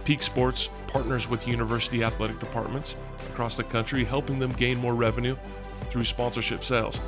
Peak 0.07 0.23
Sports 0.23 0.69
partners 0.87 1.29
with 1.29 1.49
university 1.49 2.05
athletic 2.05 2.39
departments 2.39 2.95
across 3.29 3.57
the 3.57 3.65
country, 3.65 4.05
helping 4.05 4.39
them 4.39 4.53
gain 4.53 4.79
more 4.79 4.95
revenue 4.95 5.37
through 5.91 6.05
sponsorship 6.05 6.63
sales. 6.63 7.01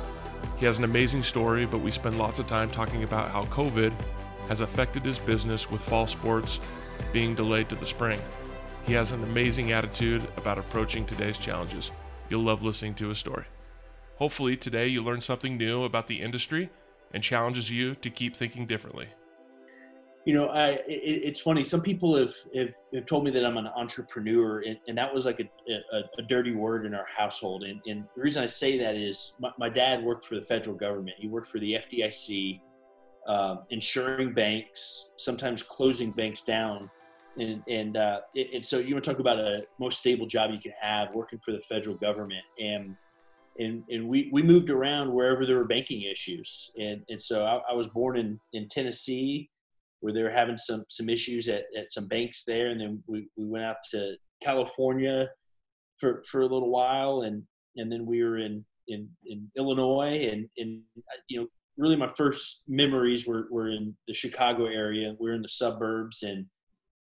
He 0.57 0.65
has 0.65 0.79
an 0.79 0.83
amazing 0.83 1.23
story, 1.23 1.65
but 1.65 1.77
we 1.77 1.91
spend 1.91 2.17
lots 2.17 2.39
of 2.39 2.47
time 2.47 2.69
talking 2.69 3.03
about 3.03 3.31
how 3.31 3.45
COVID 3.45 3.93
has 4.49 4.59
affected 4.59 5.05
his 5.05 5.17
business 5.17 5.71
with 5.71 5.79
fall 5.79 6.07
sports 6.07 6.59
being 7.13 7.35
delayed 7.35 7.69
to 7.69 7.75
the 7.75 7.85
spring. 7.85 8.19
He 8.85 8.91
has 8.93 9.13
an 9.13 9.23
amazing 9.23 9.71
attitude 9.71 10.27
about 10.35 10.57
approaching 10.59 11.05
today's 11.05 11.37
challenges. 11.37 11.91
You'll 12.29 12.43
love 12.43 12.63
listening 12.63 12.95
to 12.95 13.07
his 13.07 13.17
story. 13.17 13.45
Hopefully, 14.17 14.57
today 14.57 14.87
you 14.87 15.01
learn 15.01 15.21
something 15.21 15.57
new 15.57 15.85
about 15.85 16.07
the 16.07 16.19
industry 16.19 16.69
and 17.13 17.23
challenges 17.23 17.71
you 17.71 17.95
to 17.95 18.09
keep 18.09 18.35
thinking 18.35 18.65
differently 18.65 19.07
you 20.25 20.33
know, 20.33 20.47
I 20.47 20.69
it, 20.87 21.21
it's 21.23 21.39
funny. 21.39 21.63
Some 21.63 21.81
people 21.81 22.15
have, 22.15 22.33
have, 22.55 22.69
have 22.93 23.05
told 23.05 23.23
me 23.23 23.31
that 23.31 23.45
I'm 23.45 23.57
an 23.57 23.67
entrepreneur, 23.67 24.61
and, 24.61 24.77
and 24.87 24.97
that 24.97 25.13
was 25.13 25.25
like 25.25 25.39
a, 25.39 25.71
a, 25.95 26.01
a, 26.17 26.21
dirty 26.23 26.53
word 26.53 26.85
in 26.85 26.93
our 26.93 27.05
household. 27.05 27.63
And, 27.63 27.79
and 27.87 28.05
the 28.15 28.21
reason 28.21 28.43
I 28.43 28.45
say 28.45 28.77
that 28.79 28.95
is 28.95 29.35
my, 29.39 29.51
my 29.57 29.69
dad 29.69 30.03
worked 30.03 30.25
for 30.25 30.35
the 30.35 30.41
federal 30.41 30.75
government. 30.75 31.15
He 31.19 31.27
worked 31.27 31.47
for 31.47 31.59
the 31.59 31.73
FDIC, 31.73 32.59
um, 33.27 33.61
insuring 33.69 34.33
banks, 34.33 35.11
sometimes 35.17 35.63
closing 35.63 36.11
banks 36.11 36.43
down. 36.43 36.89
And 37.37 37.63
and, 37.69 37.95
uh, 37.95 38.19
and 38.35 38.65
so 38.65 38.79
you 38.79 38.95
want 38.95 39.05
to 39.05 39.11
talk 39.11 39.19
about 39.19 39.39
a 39.39 39.61
most 39.79 39.99
stable 39.99 40.27
job 40.27 40.51
you 40.51 40.59
can 40.59 40.73
have, 40.81 41.13
working 41.13 41.39
for 41.39 41.53
the 41.53 41.61
federal 41.61 41.95
government, 41.95 42.43
and 42.59 42.95
and 43.59 43.83
and 43.89 44.09
we 44.09 44.29
we 44.33 44.41
moved 44.41 44.69
around 44.69 45.13
wherever 45.13 45.45
there 45.45 45.55
were 45.55 45.65
banking 45.65 46.01
issues. 46.01 46.71
And 46.77 47.03
and 47.07 47.21
so 47.21 47.45
I, 47.45 47.71
I 47.71 47.73
was 47.73 47.87
born 47.87 48.17
in 48.17 48.39
in 48.51 48.67
Tennessee 48.67 49.49
where 50.01 50.13
they 50.13 50.23
were 50.23 50.29
having 50.29 50.57
some 50.57 50.83
some 50.89 51.09
issues 51.09 51.47
at, 51.47 51.63
at 51.77 51.91
some 51.91 52.07
banks 52.07 52.43
there, 52.43 52.69
and 52.69 52.79
then 52.79 53.03
we, 53.07 53.27
we 53.37 53.45
went 53.45 53.65
out 53.65 53.77
to 53.91 54.15
California 54.41 55.27
for 55.97 56.23
for 56.29 56.41
a 56.41 56.47
little 56.47 56.69
while, 56.69 57.21
and 57.21 57.43
and 57.75 57.91
then 57.91 58.05
we 58.05 58.23
were 58.23 58.37
in 58.37 58.65
in, 58.87 59.09
in 59.25 59.49
Illinois, 59.57 60.29
and 60.31 60.47
and 60.57 60.81
you 61.27 61.39
know 61.39 61.47
really 61.77 61.95
my 61.95 62.11
first 62.17 62.63
memories 62.67 63.27
were 63.27 63.47
were 63.51 63.69
in 63.69 63.95
the 64.07 64.13
Chicago 64.13 64.65
area. 64.65 65.15
We 65.19 65.29
are 65.29 65.35
in 65.35 65.41
the 65.41 65.49
suburbs, 65.49 66.23
and 66.23 66.45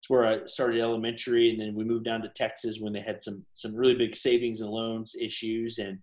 it's 0.00 0.08
where 0.08 0.26
I 0.26 0.46
started 0.46 0.80
elementary, 0.80 1.50
and 1.50 1.60
then 1.60 1.74
we 1.74 1.84
moved 1.84 2.04
down 2.04 2.22
to 2.22 2.30
Texas 2.34 2.78
when 2.80 2.92
they 2.92 3.00
had 3.00 3.20
some 3.20 3.44
some 3.54 3.74
really 3.74 3.94
big 3.94 4.16
savings 4.16 4.60
and 4.60 4.70
loans 4.70 5.14
issues, 5.20 5.78
and 5.78 5.98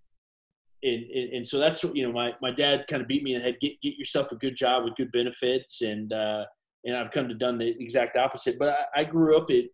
and, 0.83 1.03
and, 1.03 1.33
and 1.33 1.47
so 1.47 1.57
that's 1.57 1.83
what 1.83 1.95
you 1.95 2.05
know 2.05 2.13
my, 2.13 2.31
my 2.41 2.51
dad 2.51 2.85
kind 2.87 3.01
of 3.01 3.07
beat 3.07 3.23
me 3.23 3.33
in 3.33 3.39
the 3.39 3.45
head 3.45 3.57
get, 3.59 3.81
get 3.81 3.97
yourself 3.97 4.31
a 4.31 4.35
good 4.35 4.55
job 4.55 4.83
with 4.83 4.95
good 4.95 5.11
benefits. 5.11 5.81
And 5.81 6.13
uh, 6.13 6.45
and 6.85 6.95
I've 6.95 7.11
come 7.11 7.27
to 7.27 7.33
done 7.33 7.57
the 7.57 7.75
exact 7.79 8.15
opposite. 8.15 8.57
But 8.57 8.69
I, 8.69 9.01
I 9.01 9.03
grew 9.03 9.37
up 9.37 9.49
at 9.49 9.65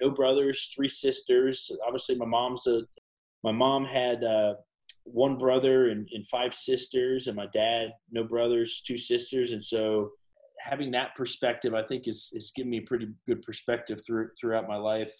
no 0.00 0.10
brothers, 0.10 0.72
three 0.74 0.88
sisters. 0.88 1.70
Obviously, 1.86 2.16
my 2.16 2.26
mom's 2.26 2.66
a 2.66 2.82
my 3.44 3.52
mom 3.52 3.84
had 3.84 4.24
uh, 4.24 4.54
one 5.04 5.38
brother 5.38 5.90
and, 5.90 6.08
and, 6.12 6.26
five 6.26 6.52
sisters, 6.52 7.28
and 7.28 7.36
my 7.36 7.46
dad 7.52 7.92
no 8.10 8.24
brothers, 8.24 8.82
two 8.84 8.98
sisters, 8.98 9.52
and 9.52 9.62
so 9.62 10.10
having 10.60 10.90
that 10.90 11.14
perspective, 11.14 11.74
I 11.74 11.82
think, 11.82 12.08
is 12.08 12.30
is 12.34 12.52
given 12.54 12.70
me 12.70 12.78
a 12.78 12.82
pretty 12.82 13.08
good 13.26 13.42
perspective 13.42 14.02
through 14.04 14.30
throughout 14.40 14.68
my 14.68 14.76
life. 14.76 15.12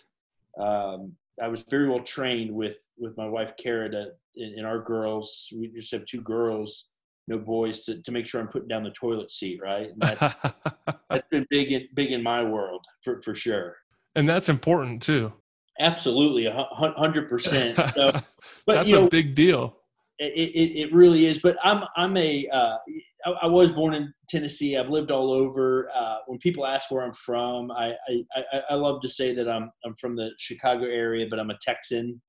Um, 0.61 1.13
I 1.41 1.47
was 1.47 1.63
very 1.71 1.89
well 1.89 2.03
trained 2.03 2.53
with 2.53 2.79
with 2.99 3.17
my 3.17 3.29
wife 3.29 3.53
Kara 3.57 3.89
to, 3.91 4.07
and, 4.37 4.59
and 4.59 4.67
our 4.67 4.83
girls. 4.83 5.53
We 5.57 5.69
just 5.69 5.93
have 5.93 6.05
two 6.05 6.23
girls 6.23 6.91
no 7.29 7.39
boys 7.39 7.83
to, 7.83 8.03
to 8.03 8.11
make 8.11 8.27
sure 8.27 8.41
I'm 8.41 8.49
putting 8.49 8.69
down 8.69 8.83
the 8.83 8.91
toilet 8.91 9.31
seat, 9.31 9.61
right? 9.63 9.91
And 9.91 10.01
that's 10.01 10.35
that's 11.11 11.29
been 11.31 11.47
big 11.51 11.73
in 11.73 11.87
big 11.95 12.13
in 12.13 12.23
my 12.23 12.43
world 12.43 12.85
for 13.05 13.21
for 13.21 13.35
sure. 13.35 13.77
And 14.17 14.29
that's 14.29 14.49
important 14.49 15.03
too. 15.03 15.33
Absolutely, 15.79 16.47
a 16.47 16.67
hundred 16.73 17.29
percent. 17.29 17.79
But 18.67 18.75
that's 18.75 18.89
you 18.89 18.95
know, 18.97 19.07
a 19.07 19.11
big 19.11 19.35
deal. 19.35 19.77
It, 20.19 20.33
it, 20.33 20.81
it 20.81 20.93
really 20.93 21.27
is. 21.27 21.39
But 21.39 21.57
I'm 21.63 21.85
I'm 21.97 22.17
a 22.17 22.49
uh, 22.49 22.77
I, 23.25 23.31
I 23.43 23.47
was 23.47 23.71
born 23.71 23.95
in 23.95 24.13
Tennessee. 24.29 24.77
I've 24.77 24.91
lived 24.91 25.11
all 25.11 25.33
over. 25.33 25.89
Uh, 25.95 26.19
when 26.27 26.39
people 26.39 26.67
ask 26.67 26.91
where 26.91 27.05
I'm 27.05 27.13
from, 27.13 27.71
I, 27.71 27.95
I, 28.09 28.25
I, 28.53 28.63
I 28.71 28.75
love 28.75 29.01
to 29.03 29.09
say 29.09 29.35
that 29.35 29.49
I'm 29.49 29.71
I'm 29.85 29.95
from 30.01 30.17
the 30.17 30.31
Chicago 30.39 30.85
area, 30.85 31.27
but 31.29 31.39
I'm 31.39 31.51
a 31.51 31.59
Texan. 31.61 32.21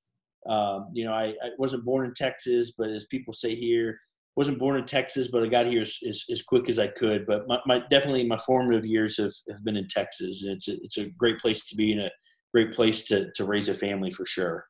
Um, 0.48 0.90
you 0.94 1.06
know, 1.06 1.14
I, 1.14 1.28
I 1.28 1.50
wasn't 1.58 1.86
born 1.86 2.06
in 2.06 2.14
Texas, 2.14 2.74
but 2.78 2.90
as 2.90 3.06
people 3.06 3.34
say 3.34 3.56
here, 3.56 4.00
wasn't 4.40 4.58
born 4.58 4.78
in 4.78 4.86
Texas, 4.86 5.28
but 5.28 5.44
I 5.44 5.48
got 5.48 5.66
here 5.66 5.82
as, 5.82 5.98
as, 6.08 6.24
as 6.32 6.42
quick 6.42 6.70
as 6.70 6.80
I 6.80 6.88
could. 6.88 7.26
But 7.28 7.46
my, 7.50 7.60
my, 7.66 7.82
definitely 7.92 8.26
my 8.26 8.38
formative 8.38 8.86
years 8.86 9.18
have, 9.18 9.34
have 9.50 9.66
been 9.66 9.76
in 9.76 9.86
Texas. 9.90 10.44
And 10.46 10.54
it's 10.54 10.70
a, 10.70 10.76
it's 10.82 10.98
a 10.98 11.10
great 11.10 11.40
place 11.40 11.68
to 11.68 11.76
be 11.76 11.92
in 11.92 12.00
a 12.00 12.10
great 12.54 12.72
place 12.72 13.04
to, 13.08 13.30
to 13.36 13.44
raise 13.44 13.68
a 13.68 13.74
family 13.74 14.12
for 14.12 14.26
sure. 14.26 14.66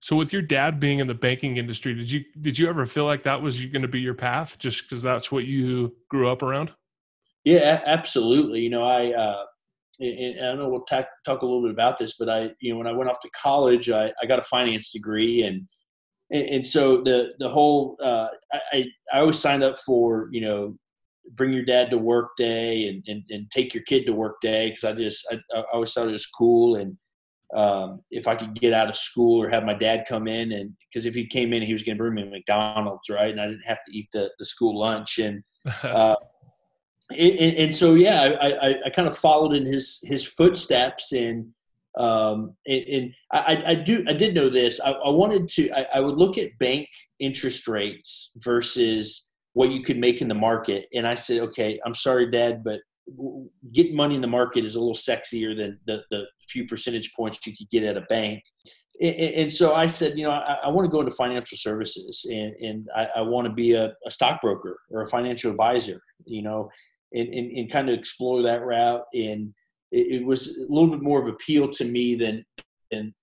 So 0.00 0.14
with 0.14 0.34
your 0.34 0.42
dad 0.42 0.78
being 0.78 0.98
in 0.98 1.06
the 1.06 1.14
banking 1.14 1.56
industry, 1.56 1.94
did 1.94 2.10
you, 2.10 2.22
did 2.42 2.58
you 2.58 2.68
ever 2.68 2.84
feel 2.84 3.06
like 3.06 3.22
that 3.22 3.40
was 3.40 3.58
going 3.58 3.80
to 3.80 3.88
be 3.88 4.00
your 4.00 4.12
path 4.12 4.58
just 4.58 4.82
because 4.82 5.02
that's 5.02 5.32
what 5.32 5.44
you 5.44 5.96
grew 6.10 6.30
up 6.30 6.42
around? 6.42 6.70
Yeah, 7.44 7.80
absolutely. 7.86 8.60
You 8.60 8.68
know, 8.68 8.84
I, 8.84 9.10
uh, 9.14 9.44
and, 10.00 10.38
I 10.38 10.42
don't 10.48 10.58
know, 10.58 10.68
we'll 10.68 10.82
talk, 10.82 11.06
talk 11.24 11.40
a 11.40 11.46
little 11.46 11.62
bit 11.62 11.70
about 11.70 11.96
this, 11.96 12.16
but 12.18 12.28
I, 12.28 12.50
you 12.60 12.72
know, 12.72 12.76
when 12.76 12.86
I 12.86 12.92
went 12.92 13.08
off 13.08 13.20
to 13.20 13.30
college, 13.30 13.88
I, 13.88 14.12
I 14.22 14.26
got 14.26 14.38
a 14.38 14.44
finance 14.44 14.92
degree 14.92 15.44
and, 15.44 15.66
and, 16.34 16.48
and 16.48 16.66
so 16.66 17.00
the 17.02 17.32
the 17.38 17.48
whole 17.48 17.96
uh, 18.02 18.28
I 18.72 18.86
I 19.12 19.20
always 19.20 19.38
signed 19.38 19.62
up 19.62 19.78
for 19.78 20.28
you 20.32 20.42
know 20.42 20.76
bring 21.32 21.52
your 21.52 21.64
dad 21.64 21.90
to 21.90 21.96
work 21.96 22.36
day 22.36 22.88
and, 22.88 23.02
and, 23.06 23.22
and 23.30 23.50
take 23.50 23.72
your 23.72 23.82
kid 23.84 24.04
to 24.06 24.12
work 24.12 24.40
day 24.42 24.68
because 24.68 24.84
I 24.84 24.92
just 24.92 25.26
I, 25.32 25.36
I, 25.56 25.64
always 25.72 25.90
thought 25.92 26.06
it 26.06 26.12
was 26.12 26.26
cool. 26.26 26.76
And 26.76 26.98
um, 27.56 28.02
if 28.10 28.28
I 28.28 28.34
could 28.34 28.54
get 28.54 28.74
out 28.74 28.90
of 28.90 28.96
school 28.96 29.42
or 29.42 29.48
have 29.48 29.64
my 29.64 29.72
dad 29.72 30.04
come 30.06 30.28
in 30.28 30.52
and 30.52 30.72
because 30.88 31.06
if 31.06 31.14
he 31.14 31.26
came 31.26 31.54
in 31.54 31.62
he 31.62 31.72
was 31.72 31.82
going 31.82 31.96
to 31.96 32.02
bring 32.02 32.14
me 32.14 32.28
McDonald's 32.28 33.08
right? 33.08 33.30
And 33.30 33.40
I 33.40 33.46
didn't 33.46 33.66
have 33.66 33.78
to 33.86 33.96
eat 33.96 34.08
the, 34.12 34.30
the 34.38 34.44
school 34.44 34.78
lunch. 34.78 35.18
And 35.18 35.42
uh, 35.82 36.16
and, 37.10 37.56
and, 37.56 37.74
so 37.74 37.94
yeah 37.94 38.36
I, 38.40 38.50
I, 38.50 38.74
I 38.86 38.90
kind 38.90 39.08
of 39.08 39.16
followed 39.16 39.54
in 39.54 39.64
his 39.64 40.00
his 40.04 40.26
footsteps 40.26 41.12
and 41.12 41.46
um, 41.98 42.56
and, 42.66 42.84
and 42.88 43.14
I, 43.32 43.62
I, 43.66 43.74
do 43.74 44.04
I 44.08 44.12
did 44.12 44.34
know 44.34 44.48
this. 44.48 44.80
I, 44.80 44.90
I 44.90 45.10
wanted 45.10 45.46
to 45.48 45.70
I, 45.70 45.98
I, 45.98 46.00
would 46.00 46.16
look 46.16 46.38
at 46.38 46.58
bank 46.58 46.88
interest 47.20 47.68
rates 47.68 48.32
versus 48.38 49.30
what 49.52 49.70
you 49.70 49.82
could 49.82 49.98
make 49.98 50.20
in 50.20 50.26
the 50.26 50.34
market, 50.34 50.86
and 50.92 51.06
I 51.06 51.14
said, 51.14 51.40
okay, 51.42 51.78
I'm 51.86 51.94
sorry, 51.94 52.30
Dad, 52.30 52.64
but 52.64 52.80
getting 53.72 53.94
money 53.94 54.14
in 54.14 54.20
the 54.20 54.26
market 54.26 54.64
is 54.64 54.76
a 54.76 54.80
little 54.80 54.94
sexier 54.94 55.56
than 55.56 55.78
the, 55.86 56.02
the 56.10 56.24
few 56.48 56.66
percentage 56.66 57.12
points 57.14 57.38
you 57.46 57.52
could 57.56 57.70
get 57.70 57.84
at 57.84 57.96
a 57.96 58.02
bank. 58.02 58.42
And, 59.00 59.52
so 59.52 59.74
I 59.74 59.88
said, 59.88 60.16
you 60.16 60.24
know, 60.24 60.30
I, 60.30 60.58
I, 60.64 60.70
want 60.70 60.86
to 60.86 60.90
go 60.90 61.00
into 61.00 61.10
financial 61.10 61.58
services, 61.58 62.24
and, 62.30 62.54
and 62.60 62.88
I, 63.16 63.22
want 63.22 63.46
to 63.46 63.52
be 63.52 63.72
a, 63.72 63.92
a 64.06 64.10
stockbroker 64.10 64.78
or 64.88 65.02
a 65.02 65.08
financial 65.08 65.50
advisor, 65.50 66.00
you 66.26 66.42
know, 66.42 66.70
and, 67.12 67.28
and, 67.28 67.50
and 67.50 67.72
kind 67.72 67.88
of 67.88 67.98
explore 67.98 68.42
that 68.42 68.64
route 68.64 69.02
and 69.12 69.52
it, 69.94 70.20
it, 70.20 70.24
was 70.24 70.58
a 70.58 70.72
little 70.72 70.90
bit 70.90 71.02
more 71.02 71.20
of 71.20 71.28
appeal 71.28 71.70
to 71.70 71.84
me 71.84 72.14
than 72.14 72.44
than 72.90 73.14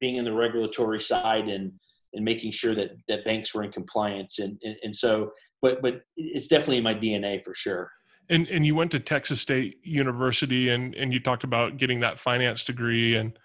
being 0.00 0.16
in 0.16 0.24
the 0.24 0.32
regulatory 0.32 1.00
side 1.00 1.48
and 1.48 1.72
and 2.14 2.24
making 2.24 2.52
sure 2.52 2.74
that 2.74 2.90
that 3.08 3.24
banks 3.24 3.54
were 3.54 3.62
in 3.62 3.72
compliance 3.72 4.38
and 4.38 4.58
and, 4.62 4.76
and 4.82 4.96
so 4.96 5.32
but 5.60 5.82
but 5.82 6.02
it's 6.16 6.48
definitely 6.48 6.78
in 6.78 6.84
my 6.84 6.94
DNA 6.94 7.42
for 7.44 7.54
sure. 7.54 7.90
And 8.30 8.48
and 8.48 8.64
you 8.64 8.74
went 8.74 8.90
to 8.92 9.00
Texas 9.00 9.40
State 9.40 9.78
University 9.82 10.70
and 10.70 10.94
and 10.94 11.12
you 11.12 11.20
talked 11.20 11.44
about 11.44 11.76
getting 11.76 12.00
that 12.00 12.18
finance 12.18 12.64
degree 12.64 13.16
and 13.16 13.38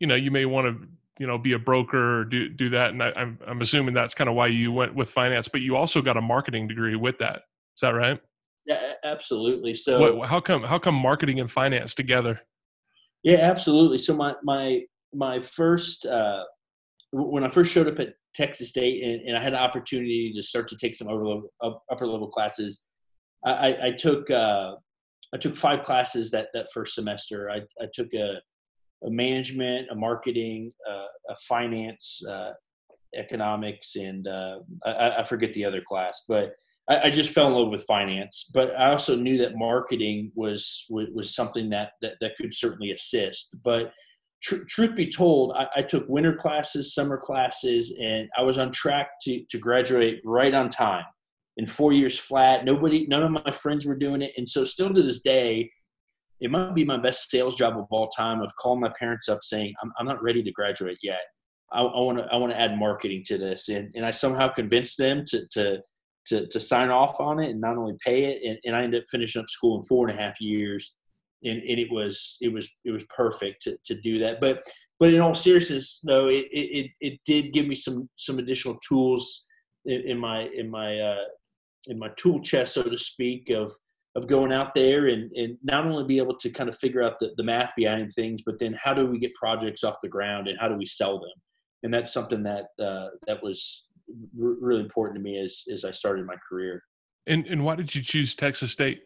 you 0.00 0.06
know 0.06 0.14
you 0.14 0.30
may 0.30 0.46
want 0.46 0.66
to 0.66 0.88
you 1.18 1.26
know 1.26 1.38
be 1.38 1.52
a 1.52 1.58
broker 1.58 2.20
or 2.20 2.24
do 2.24 2.48
do 2.48 2.70
that 2.70 2.90
and 2.90 3.02
I, 3.02 3.12
I'm 3.14 3.38
I'm 3.46 3.60
assuming 3.60 3.94
that's 3.94 4.14
kind 4.14 4.30
of 4.30 4.36
why 4.36 4.46
you 4.46 4.72
went 4.72 4.94
with 4.94 5.10
finance 5.10 5.48
but 5.48 5.60
you 5.60 5.76
also 5.76 6.00
got 6.00 6.16
a 6.16 6.22
marketing 6.22 6.66
degree 6.66 6.96
with 6.96 7.18
that 7.18 7.42
is 7.76 7.80
that 7.82 7.90
right? 7.90 8.20
Yeah, 8.66 8.92
absolutely. 9.04 9.74
So 9.74 10.16
what, 10.16 10.28
how 10.28 10.40
come 10.40 10.62
how 10.62 10.78
come 10.78 10.94
marketing 10.94 11.40
and 11.40 11.50
finance 11.50 11.94
together? 11.94 12.40
Yeah, 13.22 13.38
absolutely. 13.38 13.98
So 13.98 14.16
my 14.16 14.34
my 14.42 14.82
my 15.14 15.40
first 15.40 16.06
uh, 16.06 16.44
when 17.12 17.44
I 17.44 17.48
first 17.48 17.72
showed 17.72 17.88
up 17.88 17.98
at 17.98 18.14
Texas 18.34 18.70
State 18.70 19.02
and, 19.02 19.28
and 19.28 19.36
I 19.36 19.42
had 19.42 19.52
an 19.52 19.58
opportunity 19.58 20.32
to 20.34 20.42
start 20.42 20.68
to 20.68 20.76
take 20.76 20.94
some 20.94 21.08
upper 21.08 21.26
level, 21.26 21.50
upper 21.90 22.06
level 22.06 22.28
classes, 22.28 22.86
I, 23.44 23.76
I 23.82 23.90
took 23.90 24.30
uh, 24.30 24.72
I 25.34 25.38
took 25.38 25.56
five 25.56 25.82
classes 25.82 26.30
that 26.30 26.48
that 26.54 26.68
first 26.72 26.94
semester. 26.94 27.50
I, 27.50 27.60
I 27.80 27.86
took 27.92 28.08
a, 28.14 28.36
a 29.04 29.10
management, 29.10 29.88
a 29.90 29.94
marketing, 29.94 30.72
uh, 30.88 31.32
a 31.32 31.36
finance, 31.48 32.22
uh, 32.28 32.52
economics, 33.16 33.96
and 33.96 34.26
uh, 34.28 34.58
I, 34.84 35.18
I, 35.18 35.22
forget 35.22 35.52
the 35.54 35.64
other 35.64 35.82
class, 35.86 36.22
but 36.28 36.52
I, 36.88 37.00
I, 37.04 37.10
just 37.10 37.30
fell 37.30 37.46
in 37.48 37.54
love 37.54 37.70
with 37.70 37.84
finance. 37.84 38.50
But 38.52 38.74
I 38.78 38.90
also 38.90 39.16
knew 39.16 39.38
that 39.38 39.56
marketing 39.56 40.32
was 40.34 40.84
was, 40.90 41.08
was 41.14 41.34
something 41.34 41.70
that, 41.70 41.92
that 42.02 42.14
that 42.20 42.36
could 42.36 42.52
certainly 42.52 42.92
assist. 42.92 43.54
But 43.62 43.92
tr- 44.42 44.64
truth 44.68 44.96
be 44.96 45.10
told, 45.10 45.54
I, 45.56 45.68
I, 45.76 45.82
took 45.82 46.08
winter 46.08 46.34
classes, 46.34 46.94
summer 46.94 47.16
classes, 47.16 47.96
and 48.00 48.28
I 48.36 48.42
was 48.42 48.58
on 48.58 48.72
track 48.72 49.10
to 49.22 49.44
to 49.48 49.58
graduate 49.58 50.20
right 50.24 50.52
on 50.52 50.68
time 50.68 51.04
in 51.56 51.66
four 51.66 51.92
years 51.92 52.18
flat. 52.18 52.64
Nobody, 52.64 53.06
none 53.06 53.22
of 53.22 53.30
my 53.30 53.52
friends 53.52 53.86
were 53.86 53.96
doing 53.96 54.22
it, 54.22 54.32
and 54.36 54.48
so 54.48 54.64
still 54.64 54.92
to 54.92 55.02
this 55.02 55.22
day, 55.22 55.70
it 56.40 56.50
might 56.50 56.74
be 56.74 56.84
my 56.84 56.98
best 56.98 57.30
sales 57.30 57.54
job 57.54 57.78
of 57.78 57.86
all 57.90 58.08
time. 58.08 58.40
Of 58.40 58.54
calling 58.56 58.80
my 58.80 58.92
parents 58.98 59.28
up 59.28 59.40
saying, 59.42 59.72
"I'm, 59.82 59.92
I'm 59.98 60.06
not 60.06 60.22
ready 60.22 60.42
to 60.42 60.52
graduate 60.52 60.98
yet. 61.02 61.20
I 61.72 61.82
want 61.82 62.18
to 62.18 62.24
I 62.24 62.36
want 62.36 62.52
to 62.52 62.60
add 62.60 62.76
marketing 62.76 63.22
to 63.26 63.38
this," 63.38 63.68
and 63.68 63.90
and 63.94 64.04
I 64.04 64.10
somehow 64.10 64.48
convinced 64.48 64.98
them 64.98 65.24
to 65.28 65.46
to 65.52 65.80
to, 66.26 66.46
to 66.48 66.60
sign 66.60 66.90
off 66.90 67.20
on 67.20 67.40
it 67.40 67.50
and 67.50 67.60
not 67.60 67.76
only 67.76 67.94
pay 68.04 68.24
it. 68.24 68.42
And, 68.48 68.58
and 68.64 68.76
I 68.76 68.82
ended 68.82 69.02
up 69.02 69.08
finishing 69.10 69.40
up 69.40 69.48
school 69.48 69.78
in 69.78 69.86
four 69.86 70.08
and 70.08 70.18
a 70.18 70.22
half 70.22 70.40
years. 70.40 70.94
And, 71.44 71.60
and 71.62 71.80
it 71.80 71.88
was 71.90 72.36
it 72.40 72.52
was 72.52 72.70
it 72.84 72.92
was 72.92 73.04
perfect 73.14 73.62
to, 73.62 73.76
to 73.86 74.00
do 74.00 74.20
that. 74.20 74.40
But 74.40 74.64
but 75.00 75.12
in 75.12 75.20
all 75.20 75.34
seriousness, 75.34 76.00
though, 76.06 76.28
it, 76.28 76.46
it, 76.52 76.90
it 77.00 77.18
did 77.26 77.52
give 77.52 77.66
me 77.66 77.74
some 77.74 78.08
some 78.14 78.38
additional 78.38 78.78
tools 78.88 79.48
in, 79.84 80.02
in 80.02 80.18
my 80.18 80.48
in 80.54 80.70
my 80.70 81.00
uh, 81.00 81.24
in 81.88 81.98
my 81.98 82.10
tool 82.16 82.40
chest, 82.40 82.74
so 82.74 82.84
to 82.84 82.96
speak, 82.96 83.50
of 83.50 83.72
of 84.14 84.26
going 84.26 84.52
out 84.52 84.74
there 84.74 85.08
and, 85.08 85.32
and 85.32 85.56
not 85.62 85.86
only 85.86 86.04
be 86.04 86.18
able 86.18 86.36
to 86.36 86.50
kind 86.50 86.68
of 86.68 86.76
figure 86.76 87.02
out 87.02 87.18
the, 87.18 87.30
the 87.38 87.42
math 87.42 87.72
behind 87.76 88.10
things, 88.12 88.42
but 88.44 88.58
then 88.58 88.76
how 88.82 88.92
do 88.92 89.06
we 89.06 89.18
get 89.18 89.32
projects 89.34 89.82
off 89.82 89.96
the 90.02 90.08
ground 90.08 90.48
and 90.48 90.58
how 90.60 90.68
do 90.68 90.76
we 90.76 90.84
sell 90.84 91.18
them? 91.18 91.30
And 91.82 91.92
that's 91.92 92.12
something 92.12 92.42
that 92.42 92.66
uh, 92.80 93.08
that 93.26 93.42
was 93.42 93.88
r- 94.40 94.56
really 94.60 94.82
important 94.82 95.16
to 95.16 95.22
me 95.22 95.38
as 95.38 95.62
as 95.72 95.84
I 95.84 95.90
started 95.90 96.26
my 96.26 96.36
career. 96.48 96.82
And 97.26 97.46
and 97.46 97.64
why 97.64 97.76
did 97.76 97.94
you 97.94 98.02
choose 98.02 98.34
Texas 98.34 98.72
State? 98.72 99.02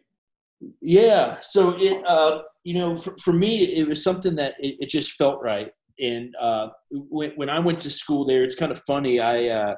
Yeah, 0.81 1.37
so 1.41 1.75
it 1.77 2.05
uh, 2.05 2.41
you 2.63 2.73
know 2.73 2.97
for, 2.97 3.15
for 3.21 3.33
me 3.33 3.63
it 3.75 3.87
was 3.87 4.03
something 4.03 4.35
that 4.35 4.55
it, 4.59 4.77
it 4.79 4.89
just 4.89 5.11
felt 5.11 5.41
right. 5.41 5.71
And 5.99 6.35
uh, 6.39 6.69
when 6.91 7.31
when 7.35 7.49
I 7.49 7.59
went 7.59 7.79
to 7.81 7.89
school 7.89 8.25
there, 8.25 8.43
it's 8.43 8.55
kind 8.55 8.71
of 8.71 8.81
funny. 8.85 9.19
I, 9.19 9.47
uh, 9.47 9.75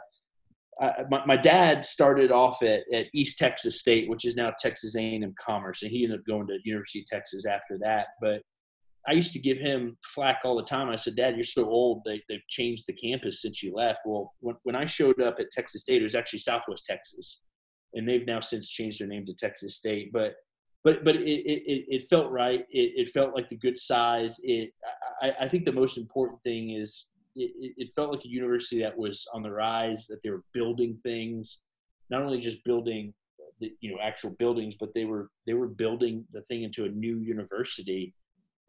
I 0.82 0.92
my, 1.10 1.26
my 1.26 1.38
dad 1.38 1.86
started 1.86 2.32
off 2.32 2.62
at, 2.62 2.82
at 2.94 3.08
East 3.14 3.38
Texas 3.38 3.80
State, 3.80 4.10
which 4.10 4.26
is 4.26 4.36
now 4.36 4.52
Texas 4.60 4.96
A&M 4.96 5.34
Commerce, 5.46 5.82
and 5.82 5.92
he 5.92 6.04
ended 6.04 6.20
up 6.20 6.26
going 6.26 6.48
to 6.48 6.58
University 6.64 7.00
of 7.00 7.06
Texas 7.06 7.46
after 7.46 7.78
that. 7.82 8.08
But 8.22 8.42
I 9.08 9.14
used 9.14 9.34
to 9.34 9.40
give 9.40 9.58
him 9.58 9.98
flack 10.04 10.40
all 10.44 10.56
the 10.58 10.64
time. 10.64 10.90
I 10.90 10.96
said, 10.96 11.16
Dad, 11.16 11.36
you're 11.36 11.44
so 11.44 11.70
old. 11.70 12.02
They, 12.06 12.22
they've 12.28 12.46
changed 12.48 12.84
the 12.88 12.94
campus 12.94 13.42
since 13.42 13.64
you 13.64 13.74
left. 13.74 14.02
Well, 14.06 14.34
when, 14.40 14.56
when 14.64 14.76
I 14.76 14.86
showed 14.86 15.22
up 15.22 15.40
at 15.40 15.52
Texas 15.52 15.82
State, 15.82 16.02
it 16.02 16.04
was 16.04 16.16
actually 16.16 16.40
Southwest 16.40 16.86
Texas. 16.86 17.42
And 17.94 18.08
they've 18.08 18.26
now 18.28 18.40
since 18.40 18.70
changed 18.70 19.00
their 19.00 19.08
name 19.08 19.26
to 19.26 19.34
Texas 19.34 19.76
State. 19.76 20.12
But 20.14 20.36
but 20.84 21.04
but 21.04 21.16
it, 21.16 21.24
it, 21.24 21.86
it 21.88 22.10
felt 22.10 22.32
right. 22.32 22.66
It, 22.70 22.94
it 22.96 23.10
felt 23.10 23.36
like 23.36 23.50
the 23.50 23.58
good 23.58 23.80
size. 23.80 24.40
It 24.44 24.72
I, 25.22 25.34
I 25.42 25.48
think 25.48 25.66
the 25.66 25.72
most 25.72 25.98
important 25.98 26.42
thing 26.44 26.72
is 26.72 27.10
it, 27.36 27.74
it 27.78 27.92
felt 27.96 28.12
like 28.12 28.24
a 28.26 28.30
university 28.30 28.82
that 28.82 28.98
was 28.98 29.28
on 29.34 29.42
the 29.42 29.52
rise, 29.52 30.08
that 30.08 30.22
they 30.24 30.30
were 30.30 30.44
building 30.54 30.98
things, 31.04 31.64
not 32.10 32.22
only 32.22 32.40
just 32.40 32.64
building 32.64 33.14
the 33.60 33.72
you 33.82 33.92
know 33.92 34.00
actual 34.02 34.36
buildings, 34.40 34.76
but 34.80 34.94
they 34.94 35.06
were 35.06 35.30
they 35.46 35.54
were 35.54 35.68
building 35.68 36.26
the 36.32 36.42
thing 36.44 36.64
into 36.64 36.86
a 36.86 36.90
new 36.90 37.20
university 37.20 38.14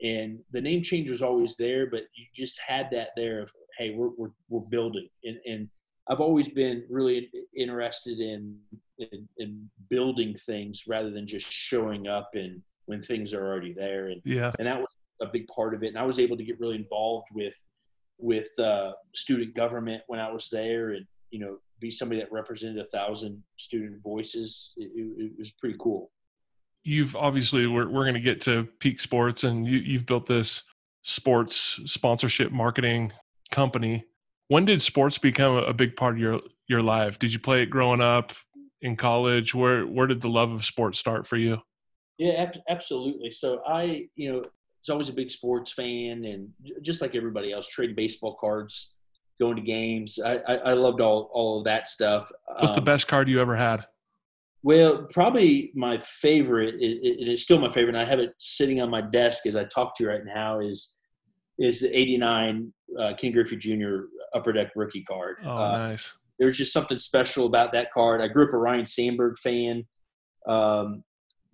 and 0.03 0.39
the 0.53 0.61
name 0.61 0.83
change 0.83 1.11
was 1.11 1.23
always 1.23 1.57
there, 1.57 1.87
but 1.87 2.03
you 2.15 2.27
just 2.35 2.59
had 2.67 2.89
that 2.93 3.09
there 3.17 3.43
of 3.43 3.53
hey, 3.79 3.95
we're 3.95 4.11
we're, 4.17 4.31
we're 4.49 4.61
building, 4.61 5.09
and, 5.25 5.39
and 5.47 5.69
I've 6.09 6.21
always 6.21 6.49
been 6.49 6.85
really 6.89 7.31
interested 7.57 8.19
in, 8.19 8.57
in, 8.99 9.29
in 9.39 9.71
building 9.89 10.35
things 10.47 10.85
rather 10.89 11.11
than 11.11 11.27
just 11.27 11.47
showing 11.51 12.09
up 12.09 12.31
and 12.35 12.61
when 12.87 13.01
things 13.01 13.33
are 13.33 13.47
already 13.47 13.73
there, 13.73 14.09
and 14.09 14.21
yeah, 14.25 14.53
and 14.59 14.67
that 14.67 14.79
was 14.79 14.89
a 15.23 15.27
big 15.27 15.47
part 15.49 15.75
of 15.75 15.83
it, 15.83 15.89
and 15.89 15.99
I 15.99 16.05
was 16.05 16.19
able 16.19 16.37
to 16.37 16.45
get 16.45 16.59
really 16.61 16.77
involved 16.77 17.29
with 17.35 17.55
with 18.19 18.49
uh, 18.59 18.93
student 19.15 19.55
government 19.55 20.03
when 20.07 20.21
I 20.21 20.31
was 20.31 20.49
there, 20.51 20.91
and 20.91 21.07
you 21.31 21.41
know 21.41 21.59
be 21.79 21.91
somebody 21.91 22.21
that 22.21 22.33
represented 22.33 22.79
a 22.79 22.89
thousand 22.89 23.43
student 23.57 24.03
voices. 24.03 24.73
It, 24.77 24.91
it, 24.95 25.25
it 25.25 25.39
was 25.39 25.53
pretty 25.53 25.77
cool 25.79 26.11
you've 26.91 27.15
obviously 27.15 27.69
we're 27.69 27.89
we're 27.89 28.03
going 28.03 28.15
to 28.15 28.21
get 28.21 28.41
to 28.41 28.67
peak 28.81 28.99
sports 28.99 29.45
and 29.45 29.65
you 29.65 29.79
you've 29.79 30.07
built 30.07 30.27
this 30.27 30.65
sports 31.03 31.79
sponsorship 31.87 32.51
marketing 32.51 33.13
company. 33.53 34.05
When 34.49 34.65
did 34.65 34.83
sports 34.83 35.17
become 35.17 35.55
a 35.57 35.73
big 35.73 35.95
part 35.95 36.15
of 36.15 36.21
your 36.21 36.41
your 36.67 36.83
life? 36.83 37.19
Did 37.21 37.33
you 37.33 37.39
play 37.39 37.63
it 37.63 37.67
growing 37.67 38.01
up 38.01 38.33
in 38.83 38.97
college? 38.97 39.55
Where 39.55 39.87
where 39.87 40.09
did 40.09 40.21
the 40.21 40.29
love 40.29 40.51
of 40.51 40.65
sports 40.65 40.99
start 40.99 41.29
for 41.29 41.37
you? 41.37 41.59
Yeah 42.19 42.51
absolutely. 42.69 43.31
So 43.31 43.63
i 43.67 44.09
you 44.17 44.33
know 44.33 44.39
was 44.41 44.91
always 44.91 45.09
a 45.09 45.13
big 45.13 45.31
sports 45.31 45.71
fan 45.71 46.25
and 46.25 46.49
just 46.83 47.01
like 47.01 47.15
everybody 47.15 47.53
else 47.53 47.69
trading 47.69 47.95
baseball 47.95 48.35
cards 48.35 48.95
going 49.39 49.55
to 49.55 49.63
games. 49.63 50.19
I 50.19 50.39
i, 50.49 50.55
I 50.55 50.73
loved 50.73 51.01
all 51.01 51.31
all 51.33 51.59
of 51.59 51.65
that 51.67 51.87
stuff. 51.87 52.33
What's 52.59 52.73
um, 52.73 52.75
the 52.75 52.91
best 52.93 53.07
card 53.07 53.29
you 53.29 53.41
ever 53.41 53.55
had 53.55 53.87
well, 54.63 55.07
probably 55.11 55.73
my 55.75 56.03
favorite. 56.05 56.75
It, 56.81 57.01
it 57.03 57.29
is 57.29 57.43
still 57.43 57.59
my 57.59 57.69
favorite. 57.69 57.95
And 57.95 58.03
I 58.03 58.05
have 58.05 58.19
it 58.19 58.35
sitting 58.39 58.81
on 58.81 58.91
my 58.91 59.01
desk 59.01 59.47
as 59.47 59.57
I 59.57 59.65
talk 59.65 59.97
to 59.97 60.05
you 60.05 60.11
right 60.11 60.25
now. 60.25 60.61
Is 60.61 60.95
is 61.59 61.81
the 61.81 61.97
'89 61.97 62.73
uh, 62.99 63.13
Ken 63.19 63.33
Griffey 63.33 63.57
Jr. 63.57 64.05
Upper 64.35 64.53
Deck 64.53 64.73
rookie 64.77 65.05
card? 65.05 65.39
Oh, 65.45 65.57
uh, 65.57 65.79
nice. 65.79 66.15
There's 66.39 66.59
just 66.59 66.73
something 66.73 66.99
special 66.99 67.47
about 67.47 67.73
that 67.73 67.93
card. 67.93 68.21
I 68.21 68.29
grew 68.29 68.47
up 68.47 68.53
a 68.53 68.59
Ryne 68.59 68.87
Sandberg 68.87 69.39
fan, 69.39 69.85
um, 70.47 71.05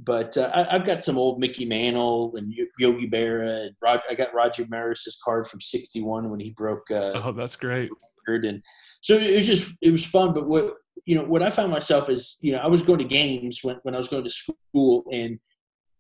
but 0.01 0.37
uh, 0.37 0.51
I, 0.55 0.77
have 0.77 0.87
got 0.87 1.03
some 1.03 1.19
old 1.19 1.41
Mickey 1.41 1.65
Mantle 1.65 2.35
and 2.37 2.53
Yogi 2.79 3.09
Berra. 3.09 3.67
And 3.67 3.77
Roger, 3.81 4.03
I 4.11 4.15
got 4.15 4.35
Roger 4.35 4.65
Maris's 4.69 5.19
card 5.25 5.47
from 5.47 5.61
'61 5.61 6.29
when 6.29 6.41
he 6.41 6.51
broke. 6.51 6.85
Uh, 6.91 7.13
oh, 7.15 7.33
that's 7.33 7.57
great. 7.57 7.91
And 8.29 8.61
so 9.01 9.15
it 9.15 9.37
was 9.37 9.47
just 9.47 9.73
it 9.81 9.93
was 9.93 10.05
fun. 10.05 10.35
But 10.35 10.49
what 10.49 10.75
you 11.05 11.15
know, 11.15 11.25
what 11.25 11.43
I 11.43 11.50
found 11.50 11.71
myself 11.71 12.09
is, 12.09 12.38
you 12.41 12.53
know, 12.53 12.59
I 12.59 12.67
was 12.67 12.83
going 12.83 12.99
to 12.99 13.05
games 13.05 13.61
when, 13.62 13.76
when 13.83 13.95
I 13.95 13.99
was 13.99 14.09
going 14.09 14.25
to 14.25 14.31
school 14.31 15.05
and 15.12 15.38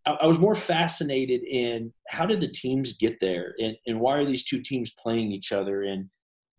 I, 0.06 0.12
I 0.12 0.26
was 0.26 0.38
more 0.38 0.54
fascinated 0.54 1.44
in 1.44 1.92
how 2.08 2.26
did 2.26 2.40
the 2.40 2.48
teams 2.48 2.96
get 2.96 3.20
there 3.20 3.54
and, 3.58 3.76
and 3.86 4.00
why 4.00 4.16
are 4.16 4.24
these 4.24 4.44
two 4.44 4.62
teams 4.62 4.92
playing 4.92 5.32
each 5.32 5.52
other 5.52 5.82
and 5.82 6.08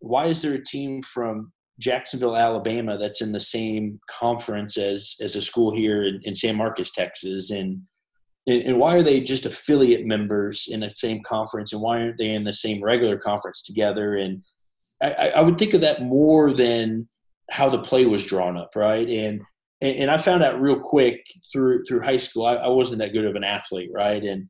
why 0.00 0.26
is 0.26 0.40
there 0.40 0.54
a 0.54 0.62
team 0.62 1.02
from 1.02 1.52
Jacksonville, 1.80 2.36
Alabama 2.36 2.98
that's 2.98 3.22
in 3.22 3.32
the 3.32 3.40
same 3.40 4.00
conference 4.10 4.76
as, 4.76 5.16
as 5.20 5.36
a 5.36 5.42
school 5.42 5.74
here 5.74 6.04
in, 6.04 6.20
in 6.22 6.34
San 6.34 6.56
Marcos, 6.56 6.92
Texas 6.92 7.50
and, 7.50 7.80
and 8.46 8.78
why 8.78 8.94
are 8.94 9.02
they 9.02 9.20
just 9.20 9.44
affiliate 9.44 10.06
members 10.06 10.68
in 10.70 10.80
the 10.80 10.90
same 10.94 11.22
conference 11.22 11.74
and 11.74 11.82
why 11.82 12.00
aren't 12.00 12.16
they 12.16 12.30
in 12.30 12.44
the 12.44 12.52
same 12.52 12.82
regular 12.82 13.18
conference 13.18 13.62
together? 13.62 14.16
And 14.16 14.42
I, 15.02 15.32
I 15.36 15.42
would 15.42 15.58
think 15.58 15.74
of 15.74 15.82
that 15.82 16.00
more 16.00 16.54
than 16.54 17.08
how 17.50 17.68
the 17.68 17.78
play 17.78 18.06
was 18.06 18.24
drawn 18.24 18.56
up, 18.56 18.76
right? 18.76 19.08
And 19.08 19.42
and, 19.80 20.10
I 20.10 20.18
found 20.18 20.42
out 20.42 20.60
real 20.60 20.80
quick 20.80 21.24
through 21.52 21.84
through 21.86 22.00
high 22.00 22.16
school, 22.16 22.46
I, 22.46 22.54
I 22.54 22.68
wasn't 22.68 22.98
that 22.98 23.12
good 23.12 23.24
of 23.24 23.36
an 23.36 23.44
athlete, 23.44 23.90
right? 23.92 24.22
And 24.22 24.48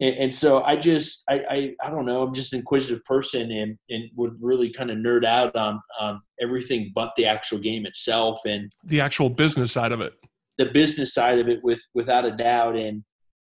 and, 0.00 0.16
and 0.16 0.34
so 0.34 0.62
I 0.62 0.76
just 0.76 1.22
I, 1.28 1.44
I, 1.50 1.74
I 1.84 1.90
don't 1.90 2.06
know. 2.06 2.22
I'm 2.22 2.32
just 2.32 2.52
an 2.52 2.60
inquisitive 2.60 3.04
person 3.04 3.50
and 3.50 3.76
and 3.90 4.04
would 4.16 4.36
really 4.40 4.70
kind 4.70 4.90
of 4.90 4.96
nerd 4.96 5.24
out 5.24 5.54
on 5.54 5.80
on 6.00 6.20
everything 6.40 6.92
but 6.94 7.12
the 7.16 7.26
actual 7.26 7.58
game 7.58 7.84
itself 7.86 8.40
and 8.46 8.72
the 8.84 9.00
actual 9.00 9.28
business 9.28 9.72
side 9.72 9.92
of 9.92 10.00
it. 10.00 10.14
the 10.56 10.66
business 10.66 11.12
side 11.12 11.38
of 11.38 11.48
it 11.48 11.62
with 11.62 11.82
without 11.94 12.24
a 12.24 12.34
doubt. 12.34 12.76
And 12.76 13.04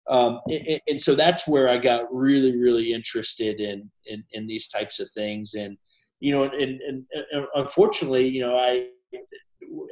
um 0.09 0.39
and, 0.47 0.79
and 0.87 1.01
so 1.01 1.15
that's 1.15 1.47
where 1.47 1.67
I 1.67 1.77
got 1.77 2.05
really 2.13 2.57
really 2.57 2.93
interested 2.93 3.59
in 3.59 3.91
in 4.05 4.23
in 4.31 4.47
these 4.47 4.69
types 4.69 5.01
of 5.01 5.09
things. 5.11 5.53
And 5.55 5.77
you 6.21 6.31
know 6.31 6.43
and, 6.43 6.53
and, 6.53 7.05
and 7.33 7.47
unfortunately 7.55 8.29
you 8.29 8.39
know 8.39 8.55
I 8.57 8.87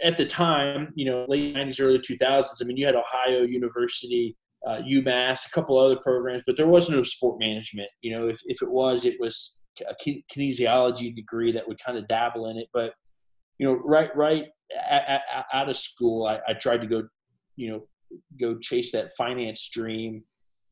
at 0.04 0.18
the 0.18 0.26
time, 0.26 0.92
you 0.96 1.06
know, 1.06 1.26
late 1.28 1.56
'90s, 1.56 1.82
early 1.82 2.00
2000s. 2.00 2.46
I 2.62 2.66
mean, 2.66 2.78
you 2.78 2.86
had 2.86 2.96
Ohio 2.96 3.44
University, 3.44 4.36
uh, 4.68 4.80
UMass, 4.80 5.48
a 5.48 5.52
couple 5.52 5.78
other 5.78 5.98
programs, 6.02 6.44
but 6.46 6.58
there 6.58 6.68
was 6.68 6.90
no 6.90 7.04
sport 7.04 7.40
management. 7.40 7.90
You 8.02 8.18
know, 8.18 8.28
if 8.28 8.40
if 8.46 8.62
it 8.62 8.70
was, 8.70 9.06
it 9.06 9.20
was 9.20 9.60
a 9.82 9.96
kinesiology 10.34 11.16
degree 11.16 11.52
that 11.52 11.68
would 11.68 11.84
kind 11.84 11.98
of 11.98 12.08
dabble 12.08 12.50
in 12.50 12.58
it. 12.58 12.68
But 12.74 12.94
you 13.58 13.66
know, 13.66 13.76
right 13.84 14.16
right 14.16 14.46
out 15.54 15.70
of 15.70 15.78
school, 15.78 16.28
I, 16.28 16.40
I 16.48 16.54
tried 16.54 16.82
to 16.82 16.88
go, 16.88 17.04
you 17.56 17.72
know, 17.72 17.88
go 18.40 18.58
chase 18.60 18.92
that 18.92 19.12
finance 19.18 19.62
stream, 19.62 20.24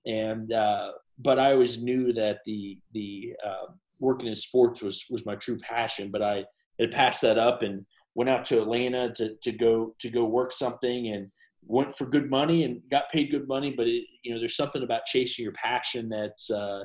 and 0.05 0.51
uh, 0.53 0.91
but 1.19 1.39
I 1.39 1.51
always 1.51 1.83
knew 1.83 2.13
that 2.13 2.39
the 2.45 2.79
the 2.93 3.35
uh, 3.45 3.71
working 3.99 4.27
in 4.27 4.35
sports 4.35 4.81
was 4.81 5.05
was 5.09 5.25
my 5.25 5.35
true 5.35 5.59
passion. 5.59 6.11
But 6.11 6.21
I 6.21 6.45
had 6.79 6.91
passed 6.91 7.21
that 7.21 7.37
up 7.37 7.61
and 7.61 7.85
went 8.15 8.29
out 8.29 8.45
to 8.45 8.61
Atlanta 8.61 9.13
to 9.15 9.35
to 9.41 9.51
go 9.51 9.95
to 9.99 10.09
go 10.09 10.25
work 10.25 10.53
something 10.53 11.09
and 11.09 11.29
went 11.63 11.95
for 11.95 12.05
good 12.05 12.29
money 12.29 12.63
and 12.63 12.81
got 12.89 13.09
paid 13.11 13.31
good 13.31 13.47
money. 13.47 13.73
But 13.75 13.87
it, 13.87 14.03
you 14.23 14.33
know, 14.33 14.39
there's 14.39 14.55
something 14.55 14.83
about 14.83 15.05
chasing 15.05 15.43
your 15.43 15.53
passion 15.53 16.09
that's 16.09 16.49
uh, 16.49 16.83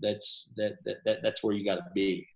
that's 0.00 0.50
that, 0.56 0.72
that 0.84 0.96
that 1.04 1.18
that's 1.22 1.42
where 1.42 1.54
you 1.54 1.64
got 1.64 1.76
to 1.76 1.84
be. 1.94 2.26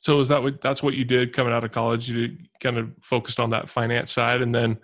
So 0.00 0.18
is 0.20 0.28
that 0.28 0.42
what 0.42 0.60
that's 0.60 0.82
what 0.82 0.94
you 0.94 1.04
did 1.04 1.32
coming 1.32 1.52
out 1.52 1.64
of 1.64 1.72
college? 1.72 2.08
You 2.08 2.36
kind 2.60 2.78
of 2.78 2.90
focused 3.02 3.38
on 3.38 3.50
that 3.50 3.68
finance 3.68 4.10
side, 4.10 4.40
and 4.40 4.54
then 4.54 4.78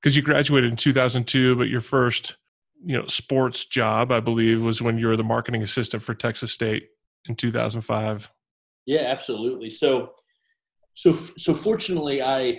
because 0.00 0.16
you 0.16 0.22
graduated 0.22 0.70
in 0.70 0.76
2002, 0.76 1.56
but 1.56 1.68
your 1.68 1.80
first 1.80 2.36
you 2.84 2.96
know 2.96 3.04
sports 3.06 3.64
job, 3.66 4.10
I 4.10 4.20
believe, 4.20 4.62
was 4.62 4.80
when 4.80 4.98
you 4.98 5.08
were 5.08 5.16
the 5.16 5.22
marketing 5.22 5.62
assistant 5.62 6.02
for 6.02 6.14
Texas 6.14 6.52
State 6.52 6.88
in 7.28 7.36
2005. 7.36 8.32
Yeah, 8.86 9.00
absolutely. 9.00 9.68
So, 9.68 10.12
so 10.96 11.12
so 11.36 11.54
fortunately, 11.54 12.22
I 12.22 12.58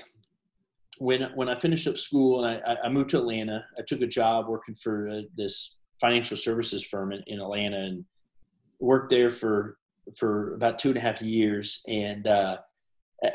when 0.99 1.23
when 1.33 1.49
I 1.49 1.57
finished 1.57 1.87
up 1.87 1.97
school 1.97 2.45
and 2.45 2.61
I, 2.65 2.75
I 2.85 2.89
moved 2.89 3.09
to 3.09 3.17
Atlanta, 3.17 3.65
I 3.77 3.81
took 3.81 4.01
a 4.01 4.07
job 4.07 4.47
working 4.47 4.75
for 4.75 5.09
uh, 5.09 5.21
this 5.35 5.79
financial 5.99 6.37
services 6.37 6.83
firm 6.83 7.11
in, 7.11 7.23
in 7.25 7.41
Atlanta 7.41 7.77
and 7.77 8.05
worked 8.79 9.09
there 9.09 9.31
for 9.31 9.79
for 10.15 10.53
about 10.53 10.77
two 10.77 10.89
and 10.89 10.97
a 10.97 11.01
half 11.01 11.19
years, 11.19 11.83
and 11.87 12.27
uh, 12.27 12.57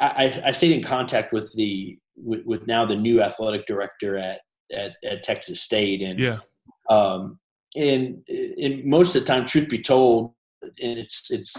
I, 0.00 0.40
I, 0.46 0.52
stayed 0.52 0.72
in 0.72 0.84
contact 0.84 1.32
with 1.32 1.52
the 1.54 1.98
with, 2.16 2.46
with, 2.46 2.66
now 2.68 2.86
the 2.86 2.96
new 2.96 3.20
athletic 3.20 3.66
director 3.66 4.16
at, 4.16 4.40
at, 4.72 4.92
at 5.04 5.22
Texas 5.22 5.60
State, 5.60 6.00
and 6.00 6.18
yeah, 6.18 6.38
um, 6.88 7.38
and, 7.76 8.22
and 8.28 8.84
most 8.84 9.14
of 9.14 9.22
the 9.22 9.26
time, 9.26 9.44
truth 9.44 9.68
be 9.68 9.80
told, 9.80 10.32
and 10.62 10.98
it's 10.98 11.30
it's 11.30 11.58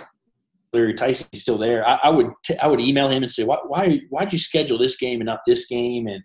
Larry 0.74 0.94
Tyson 0.94 1.28
still 1.36 1.58
there. 1.58 1.88
I, 1.88 2.00
I 2.04 2.10
would 2.10 2.32
t- 2.44 2.58
I 2.58 2.68
would 2.68 2.82
email 2.82 3.10
him 3.10 3.24
and 3.24 3.32
say, 3.32 3.44
why 3.44 3.58
why 3.68 4.02
why'd 4.10 4.34
you 4.34 4.40
schedule 4.40 4.78
this 4.78 4.98
game 4.98 5.22
and 5.22 5.28
not 5.28 5.40
this 5.46 5.68
game? 5.68 6.08
And 6.08 6.24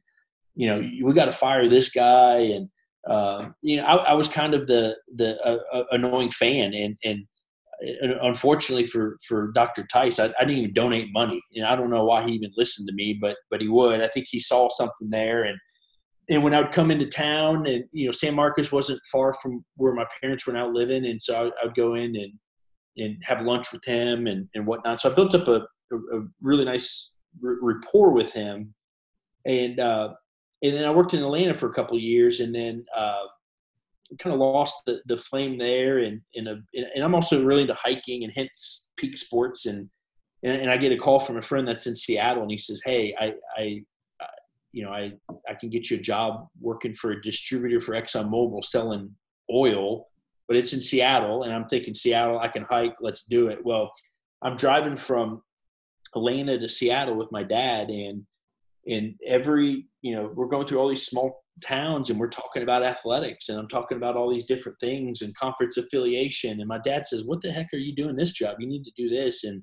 you 0.54 0.66
know, 0.66 0.78
we 1.04 1.12
got 1.12 1.26
to 1.26 1.32
fire 1.32 1.68
this 1.68 1.90
guy. 1.90 2.38
And 2.38 2.68
uh, 3.08 3.50
you 3.62 3.76
know, 3.76 3.84
I, 3.84 3.96
I, 3.96 4.12
was 4.14 4.28
kind 4.28 4.54
of 4.54 4.66
the 4.66 4.96
the 5.08 5.40
uh, 5.42 5.58
uh 5.72 5.84
annoying 5.92 6.30
fan, 6.30 6.74
and 6.74 6.96
and 7.04 7.26
unfortunately 7.80 8.84
for 8.84 9.16
for 9.26 9.52
Dr. 9.52 9.86
Teis, 9.92 10.18
I, 10.18 10.34
I, 10.40 10.44
didn't 10.44 10.58
even 10.58 10.74
donate 10.74 11.12
money, 11.12 11.40
and 11.54 11.64
I 11.64 11.76
don't 11.76 11.90
know 11.90 12.04
why 12.04 12.22
he 12.26 12.32
even 12.32 12.50
listened 12.56 12.88
to 12.88 12.94
me, 12.94 13.18
but 13.20 13.36
but 13.50 13.60
he 13.60 13.68
would. 13.68 14.02
I 14.02 14.08
think 14.08 14.26
he 14.28 14.40
saw 14.40 14.68
something 14.68 15.10
there, 15.10 15.44
and 15.44 15.58
and 16.28 16.42
when 16.42 16.54
I 16.54 16.60
would 16.60 16.72
come 16.72 16.90
into 16.90 17.06
town, 17.06 17.66
and 17.66 17.84
you 17.92 18.06
know, 18.06 18.12
San 18.12 18.34
Marcos 18.34 18.72
wasn't 18.72 19.00
far 19.10 19.34
from 19.34 19.64
where 19.76 19.94
my 19.94 20.06
parents 20.20 20.46
were 20.46 20.52
now 20.52 20.68
living, 20.68 21.06
and 21.06 21.20
so 21.20 21.52
I, 21.62 21.66
would 21.66 21.74
go 21.74 21.94
in 21.94 22.16
and 22.16 22.32
and 22.98 23.22
have 23.24 23.42
lunch 23.42 23.72
with 23.72 23.84
him 23.84 24.26
and 24.26 24.48
and 24.54 24.66
whatnot. 24.66 25.00
So 25.00 25.10
I 25.10 25.14
built 25.14 25.34
up 25.34 25.48
a 25.48 25.66
a, 25.92 26.18
a 26.18 26.26
really 26.42 26.64
nice 26.64 27.12
rapport 27.40 28.10
with 28.12 28.32
him, 28.32 28.74
and 29.46 29.80
uh, 29.80 30.14
and 30.62 30.74
then 30.74 30.84
I 30.84 30.90
worked 30.90 31.14
in 31.14 31.22
Atlanta 31.22 31.54
for 31.54 31.70
a 31.70 31.74
couple 31.74 31.98
years, 31.98 32.40
and 32.40 32.54
then. 32.54 32.84
Uh, 32.96 33.24
kind 34.18 34.32
of 34.32 34.40
lost 34.40 34.86
the, 34.86 35.02
the 35.06 35.18
flame 35.18 35.58
there 35.58 35.98
and 35.98 36.22
in 36.32 36.46
a 36.46 36.56
and 36.72 37.04
I'm 37.04 37.14
also 37.14 37.44
really 37.44 37.60
into 37.60 37.74
hiking 37.74 38.24
and 38.24 38.32
hence 38.34 38.88
peak 38.96 39.18
sports 39.18 39.66
and, 39.66 39.90
and, 40.42 40.62
and 40.62 40.70
I 40.70 40.78
get 40.78 40.92
a 40.92 40.96
call 40.96 41.20
from 41.20 41.36
a 41.36 41.42
friend 41.42 41.68
that's 41.68 41.86
in 41.86 41.94
Seattle 41.94 42.40
and 42.40 42.50
he 42.50 42.56
says 42.56 42.80
hey 42.86 43.14
I 43.20 43.34
I 43.58 43.82
you 44.72 44.84
know 44.84 44.90
I 44.90 45.12
I 45.48 45.54
can 45.54 45.68
get 45.68 45.90
you 45.90 45.98
a 45.98 46.00
job 46.00 46.48
working 46.60 46.94
for 46.94 47.10
a 47.10 47.20
distributor 47.20 47.80
for 47.80 47.92
ExxonMobil 47.92 48.64
selling 48.64 49.14
oil 49.52 50.08
but 50.48 50.56
it's 50.56 50.72
in 50.72 50.80
Seattle 50.80 51.44
and 51.44 51.52
I'm 51.52 51.68
thinking 51.68 51.94
Seattle 51.94 52.38
I 52.38 52.48
can 52.48 52.64
hike 52.64 52.96
let's 53.00 53.24
do 53.24 53.48
it 53.48 53.58
well 53.64 53.92
I'm 54.42 54.56
driving 54.56 54.96
from 54.96 55.42
Atlanta 56.16 56.58
to 56.58 56.68
Seattle 56.68 57.16
with 57.16 57.28
my 57.30 57.42
dad 57.42 57.90
and 57.90 58.24
and 58.86 59.14
every 59.26 59.86
you 60.02 60.16
know 60.16 60.32
we're 60.34 60.48
going 60.48 60.66
through 60.66 60.78
all 60.78 60.88
these 60.88 61.06
small 61.06 61.42
towns 61.60 62.10
and 62.10 62.18
we're 62.18 62.28
talking 62.28 62.62
about 62.62 62.82
athletics 62.82 63.48
and 63.48 63.58
I'm 63.58 63.68
talking 63.68 63.96
about 63.96 64.16
all 64.16 64.30
these 64.30 64.44
different 64.44 64.78
things 64.80 65.22
and 65.22 65.34
conference 65.36 65.76
affiliation. 65.76 66.60
And 66.60 66.68
my 66.68 66.78
dad 66.78 67.06
says, 67.06 67.24
What 67.24 67.40
the 67.42 67.50
heck 67.50 67.68
are 67.72 67.78
you 67.78 67.94
doing 67.94 68.16
this 68.16 68.32
job? 68.32 68.56
You 68.58 68.66
need 68.66 68.84
to 68.84 68.92
do 68.96 69.08
this. 69.08 69.44
And, 69.44 69.62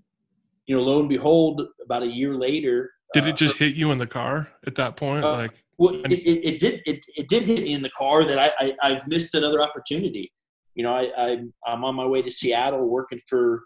you 0.67 0.75
know, 0.75 0.81
lo 0.81 0.99
and 0.99 1.09
behold, 1.09 1.61
about 1.83 2.03
a 2.03 2.11
year 2.11 2.35
later. 2.35 2.91
Did 3.13 3.27
it 3.27 3.33
uh, 3.33 3.37
just 3.37 3.57
hit 3.57 3.75
you 3.75 3.91
in 3.91 3.97
the 3.97 4.07
car 4.07 4.49
at 4.65 4.75
that 4.75 4.97
point? 4.97 5.23
Uh, 5.23 5.37
like, 5.37 5.63
well, 5.77 5.95
it, 6.05 6.13
it, 6.13 6.47
it, 6.47 6.59
did. 6.59 6.81
It, 6.85 7.05
it 7.15 7.29
did 7.29 7.43
hit 7.43 7.61
me 7.61 7.73
in 7.73 7.81
the 7.81 7.91
car 7.91 8.25
that 8.25 8.39
I, 8.39 8.73
I 8.81 8.89
have 8.91 9.07
missed 9.07 9.35
another 9.35 9.61
opportunity. 9.61 10.31
You 10.75 10.83
know, 10.83 10.93
I, 10.93 11.09
I 11.17 11.37
I'm 11.65 11.83
on 11.83 11.95
my 11.95 12.05
way 12.05 12.21
to 12.21 12.31
Seattle 12.31 12.87
working 12.87 13.21
for. 13.27 13.63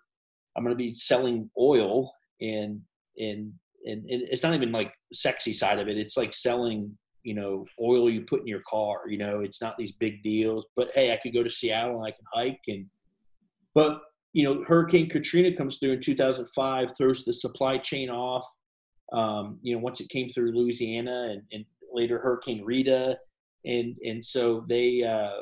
I'm 0.55 0.63
going 0.63 0.75
to 0.75 0.83
be 0.83 0.93
selling 0.93 1.49
oil 1.59 2.11
and 2.41 2.81
and 3.17 3.53
and, 3.85 4.05
and 4.09 4.23
it's 4.31 4.43
not 4.43 4.53
even 4.53 4.71
like 4.71 4.93
sexy 5.13 5.53
side 5.53 5.79
of 5.79 5.87
it. 5.87 5.97
It's 5.97 6.17
like 6.17 6.33
selling 6.33 6.97
you 7.23 7.33
know 7.33 7.65
oil 7.81 8.09
you 8.09 8.21
put 8.21 8.41
in 8.41 8.47
your 8.47 8.61
car 8.67 9.01
you 9.07 9.17
know 9.17 9.41
it's 9.41 9.61
not 9.61 9.77
these 9.77 9.91
big 9.91 10.23
deals 10.23 10.65
but 10.75 10.89
hey 10.95 11.11
i 11.11 11.19
could 11.21 11.33
go 11.33 11.43
to 11.43 11.49
seattle 11.49 11.97
and 11.97 12.05
i 12.05 12.11
can 12.11 12.25
hike 12.33 12.61
and 12.67 12.85
but 13.73 14.01
you 14.33 14.43
know 14.43 14.63
hurricane 14.63 15.09
katrina 15.09 15.55
comes 15.55 15.77
through 15.77 15.91
in 15.91 15.99
2005 15.99 16.97
throws 16.97 17.25
the 17.25 17.33
supply 17.33 17.77
chain 17.77 18.09
off 18.09 18.45
um, 19.11 19.57
you 19.61 19.75
know 19.75 19.81
once 19.81 19.99
it 20.01 20.09
came 20.09 20.29
through 20.29 20.51
louisiana 20.51 21.29
and, 21.31 21.41
and 21.51 21.65
later 21.91 22.19
hurricane 22.19 22.63
rita 22.63 23.17
and 23.65 23.95
and 24.03 24.23
so 24.23 24.63
they 24.69 25.03
uh, 25.03 25.41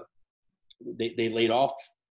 they, 0.98 1.14
they 1.18 1.30
laid 1.30 1.52
off 1.52 1.74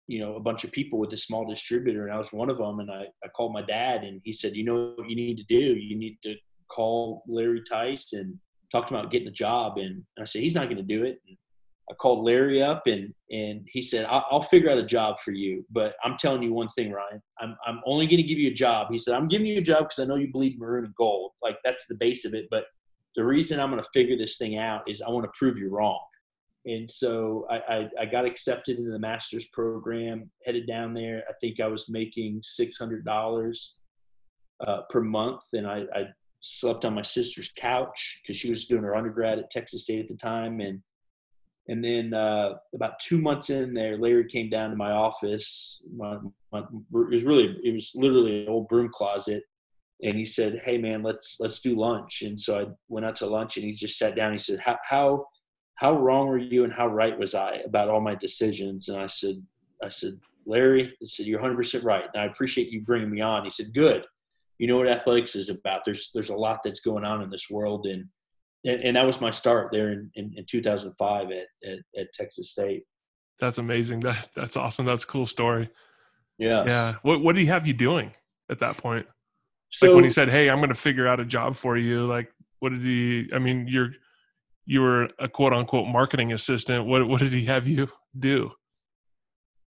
you 0.09 0.21
know 0.21 0.37
a 0.37 0.40
bunch 0.40 0.64
of 0.64 0.73
people 0.73 0.99
with 0.99 1.12
a 1.12 1.16
small 1.16 1.49
distributor 1.49 2.07
and 2.07 2.14
i 2.14 2.19
was 2.19 2.33
one 2.33 2.50
of 2.50 2.59
them 2.59 2.81
and 2.81 2.90
I, 2.90 3.04
I 3.25 3.28
called 3.28 3.52
my 3.52 3.62
dad 3.62 4.02
and 4.02 4.21
he 4.25 4.33
said 4.33 4.54
you 4.54 4.64
know 4.64 4.95
what 4.97 5.09
you 5.09 5.16
need 5.16 5.37
to 5.37 5.45
do 5.45 5.54
you 5.54 5.97
need 5.97 6.19
to 6.25 6.35
call 6.69 7.23
larry 7.28 7.62
teis 7.71 8.12
and 8.12 8.38
talked 8.73 8.90
about 8.90 9.11
getting 9.11 9.28
a 9.28 9.33
job, 9.33 9.76
and 9.76 10.02
I 10.19 10.25
said 10.25 10.42
he's 10.42 10.54
not 10.54 10.64
going 10.64 10.78
to 10.78 10.83
do 10.83 11.04
it. 11.04 11.21
And 11.28 11.37
I 11.90 11.95
called 11.95 12.25
Larry 12.25 12.62
up, 12.62 12.87
and 12.87 13.12
and 13.31 13.61
he 13.66 13.83
said 13.83 14.07
I'll, 14.07 14.25
I'll, 14.31 14.42
figure 14.42 14.71
out 14.71 14.78
a 14.78 14.85
job 14.85 15.21
for 15.21 15.33
you, 15.33 15.64
but 15.71 15.95
I'm 16.02 16.16
telling 16.16 16.42
you 16.42 16.52
one 16.52 16.69
thing, 16.71 16.90
Ryan. 16.90 17.23
I'm 17.38 17.57
I'm 17.66 17.81
only 17.87 18.07
going 18.07 18.16
to 18.16 18.23
give 18.23 18.38
you 18.38 18.50
a 18.50 18.54
job. 18.54 18.88
He 18.90 18.99
said 18.99 19.14
I'm 19.14 19.28
giving 19.28 19.47
you 19.47 19.59
a 19.59 19.62
job 19.62 19.85
because 19.85 19.99
I 19.99 20.07
know 20.07 20.16
you 20.16 20.33
bleed 20.33 20.59
maroon 20.59 20.87
and 20.87 20.95
gold. 20.95 21.33
Like 21.42 21.59
that's 21.64 21.87
the 21.87 21.97
base 21.97 22.25
of 22.25 22.35
it. 22.35 22.47
But 22.50 22.64
the 23.14 23.25
reason 23.25 23.61
I'm 23.61 23.71
going 23.71 23.83
to 23.83 23.88
figure 23.92 24.16
this 24.16 24.38
thing 24.38 24.57
out 24.57 24.83
is 24.88 25.02
I 25.02 25.11
want 25.11 25.25
to 25.25 25.33
prove 25.38 25.59
you 25.59 25.69
wrong. 25.69 26.00
And 26.64 26.88
so 26.88 27.47
I, 27.50 27.57
I, 27.57 27.88
I, 28.02 28.07
got 28.07 28.25
accepted 28.25 28.78
into 28.78 28.92
the 28.92 28.99
master's 28.99 29.47
program, 29.49 30.31
headed 30.47 30.69
down 30.69 30.95
there. 30.95 31.25
I 31.28 31.33
think 31.40 31.59
I 31.59 31.66
was 31.66 31.88
making 31.88 32.40
$600 32.40 33.75
uh, 34.64 34.83
per 34.88 35.00
month. 35.00 35.42
And 35.54 35.66
I, 35.66 35.83
I 35.92 36.04
slept 36.42 36.85
on 36.85 36.95
my 36.95 37.02
sister's 37.02 37.50
couch 37.57 38.21
because 38.23 38.37
she 38.37 38.50
was 38.50 38.66
doing 38.66 38.83
her 38.83 38.95
undergrad 38.95 39.38
at 39.38 39.50
Texas 39.50 39.85
State 39.85 40.00
at 40.00 40.09
the 40.09 40.16
time, 40.16 40.61
and 40.61 40.81
and 41.69 41.83
then 41.83 42.12
uh, 42.12 42.54
about 42.75 42.99
two 42.99 43.21
months 43.21 43.49
in 43.49 43.73
there, 43.73 43.97
Larry 43.97 44.26
came 44.26 44.50
down 44.50 44.71
to 44.71 44.76
my 44.76 44.90
office. 44.90 45.81
My, 45.95 46.19
my, 46.52 46.59
it 46.59 46.66
was 46.90 47.23
really, 47.23 47.57
it 47.62 47.73
was 47.73 47.92
literally 47.95 48.42
an 48.42 48.49
old 48.49 48.66
broom 48.69 48.90
closet, 48.92 49.45
and 50.02 50.16
he 50.16 50.25
said, 50.25 50.61
"Hey 50.64 50.76
man, 50.76 51.02
let's 51.02 51.37
let's 51.38 51.61
do 51.61 51.78
lunch." 51.78 52.23
And 52.23 52.38
so 52.38 52.61
I 52.61 52.66
went 52.88 53.07
out 53.07 53.16
to 53.16 53.26
lunch, 53.26 53.57
and 53.57 53.64
he 53.64 53.73
just 53.73 53.97
sat 53.97 54.16
down. 54.16 54.33
He 54.33 54.38
said, 54.38 54.59
"How 54.61 55.26
how 55.83 55.99
wrong 55.99 56.29
were 56.29 56.39
you, 56.39 56.65
and 56.65 56.73
how 56.73 56.87
right 56.87 57.19
was 57.19 57.35
I 57.35 57.57
about 57.67 57.89
all 57.89 58.01
my 58.01 58.15
decisions?" 58.15 58.89
And 58.89 58.99
I 58.99 59.07
said, 59.07 59.43
"I 59.83 59.89
said, 59.89 60.15
Larry, 60.47 60.87
I 61.03 61.05
said 61.05 61.27
you're 61.27 61.41
100 61.41 61.57
percent 61.57 61.85
right, 61.85 62.05
and 62.15 62.23
I 62.23 62.27
appreciate 62.27 62.71
you 62.71 62.81
bringing 62.81 63.11
me 63.11 63.21
on." 63.21 63.45
He 63.45 63.51
said, 63.51 63.75
"Good." 63.75 64.05
you 64.62 64.69
know 64.69 64.79
what 64.79 64.87
athletics 64.87 65.35
is 65.35 65.49
about. 65.49 65.85
There's 65.85 66.11
there's 66.15 66.31
a 66.31 66.37
lot 66.37 66.61
that's 66.62 66.79
going 66.79 67.05
on 67.05 67.21
in 67.21 67.31
this 67.31 67.51
world, 67.51 67.85
and 67.87 68.07
and, 68.65 68.81
and 68.85 68.97
that 68.97 69.05
was 69.05 69.21
my 69.21 69.33
start 69.33 69.71
there 69.73 69.91
in, 69.91 70.09
in, 70.15 70.35
in 70.37 70.45
2005 70.45 71.33
at, 71.33 71.47
at, 71.69 71.79
at 71.99 72.12
Texas 72.12 72.51
State. 72.51 72.85
That's 73.41 73.59
amazing. 73.59 73.99
That 74.01 74.29
that's 74.37 74.57
awesome. 74.57 74.87
That's 74.87 75.03
a 75.03 75.07
cool 75.09 75.27
story. 75.27 75.69
Yeah. 76.39 76.65
Yeah. 76.69 76.95
What 77.03 77.25
what 77.25 77.35
did 77.35 77.41
he 77.41 77.47
have 77.47 77.67
you 77.67 77.73
doing 77.73 78.12
at 78.53 78.61
that 78.61 78.77
point? 78.77 79.05
So, 79.71 79.87
like 79.87 79.97
when 79.97 80.05
he 80.05 80.11
said, 80.11 80.29
"Hey, 80.29 80.49
I'm 80.49 80.59
going 80.59 80.69
to 80.69 80.77
figure 80.77 81.09
out 81.09 81.19
a 81.19 81.25
job 81.25 81.57
for 81.57 81.77
you." 81.77 82.07
Like, 82.07 82.33
what 82.61 82.71
did 82.71 82.83
he? 82.83 83.31
I 83.35 83.41
mean, 83.41 83.67
you're 83.69 83.91
you 84.73 84.81
were 84.81 85.11
a 85.19 85.29
quote 85.29 85.52
unquote 85.52 85.87
marketing 85.87 86.33
assistant. 86.33 86.87
What 86.87 87.07
what 87.07 87.21
did 87.21 87.33
he 87.33 87.45
have 87.45 87.69
you 87.69 87.88
do? 88.19 88.50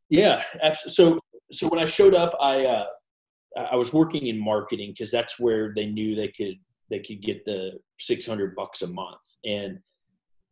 Yeah. 0.08 0.44
So 0.86 1.18
so 1.50 1.66
when 1.68 1.80
I 1.80 1.86
showed 1.86 2.14
up, 2.14 2.36
I 2.40 2.66
uh, 2.66 2.86
I 3.72 3.74
was 3.74 3.92
working 3.92 4.28
in 4.28 4.38
marketing 4.38 4.90
because 4.92 5.10
that's 5.10 5.40
where 5.40 5.72
they 5.74 5.86
knew 5.86 6.14
they 6.14 6.28
could 6.28 6.54
they 6.88 7.00
could 7.00 7.20
get 7.22 7.44
the 7.44 7.72
600 7.98 8.54
bucks 8.54 8.82
a 8.82 8.86
month 8.86 9.22
and 9.44 9.78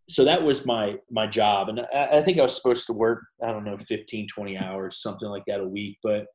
so 0.09 0.25
that 0.25 0.43
was 0.43 0.65
my 0.65 0.97
my 1.11 1.27
job 1.27 1.69
and 1.69 1.81
I, 1.95 2.19
I, 2.19 2.23
think 2.23 2.39
i 2.39 2.43
was 2.43 2.57
supposed 2.57 2.87
to 2.87 2.95
work 2.95 3.23
i 3.43 3.53
don't 3.53 3.65
know 3.65 3.77
15 3.77 4.27
20 4.27 4.57
hours 4.57 5.03
something 5.03 5.29
like 5.29 5.45
that 5.47 5.61
a 5.61 5.69
week 5.69 5.99
but 6.03 6.27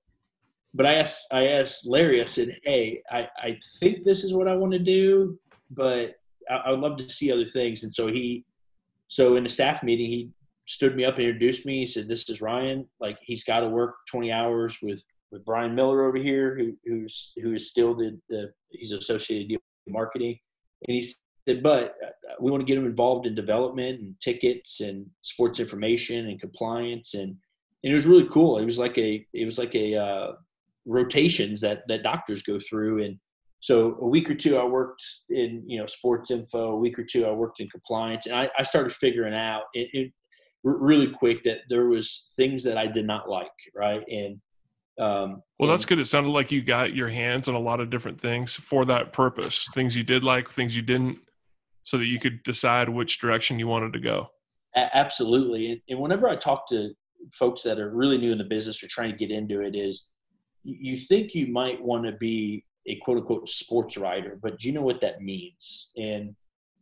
but 0.75 0.85
i 0.85 0.93
asked 0.93 1.25
i 1.31 1.47
asked 1.47 1.87
larry 1.87 2.21
i 2.21 2.25
said 2.25 2.55
hey 2.63 3.01
i 3.09 3.27
i 3.37 3.57
think 3.79 4.03
this 4.03 4.23
is 4.23 4.33
what 4.33 4.47
i 4.47 4.53
want 4.53 4.73
to 4.73 4.79
do 4.79 5.39
but 5.71 6.13
I, 6.49 6.71
would 6.71 6.79
love 6.79 6.97
to 6.97 7.09
see 7.09 7.31
other 7.31 7.47
things. 7.47 7.83
And 7.83 7.93
so 7.93 8.07
he 8.07 8.45
so 9.07 9.35
in 9.35 9.43
the 9.43 9.49
staff 9.49 9.83
meeting 9.83 10.07
he 10.07 10.29
stood 10.65 10.95
me 10.95 11.05
up 11.05 11.17
and 11.17 11.25
introduced 11.25 11.65
me. 11.65 11.79
He 11.79 11.85
said 11.85 12.07
this 12.07 12.29
is 12.29 12.41
ryan. 12.41 12.87
Like 12.99 13.17
he's 13.21 13.43
got 13.43 13.61
to 13.61 13.67
work 13.67 13.95
20 14.09 14.31
hours 14.31 14.77
with 14.81 15.01
with 15.31 15.43
brian 15.43 15.73
miller 15.75 16.05
over 16.05 16.17
here 16.17 16.55
who 16.55 16.73
who's 16.85 17.33
who 17.41 17.53
is 17.53 17.69
still 17.69 17.95
the, 17.95 18.19
the 18.29 18.51
he's 18.69 18.91
associated 18.91 19.51
with 19.51 19.61
marketing. 19.87 20.37
And 20.87 20.95
he 20.95 21.01
said, 21.01 21.63
but 21.63 21.95
uh, 22.03 22.09
we 22.39 22.51
want 22.51 22.61
to 22.61 22.65
get 22.65 22.77
him 22.77 22.85
involved 22.85 23.25
in 23.25 23.35
development 23.35 24.01
and 24.01 24.15
tickets 24.19 24.81
and 24.81 25.05
sports 25.21 25.59
information 25.59 26.27
and 26.27 26.39
compliance. 26.39 27.13
And 27.13 27.35
and 27.83 27.91
it 27.91 27.95
was 27.95 28.07
really 28.07 28.27
cool. 28.29 28.57
It 28.57 28.65
was 28.65 28.79
like 28.79 28.97
a 28.97 29.25
it 29.33 29.45
was 29.45 29.57
like 29.57 29.75
a 29.75 29.95
uh, 29.95 30.31
rotations 30.85 31.61
that 31.61 31.83
that 31.87 32.03
doctors 32.03 32.41
go 32.41 32.59
through. 32.59 33.03
And 33.03 33.19
so 33.65 33.97
a 33.99 34.07
week 34.07 34.29
or 34.29 34.35
two 34.35 34.57
I 34.57 34.63
worked 34.63 35.03
in 35.31 35.63
you 35.65 35.79
know 35.79 35.87
sports 35.87 36.29
info. 36.29 36.73
A 36.73 36.75
week 36.75 36.99
or 36.99 37.03
two 37.03 37.25
I 37.25 37.31
worked 37.31 37.59
in 37.59 37.67
compliance, 37.67 38.27
and 38.27 38.35
I, 38.35 38.47
I 38.59 38.61
started 38.61 38.93
figuring 38.93 39.33
out 39.33 39.63
it, 39.73 39.89
it 39.91 40.11
really 40.63 41.07
quick 41.07 41.41
that 41.45 41.61
there 41.67 41.87
was 41.87 42.31
things 42.35 42.63
that 42.65 42.77
I 42.77 42.85
did 42.85 43.07
not 43.07 43.27
like, 43.27 43.49
right? 43.75 44.03
And 44.07 44.39
um, 44.99 45.41
well, 45.57 45.67
that's 45.67 45.83
good. 45.83 45.99
It 45.99 46.05
sounded 46.05 46.29
like 46.29 46.51
you 46.51 46.61
got 46.61 46.93
your 46.93 47.09
hands 47.09 47.49
on 47.49 47.55
a 47.55 47.59
lot 47.59 47.79
of 47.79 47.89
different 47.89 48.21
things 48.21 48.53
for 48.53 48.85
that 48.85 49.13
purpose. 49.13 49.67
Things 49.73 49.97
you 49.97 50.03
did 50.03 50.23
like, 50.23 50.47
things 50.47 50.75
you 50.75 50.83
didn't 50.83 51.17
so 51.81 51.97
that 51.97 52.05
you 52.05 52.19
could 52.19 52.43
decide 52.43 52.87
which 52.87 53.19
direction 53.19 53.57
you 53.57 53.67
wanted 53.67 53.93
to 53.93 53.99
go. 53.99 54.27
Absolutely. 54.75 55.71
And, 55.71 55.81
and 55.89 55.99
whenever 55.99 56.29
I 56.29 56.35
talk 56.35 56.69
to 56.69 56.91
folks 57.33 57.63
that 57.63 57.79
are 57.79 57.89
really 57.95 58.19
new 58.19 58.31
in 58.31 58.37
the 58.37 58.43
business 58.43 58.83
or 58.83 58.87
trying 58.89 59.09
to 59.09 59.17
get 59.17 59.31
into 59.31 59.61
it, 59.61 59.75
is 59.75 60.09
you 60.63 60.99
think 61.07 61.33
you 61.33 61.47
might 61.47 61.81
want 61.81 62.05
to 62.05 62.11
be 62.11 62.63
a 62.87 62.97
quote 62.97 63.17
unquote 63.17 63.49
sports 63.49 63.97
writer, 63.97 64.37
but 64.41 64.59
do 64.59 64.67
you 64.67 64.73
know 64.73 64.81
what 64.81 65.01
that 65.01 65.21
means? 65.21 65.91
And 65.97 66.35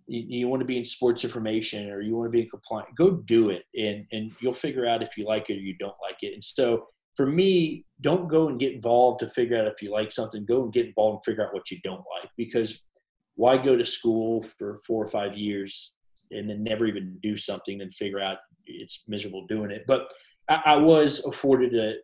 you, 0.08 0.40
you 0.40 0.48
want 0.48 0.60
to 0.62 0.66
be 0.66 0.78
in 0.78 0.86
sports 0.86 1.24
information 1.24 1.90
or 1.90 2.02
you 2.02 2.16
want 2.16 2.28
to 2.28 2.32
be 2.32 2.42
in 2.42 2.50
compliance, 2.50 2.90
go 2.98 3.12
do 3.12 3.50
it 3.50 3.64
and, 3.76 4.06
and 4.12 4.32
you'll 4.40 4.54
figure 4.54 4.86
out 4.86 5.04
if 5.04 5.18
you 5.18 5.26
like 5.26 5.50
it 5.50 5.58
or 5.58 5.62
you 5.62 5.76
don't 5.78 5.96
like 6.02 6.18
it. 6.22 6.34
And 6.34 6.44
so 6.44 6.88
for 7.16 7.26
me, 7.26 7.86
don't 8.02 8.28
go 8.28 8.50
and 8.50 8.60
get 8.60 8.74
involved 8.74 9.20
to 9.20 9.30
figure 9.30 9.60
out 9.60 9.68
if 9.68 9.82
you 9.82 9.92
like 9.92 10.12
something. 10.12 10.46
Go 10.46 10.64
and 10.64 10.74
get 10.74 10.88
involved 10.88 11.16
and 11.16 11.24
figure 11.24 11.46
out 11.46 11.54
what 11.54 11.70
you 11.72 11.78
don't 11.84 12.04
like 12.22 12.30
because 12.38 12.88
why 13.36 13.58
go 13.58 13.76
to 13.76 13.86
school 13.86 14.44
for 14.58 14.80
four 14.86 15.04
or 15.04 15.08
five 15.08 15.38
years 15.38 15.96
and 16.32 16.50
then 16.50 16.64
never 16.64 16.86
even 16.86 17.18
do 17.22 17.36
something 17.36 17.82
and 17.82 17.94
figure 17.94 18.20
out 18.20 18.38
it's 18.66 19.04
miserable 19.08 19.46
doing 19.48 19.72
it. 19.72 19.84
But 19.88 20.12
I, 20.50 20.62
I 20.66 20.78
was 20.78 21.24
afforded 21.26 21.74
an 21.74 21.98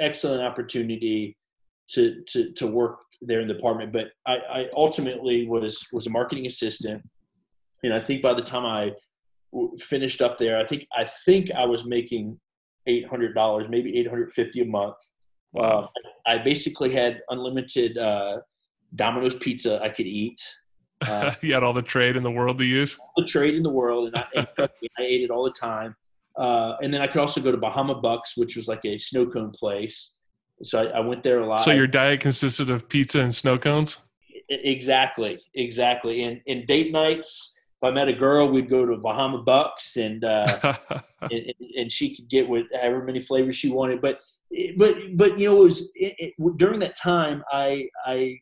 excellent 0.00 0.42
opportunity 0.42 1.36
to, 1.90 2.22
to, 2.28 2.52
to 2.52 2.66
work 2.66 2.98
there 3.22 3.40
in 3.40 3.48
the 3.48 3.54
department. 3.54 3.92
But 3.92 4.08
I, 4.26 4.36
I 4.36 4.68
ultimately 4.74 5.46
was, 5.48 5.86
was 5.92 6.06
a 6.06 6.10
marketing 6.10 6.46
assistant. 6.46 7.02
And 7.82 7.94
I 7.94 8.00
think 8.00 8.22
by 8.22 8.34
the 8.34 8.42
time 8.42 8.64
I 8.64 8.92
finished 9.78 10.22
up 10.22 10.38
there, 10.38 10.58
I 10.58 10.66
think, 10.66 10.86
I 10.96 11.04
think 11.24 11.50
I 11.50 11.64
was 11.64 11.84
making 11.84 12.38
$800, 12.88 13.68
maybe 13.68 13.98
850 13.98 14.60
a 14.60 14.64
month. 14.64 14.96
Wow. 15.52 15.62
Uh, 15.62 15.86
I 16.26 16.38
basically 16.38 16.92
had 16.92 17.20
unlimited, 17.30 17.98
uh, 17.98 18.38
Domino's 18.94 19.34
pizza 19.34 19.80
I 19.82 19.88
could 19.88 20.06
eat. 20.06 20.40
Uh, 21.06 21.30
you 21.42 21.52
had 21.52 21.62
all 21.62 21.74
the 21.74 21.82
trade 21.82 22.16
in 22.16 22.22
the 22.22 22.30
world 22.30 22.56
to 22.56 22.64
use. 22.64 22.98
All 22.98 23.12
the 23.18 23.26
trade 23.26 23.54
in 23.54 23.62
the 23.62 23.68
world, 23.68 24.14
and 24.14 24.16
I, 24.16 24.46
I 24.98 25.02
ate 25.02 25.20
it 25.20 25.30
all 25.30 25.44
the 25.44 25.52
time. 25.52 25.94
Uh, 26.38 26.76
and 26.82 26.92
then 26.92 27.02
I 27.02 27.06
could 27.06 27.20
also 27.20 27.40
go 27.40 27.50
to 27.50 27.58
Bahama 27.58 27.96
Bucks, 27.96 28.36
which 28.36 28.56
was 28.56 28.66
like 28.66 28.84
a 28.86 28.96
snow 28.96 29.26
cone 29.26 29.50
place. 29.50 30.15
So 30.62 30.84
I, 30.84 30.98
I 30.98 31.00
went 31.00 31.22
there 31.22 31.40
a 31.40 31.46
lot. 31.46 31.60
So 31.60 31.72
your 31.72 31.86
diet 31.86 32.20
consisted 32.20 32.70
of 32.70 32.88
pizza 32.88 33.20
and 33.20 33.34
snow 33.34 33.58
cones. 33.58 33.98
Exactly, 34.48 35.40
exactly. 35.54 36.22
And 36.24 36.40
and 36.46 36.66
date 36.66 36.92
nights, 36.92 37.58
if 37.82 37.88
I 37.88 37.90
met 37.90 38.08
a 38.08 38.12
girl, 38.12 38.48
we'd 38.48 38.70
go 38.70 38.86
to 38.86 38.96
Bahama 38.96 39.42
Bucks, 39.42 39.96
and 39.96 40.24
uh, 40.24 40.74
and, 41.30 41.52
and, 41.76 41.92
she 41.92 42.16
could 42.16 42.28
get 42.28 42.48
whatever 42.48 43.04
many 43.04 43.20
flavors 43.20 43.56
she 43.56 43.70
wanted. 43.70 44.00
But 44.00 44.20
but 44.76 44.96
but 45.14 45.38
you 45.38 45.48
know, 45.48 45.60
it 45.62 45.64
was 45.64 45.90
it, 45.94 46.14
it, 46.18 46.56
during 46.56 46.78
that 46.80 46.96
time 46.96 47.42
I 47.50 47.88
I 48.06 48.38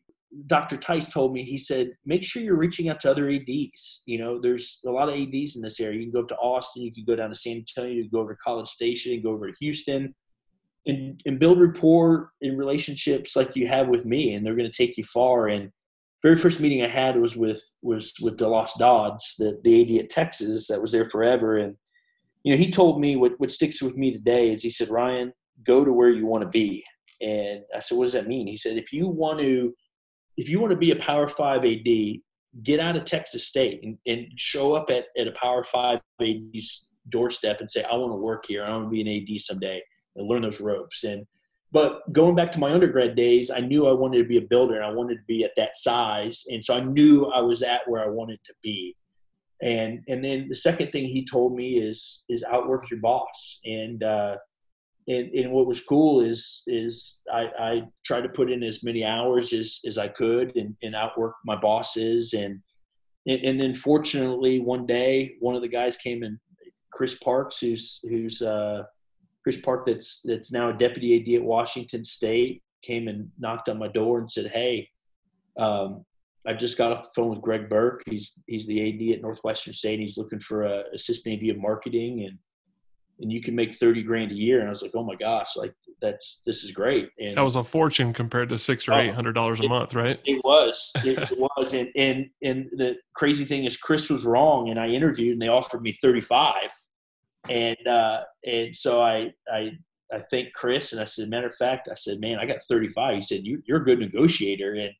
Dr. 0.47 0.77
Teis 0.77 1.11
told 1.11 1.33
me, 1.33 1.43
he 1.43 1.57
said, 1.57 1.91
make 2.05 2.23
sure 2.23 2.41
you're 2.41 2.57
reaching 2.57 2.89
out 2.89 2.99
to 3.01 3.11
other 3.11 3.29
ADs. 3.29 4.03
You 4.05 4.19
know, 4.19 4.39
there's 4.39 4.81
a 4.85 4.91
lot 4.91 5.07
of 5.07 5.15
ADs 5.15 5.55
in 5.55 5.61
this 5.61 5.79
area. 5.79 5.99
You 5.99 6.05
can 6.05 6.11
go 6.11 6.21
up 6.21 6.27
to 6.27 6.35
Austin, 6.35 6.83
you 6.83 6.93
can 6.93 7.05
go 7.05 7.15
down 7.15 7.29
to 7.29 7.35
San 7.35 7.57
Antonio, 7.57 7.93
you 7.93 8.03
can 8.03 8.11
go 8.11 8.19
over 8.19 8.33
to 8.33 8.39
College 8.43 8.67
Station, 8.67 9.13
and 9.13 9.23
go 9.23 9.31
over 9.31 9.47
to 9.47 9.55
Houston, 9.59 10.13
and, 10.85 11.21
and 11.25 11.39
build 11.39 11.59
rapport 11.59 12.31
in 12.41 12.57
relationships 12.57 13.35
like 13.35 13.55
you 13.55 13.67
have 13.67 13.87
with 13.87 14.05
me, 14.05 14.33
and 14.33 14.45
they're 14.45 14.55
going 14.55 14.69
to 14.69 14.77
take 14.77 14.97
you 14.97 15.03
far. 15.03 15.47
And 15.47 15.71
very 16.21 16.35
first 16.35 16.59
meeting 16.59 16.83
I 16.83 16.87
had 16.87 17.19
was 17.19 17.35
with 17.35 17.61
was 17.81 18.13
with 18.21 18.37
DeLoss 18.37 18.77
Dodds, 18.77 19.35
the, 19.37 19.59
the 19.63 19.81
AD 19.81 20.03
at 20.03 20.09
Texas 20.09 20.67
that 20.67 20.81
was 20.81 20.91
there 20.91 21.09
forever. 21.09 21.57
And 21.57 21.75
you 22.43 22.51
know, 22.51 22.57
he 22.57 22.69
told 22.69 22.99
me 22.99 23.15
what 23.15 23.33
what 23.37 23.51
sticks 23.51 23.81
with 23.81 23.95
me 23.95 24.11
today 24.11 24.53
is 24.53 24.63
he 24.63 24.69
said, 24.69 24.89
Ryan, 24.89 25.33
go 25.63 25.83
to 25.83 25.91
where 25.91 26.09
you 26.09 26.25
want 26.25 26.43
to 26.43 26.49
be. 26.49 26.83
And 27.21 27.61
I 27.75 27.79
said, 27.79 27.97
what 27.97 28.05
does 28.05 28.13
that 28.13 28.27
mean? 28.27 28.47
He 28.47 28.57
said, 28.57 28.77
if 28.77 28.93
you 28.93 29.07
want 29.07 29.39
to 29.39 29.73
if 30.37 30.49
you 30.49 30.59
want 30.59 30.71
to 30.71 30.77
be 30.77 30.91
a 30.91 30.97
Power 30.97 31.27
Five 31.27 31.63
AD, 31.63 31.87
get 32.63 32.79
out 32.79 32.95
of 32.95 33.05
Texas 33.05 33.47
State 33.47 33.81
and, 33.83 33.97
and 34.05 34.27
show 34.37 34.75
up 34.75 34.89
at, 34.89 35.05
at 35.17 35.27
a 35.27 35.31
Power 35.31 35.63
Five 35.63 35.99
AD's 36.21 36.91
doorstep 37.09 37.59
and 37.59 37.69
say, 37.69 37.83
I 37.83 37.95
want 37.95 38.11
to 38.11 38.17
work 38.17 38.45
here. 38.47 38.63
I 38.63 38.71
want 38.71 38.85
to 38.85 38.89
be 38.89 39.01
an 39.01 39.07
AD 39.07 39.39
someday 39.41 39.81
and 40.15 40.27
learn 40.27 40.41
those 40.41 40.61
ropes. 40.61 41.03
And 41.03 41.25
but 41.71 42.01
going 42.13 42.35
back 42.35 42.51
to 42.53 42.59
my 42.59 42.71
undergrad 42.71 43.15
days, 43.15 43.51
I 43.51 43.59
knew 43.59 43.87
I 43.87 43.93
wanted 43.93 44.19
to 44.19 44.29
be 44.29 44.37
a 44.37 44.47
builder 44.49 44.75
and 44.75 44.85
I 44.85 44.91
wanted 44.91 45.15
to 45.15 45.23
be 45.27 45.43
at 45.43 45.55
that 45.57 45.75
size. 45.75 46.43
And 46.49 46.63
so 46.63 46.75
I 46.77 46.79
knew 46.79 47.25
I 47.25 47.41
was 47.41 47.63
at 47.63 47.81
where 47.87 48.03
I 48.03 48.07
wanted 48.07 48.39
to 48.45 48.53
be. 48.63 48.95
And 49.61 49.99
and 50.07 50.23
then 50.23 50.47
the 50.47 50.55
second 50.55 50.91
thing 50.91 51.05
he 51.05 51.25
told 51.25 51.55
me 51.55 51.79
is 51.79 52.23
is 52.29 52.43
outwork 52.43 52.89
your 52.89 52.99
boss. 52.99 53.59
And 53.65 54.03
uh, 54.03 54.37
and, 55.07 55.29
and 55.33 55.51
what 55.51 55.67
was 55.67 55.83
cool 55.83 56.21
is 56.21 56.63
is 56.67 57.21
I, 57.31 57.49
I 57.59 57.81
tried 58.03 58.21
to 58.21 58.29
put 58.29 58.51
in 58.51 58.63
as 58.63 58.83
many 58.83 59.05
hours 59.05 59.53
as, 59.53 59.79
as 59.85 59.97
I 59.97 60.07
could 60.07 60.55
and, 60.55 60.75
and 60.81 60.95
outwork 60.95 61.35
my 61.45 61.55
bosses 61.55 62.33
and, 62.33 62.59
and, 63.27 63.41
and 63.43 63.59
then 63.59 63.75
fortunately 63.75 64.59
one 64.59 64.85
day 64.85 65.35
one 65.39 65.55
of 65.55 65.61
the 65.61 65.67
guys 65.67 65.97
came 65.97 66.23
in 66.23 66.39
Chris 66.91 67.15
Parks 67.15 67.59
who's 67.59 67.99
who's 68.03 68.41
uh, 68.41 68.83
Chris 69.45 69.61
Park 69.61 69.85
that's 69.85 70.21
that's 70.23 70.51
now 70.51 70.69
a 70.69 70.73
deputy 70.73 71.15
AD 71.15 71.41
at 71.41 71.45
Washington 71.45 72.03
State 72.03 72.63
came 72.81 73.07
and 73.07 73.29
knocked 73.37 73.69
on 73.69 73.77
my 73.77 73.87
door 73.87 74.17
and 74.17 74.31
said 74.31 74.51
hey 74.51 74.89
um, 75.59 76.03
I 76.47 76.53
just 76.53 76.77
got 76.77 76.91
off 76.91 77.03
the 77.03 77.09
phone 77.15 77.29
with 77.29 77.41
Greg 77.41 77.69
Burke 77.69 78.01
he's 78.09 78.33
he's 78.47 78.65
the 78.65 78.81
AD 78.81 79.15
at 79.15 79.21
Northwestern 79.21 79.73
State 79.73 79.99
he's 79.99 80.17
looking 80.17 80.39
for 80.39 80.63
a 80.63 80.83
assistant 80.95 81.43
AD 81.43 81.49
of 81.51 81.57
marketing 81.59 82.25
and 82.27 82.39
and 83.19 83.31
you 83.31 83.41
can 83.41 83.55
make 83.55 83.75
30 83.75 84.03
grand 84.03 84.31
a 84.31 84.35
year. 84.35 84.59
And 84.59 84.67
I 84.67 84.69
was 84.69 84.81
like, 84.81 84.91
oh 84.93 85.03
my 85.03 85.15
gosh, 85.15 85.55
like 85.55 85.73
that's, 86.01 86.41
this 86.45 86.63
is 86.63 86.71
great. 86.71 87.09
And 87.17 87.37
that 87.37 87.41
was 87.41 87.55
a 87.55 87.63
fortune 87.63 88.13
compared 88.13 88.49
to 88.49 88.57
six 88.57 88.87
or 88.87 88.93
oh, 88.93 88.99
eight 88.99 89.13
hundred 89.13 89.33
dollars 89.33 89.61
a 89.61 89.69
month, 89.69 89.95
right? 89.95 90.19
It 90.25 90.41
was, 90.43 90.91
it 91.03 91.17
was. 91.57 91.73
And, 91.73 91.89
and, 91.95 92.29
and 92.43 92.67
the 92.73 92.95
crazy 93.13 93.45
thing 93.45 93.63
is 93.63 93.77
Chris 93.77 94.09
was 94.09 94.25
wrong. 94.25 94.69
And 94.69 94.79
I 94.79 94.87
interviewed 94.87 95.33
and 95.33 95.41
they 95.41 95.47
offered 95.47 95.81
me 95.81 95.93
35. 95.93 96.53
And, 97.49 97.87
uh, 97.87 98.21
and 98.45 98.75
so 98.75 99.01
I, 99.01 99.31
I, 99.51 99.71
I 100.11 100.19
thanked 100.29 100.53
Chris 100.53 100.93
and 100.93 101.01
I 101.01 101.05
said, 101.05 101.29
matter 101.29 101.47
of 101.47 101.55
fact, 101.55 101.89
I 101.91 101.95
said, 101.95 102.19
man, 102.19 102.39
I 102.39 102.45
got 102.45 102.61
35. 102.63 103.15
He 103.15 103.21
said, 103.21 103.43
you, 103.43 103.61
you're 103.65 103.81
a 103.81 103.85
good 103.85 103.99
negotiator. 103.99 104.73
And, 104.73 104.91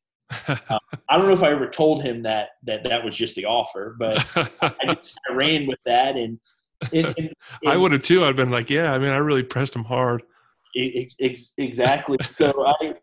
uh, 0.48 0.78
I 1.08 1.16
don't 1.16 1.26
know 1.26 1.34
if 1.34 1.42
I 1.42 1.50
ever 1.50 1.68
told 1.68 2.02
him 2.02 2.22
that 2.24 2.50
that 2.64 2.82
that 2.84 3.04
was 3.04 3.16
just 3.16 3.34
the 3.36 3.44
offer, 3.44 3.96
but 3.98 4.26
I 4.60 4.74
just 4.94 5.18
I 5.30 5.34
ran 5.34 5.66
with 5.66 5.78
that, 5.84 6.16
and 6.16 6.38
and, 6.92 7.14
and, 7.16 7.32
I 7.66 7.76
would 7.76 7.92
have 7.92 8.02
too. 8.02 8.24
I'd 8.24 8.36
been 8.36 8.50
like, 8.50 8.68
yeah. 8.70 8.92
I 8.92 8.98
mean, 8.98 9.10
I 9.10 9.18
really 9.18 9.42
pressed 9.42 9.74
him 9.74 9.84
hard. 9.84 10.22
Ex- 10.76 11.54
exactly. 11.56 12.18
so 12.30 12.66
I, 12.66 12.94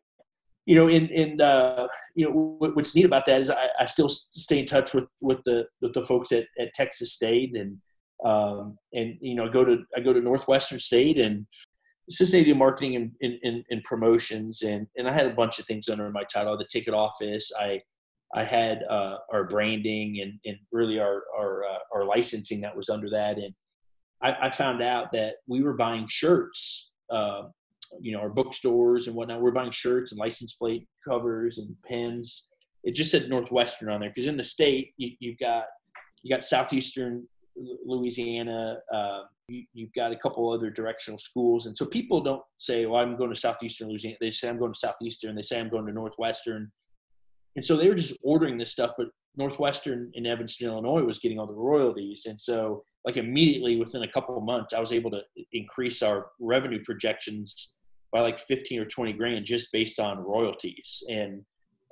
you 0.66 0.76
know, 0.76 0.88
in 0.90 1.08
in 1.08 1.42
uh, 1.42 1.88
you 2.16 2.26
know, 2.30 2.56
what's 2.60 2.96
neat 2.96 3.06
about 3.06 3.26
that 3.26 3.42
is 3.42 3.50
I, 3.50 3.68
I 3.80 3.86
still 3.86 4.10
stay 4.10 4.60
in 4.60 4.66
touch 4.66 4.94
with 4.94 5.06
with 5.22 5.40
the 5.46 5.66
with 5.82 5.94
the 5.94 6.06
folks 6.06 6.32
at, 6.32 6.46
at 6.60 6.74
Texas 6.74 7.14
State 7.14 7.56
and 7.56 7.78
um, 8.24 8.78
and 8.94 9.18
you 9.22 9.36
know, 9.36 9.46
I 9.46 9.50
go 9.50 9.66
to 9.66 9.84
I 9.96 10.00
go 10.00 10.14
to 10.14 10.22
Northwestern 10.22 10.80
State 10.80 11.20
and 11.20 11.46
assistant 12.10 12.48
marketing 12.58 12.96
and, 12.98 13.12
and, 13.44 13.64
and, 13.70 13.84
promotions 13.84 14.62
and 14.62 14.88
and 14.98 15.08
I 15.08 15.14
had 15.14 15.28
a 15.28 15.34
bunch 15.34 15.60
of 15.60 15.66
things 15.66 15.90
under 15.90 16.10
my 16.10 16.24
title. 16.24 16.58
The 16.58 16.66
ticket 16.66 16.94
office. 16.94 17.52
I 17.60 17.82
I 18.36 18.44
had 18.44 18.82
uh, 18.90 19.18
our 19.32 19.44
branding 19.44 20.22
and, 20.22 20.40
and 20.46 20.58
really 20.72 21.00
our 21.00 21.24
our, 21.38 21.64
uh, 21.66 21.78
our 21.96 22.06
licensing 22.06 22.62
that 22.62 22.76
was 22.76 22.90
under 22.90 23.10
that. 23.12 23.38
And 23.38 23.54
I, 24.22 24.48
I 24.48 24.52
found 24.52 24.82
out 24.82 25.12
that 25.14 25.36
we 25.48 25.62
were 25.62 25.74
buying 25.74 26.08
shirts, 26.08 26.92
uh, 27.12 27.44
you 28.00 28.12
know, 28.12 28.20
our 28.20 28.30
bookstores 28.30 29.08
and 29.08 29.16
whatnot. 29.16 29.42
We're 29.42 29.52
buying 29.52 29.72
shirts 29.72 30.12
and 30.12 30.20
license 30.20 30.54
plate 30.54 30.88
covers 31.08 31.58
and 31.58 31.76
pens 31.86 32.48
it 32.84 32.96
just 32.96 33.12
said 33.12 33.30
Northwestern 33.30 33.90
on 33.90 34.02
there 34.02 34.10
because 34.10 34.28
in 34.28 34.38
the 34.38 34.44
state 34.44 34.94
you, 34.98 35.12
you've 35.20 35.40
got 35.40 35.66
you 36.22 36.34
got 36.34 36.44
Southeastern 36.44 37.28
Louisiana. 37.56 38.78
Uh, 38.94 39.22
you, 39.48 39.66
have 39.86 39.94
got 39.94 40.12
a 40.12 40.16
couple 40.16 40.52
other 40.52 40.70
directional 40.70 41.18
schools, 41.18 41.66
and 41.66 41.76
so 41.76 41.86
people 41.86 42.22
don't 42.22 42.42
say, 42.58 42.86
"Well, 42.86 43.00
I'm 43.00 43.18
going 43.18 43.30
to 43.30 43.40
Southeastern 43.40 43.90
Louisiana." 43.90 44.18
They 44.20 44.30
say, 44.30 44.50
"I'm 44.50 44.60
going 44.60 44.74
to 44.74 44.80
Southeastern." 44.80 45.36
They 45.36 45.42
say, 45.42 45.60
"I'm 45.60 45.70
going 45.70 45.86
to 45.86 45.94
Northwestern." 45.94 46.72
And 47.56 47.64
so 47.64 47.78
they 47.78 47.88
were 47.88 47.96
just 47.96 48.20
ordering 48.24 48.58
this 48.58 48.72
stuff, 48.72 48.92
but 48.98 49.08
Northwestern 49.36 50.12
in 50.16 50.26
Evanston, 50.26 50.68
Illinois, 50.68 51.04
was 51.04 51.20
getting 51.20 51.40
all 51.40 51.48
the 51.48 51.54
royalties, 51.54 52.26
and 52.28 52.40
so 52.40 52.84
like 53.06 53.18
immediately 53.18 53.76
within 53.76 54.04
a 54.04 54.12
couple 54.12 54.38
of 54.38 54.44
months, 54.44 54.74
I 54.74 54.80
was 54.80 54.92
able 54.92 55.12
to 55.12 55.22
increase 55.52 56.02
our 56.02 56.28
revenue 56.40 56.82
projections 56.84 57.76
by 58.12 58.22
like 58.22 58.40
15 58.40 58.80
or 58.80 58.86
20 58.86 59.14
grand 59.14 59.46
just 59.46 59.72
based 59.72 60.00
on 60.00 60.20
royalties. 60.20 61.04
And 61.10 61.44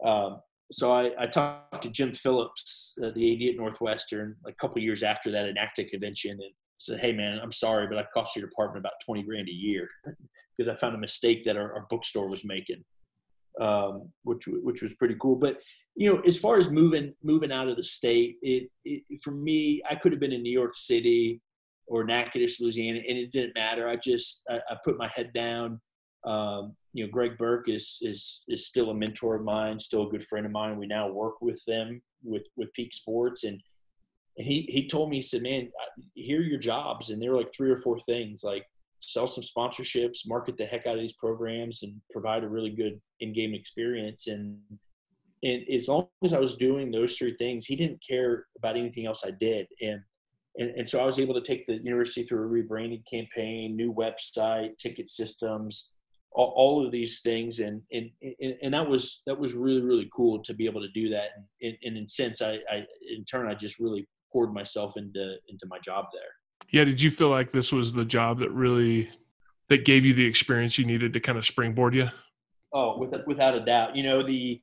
um, 0.05 0.39
so 0.71 0.91
I, 0.91 1.11
I, 1.19 1.27
talked 1.27 1.83
to 1.83 1.89
Jim 1.89 2.13
Phillips, 2.13 2.97
uh, 3.03 3.11
the 3.13 3.33
AD 3.33 3.53
at 3.53 3.57
Northwestern, 3.57 4.35
a 4.47 4.53
couple 4.53 4.81
years 4.81 5.03
after 5.03 5.29
that 5.31 5.53
NACDA 5.53 5.89
convention, 5.89 6.31
and 6.31 6.53
said, 6.77 6.99
"Hey, 6.99 7.11
man, 7.11 7.39
I'm 7.41 7.51
sorry, 7.51 7.87
but 7.87 7.97
I 7.97 8.05
cost 8.13 8.35
your 8.35 8.47
department 8.47 8.79
about 8.79 8.93
20 9.05 9.23
grand 9.23 9.49
a 9.49 9.53
year 9.53 9.89
because 10.57 10.69
I 10.69 10.75
found 10.75 10.95
a 10.95 10.99
mistake 10.99 11.43
that 11.45 11.57
our, 11.57 11.73
our 11.73 11.85
bookstore 11.89 12.29
was 12.29 12.45
making, 12.45 12.83
um, 13.59 14.09
which 14.23 14.45
which 14.47 14.81
was 14.81 14.93
pretty 14.95 15.15
cool." 15.21 15.35
But 15.35 15.59
you 15.95 16.11
know, 16.11 16.21
as 16.21 16.37
far 16.37 16.57
as 16.57 16.69
moving 16.69 17.13
moving 17.21 17.51
out 17.51 17.67
of 17.67 17.75
the 17.75 17.83
state, 17.83 18.37
it, 18.41 18.69
it 18.85 19.03
for 19.23 19.31
me, 19.31 19.81
I 19.89 19.95
could 19.95 20.11
have 20.13 20.21
been 20.21 20.33
in 20.33 20.41
New 20.41 20.57
York 20.57 20.77
City 20.77 21.41
or 21.87 22.05
Natchitoches, 22.05 22.61
Louisiana, 22.61 22.99
and 23.07 23.17
it 23.17 23.33
didn't 23.33 23.55
matter. 23.55 23.89
I 23.89 23.97
just 23.97 24.43
I, 24.49 24.55
I 24.69 24.77
put 24.85 24.97
my 24.97 25.09
head 25.13 25.31
down. 25.33 25.81
Um, 26.23 26.75
you 26.93 27.05
know, 27.05 27.11
Greg 27.11 27.37
Burke 27.37 27.69
is 27.69 27.97
is 28.01 28.43
is 28.47 28.67
still 28.67 28.89
a 28.89 28.93
mentor 28.93 29.35
of 29.35 29.43
mine, 29.43 29.79
still 29.79 30.07
a 30.07 30.09
good 30.09 30.25
friend 30.25 30.45
of 30.45 30.51
mine. 30.51 30.77
We 30.77 30.87
now 30.87 31.09
work 31.09 31.41
with 31.41 31.63
them 31.65 32.01
with 32.23 32.43
with 32.55 32.73
Peak 32.73 32.93
Sports, 32.93 33.43
and 33.43 33.61
and 34.37 34.47
he 34.47 34.61
he 34.69 34.87
told 34.87 35.09
me 35.09 35.17
he 35.17 35.21
said, 35.21 35.41
"Man, 35.41 35.71
here 36.13 36.39
are 36.39 36.43
your 36.43 36.59
jobs," 36.59 37.09
and 37.09 37.21
there 37.21 37.31
were 37.31 37.37
like 37.37 37.53
three 37.53 37.71
or 37.71 37.81
four 37.81 37.99
things 38.07 38.43
like 38.43 38.65
sell 38.99 39.27
some 39.27 39.43
sponsorships, 39.43 40.27
market 40.27 40.57
the 40.57 40.65
heck 40.65 40.85
out 40.85 40.95
of 40.95 41.01
these 41.01 41.13
programs, 41.13 41.83
and 41.83 41.99
provide 42.11 42.43
a 42.43 42.49
really 42.49 42.69
good 42.69 43.01
in-game 43.19 43.53
experience. 43.53 44.27
And 44.27 44.59
and 45.43 45.63
as 45.69 45.87
long 45.87 46.07
as 46.23 46.33
I 46.33 46.39
was 46.39 46.55
doing 46.55 46.91
those 46.91 47.15
three 47.15 47.35
things, 47.37 47.65
he 47.65 47.75
didn't 47.75 48.03
care 48.07 48.45
about 48.57 48.77
anything 48.77 49.07
else 49.07 49.23
I 49.25 49.31
did. 49.31 49.67
And 49.81 50.01
and, 50.57 50.69
and 50.71 50.89
so 50.89 50.99
I 50.99 51.05
was 51.05 51.17
able 51.17 51.33
to 51.33 51.41
take 51.41 51.65
the 51.65 51.75
university 51.75 52.23
through 52.23 52.45
a 52.45 52.63
rebranding 52.63 53.03
campaign, 53.09 53.75
new 53.75 53.93
website, 53.93 54.77
ticket 54.77 55.09
systems, 55.09 55.93
all, 56.33 56.53
all 56.55 56.85
of 56.85 56.91
these 56.91 57.21
things, 57.21 57.59
and, 57.59 57.81
and 57.91 58.09
and 58.61 58.73
that 58.73 58.87
was 58.87 59.21
that 59.25 59.37
was 59.37 59.53
really 59.53 59.81
really 59.81 60.09
cool 60.15 60.41
to 60.43 60.53
be 60.53 60.65
able 60.65 60.81
to 60.81 60.91
do 60.93 61.09
that. 61.09 61.29
And, 61.61 61.77
and 61.83 61.97
in 61.97 62.07
sense, 62.07 62.41
I, 62.41 62.59
I 62.71 62.85
in 63.09 63.25
turn 63.25 63.49
I 63.49 63.55
just 63.55 63.79
really 63.79 64.07
poured 64.31 64.53
myself 64.53 64.93
into 64.95 65.35
into 65.49 65.65
my 65.67 65.79
job 65.79 66.05
there. 66.13 66.69
Yeah, 66.71 66.85
did 66.85 67.01
you 67.01 67.11
feel 67.11 67.29
like 67.29 67.51
this 67.51 67.71
was 67.71 67.91
the 67.91 68.05
job 68.05 68.39
that 68.39 68.51
really 68.51 69.09
that 69.69 69.85
gave 69.85 70.05
you 70.05 70.13
the 70.13 70.25
experience 70.25 70.77
you 70.77 70.85
needed 70.85 71.13
to 71.13 71.19
kind 71.19 71.37
of 71.37 71.45
springboard 71.45 71.95
you? 71.95 72.09
Oh, 72.73 72.97
with, 72.97 73.13
without 73.27 73.55
a 73.55 73.59
doubt. 73.59 73.95
You 73.95 74.03
know 74.03 74.25
the 74.25 74.61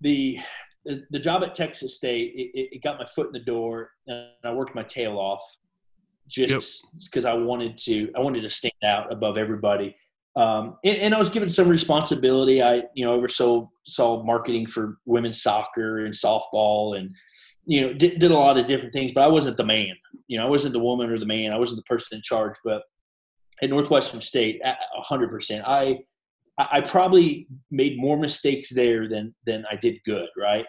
the 0.00 0.38
the, 0.84 1.04
the 1.10 1.18
job 1.18 1.42
at 1.42 1.54
Texas 1.54 1.96
State 1.96 2.32
it, 2.34 2.68
it, 2.72 2.82
got 2.82 2.98
my 2.98 3.06
foot 3.06 3.26
in 3.26 3.32
the 3.32 3.40
door, 3.40 3.90
and 4.06 4.28
I 4.44 4.52
worked 4.52 4.74
my 4.74 4.84
tail 4.84 5.18
off 5.18 5.42
just 6.28 6.86
because 7.04 7.24
yep. 7.24 7.34
I 7.34 7.36
wanted 7.36 7.76
to 7.78 8.10
I 8.16 8.20
wanted 8.20 8.42
to 8.42 8.50
stand 8.50 8.74
out 8.84 9.12
above 9.12 9.36
everybody. 9.36 9.96
Um, 10.36 10.76
and, 10.84 10.96
and, 10.98 11.14
I 11.14 11.18
was 11.18 11.30
given 11.30 11.48
some 11.48 11.68
responsibility. 11.68 12.62
I, 12.62 12.84
you 12.94 13.04
know, 13.04 13.14
oversaw 13.14 13.66
saw 13.84 14.22
marketing 14.22 14.66
for 14.66 14.98
women's 15.04 15.42
soccer 15.42 16.04
and 16.04 16.14
softball, 16.14 16.96
and 16.96 17.14
you 17.66 17.80
know, 17.80 17.92
did, 17.92 18.20
did 18.20 18.30
a 18.30 18.38
lot 18.38 18.58
of 18.58 18.66
different 18.66 18.92
things. 18.92 19.10
But 19.12 19.24
I 19.24 19.28
wasn't 19.28 19.56
the 19.56 19.64
man. 19.64 19.94
You 20.28 20.38
know, 20.38 20.46
I 20.46 20.48
wasn't 20.48 20.74
the 20.74 20.78
woman 20.78 21.10
or 21.10 21.18
the 21.18 21.26
man. 21.26 21.52
I 21.52 21.58
wasn't 21.58 21.78
the 21.78 21.94
person 21.94 22.16
in 22.16 22.22
charge. 22.22 22.54
But 22.64 22.82
at 23.62 23.70
Northwestern 23.70 24.20
State, 24.20 24.60
hundred 24.64 25.30
percent, 25.30 25.64
I, 25.66 25.98
I 26.58 26.82
probably 26.82 27.48
made 27.70 27.98
more 27.98 28.18
mistakes 28.18 28.72
there 28.72 29.08
than 29.08 29.34
than 29.44 29.64
I 29.70 29.76
did 29.76 29.96
good. 30.04 30.28
Right. 30.36 30.66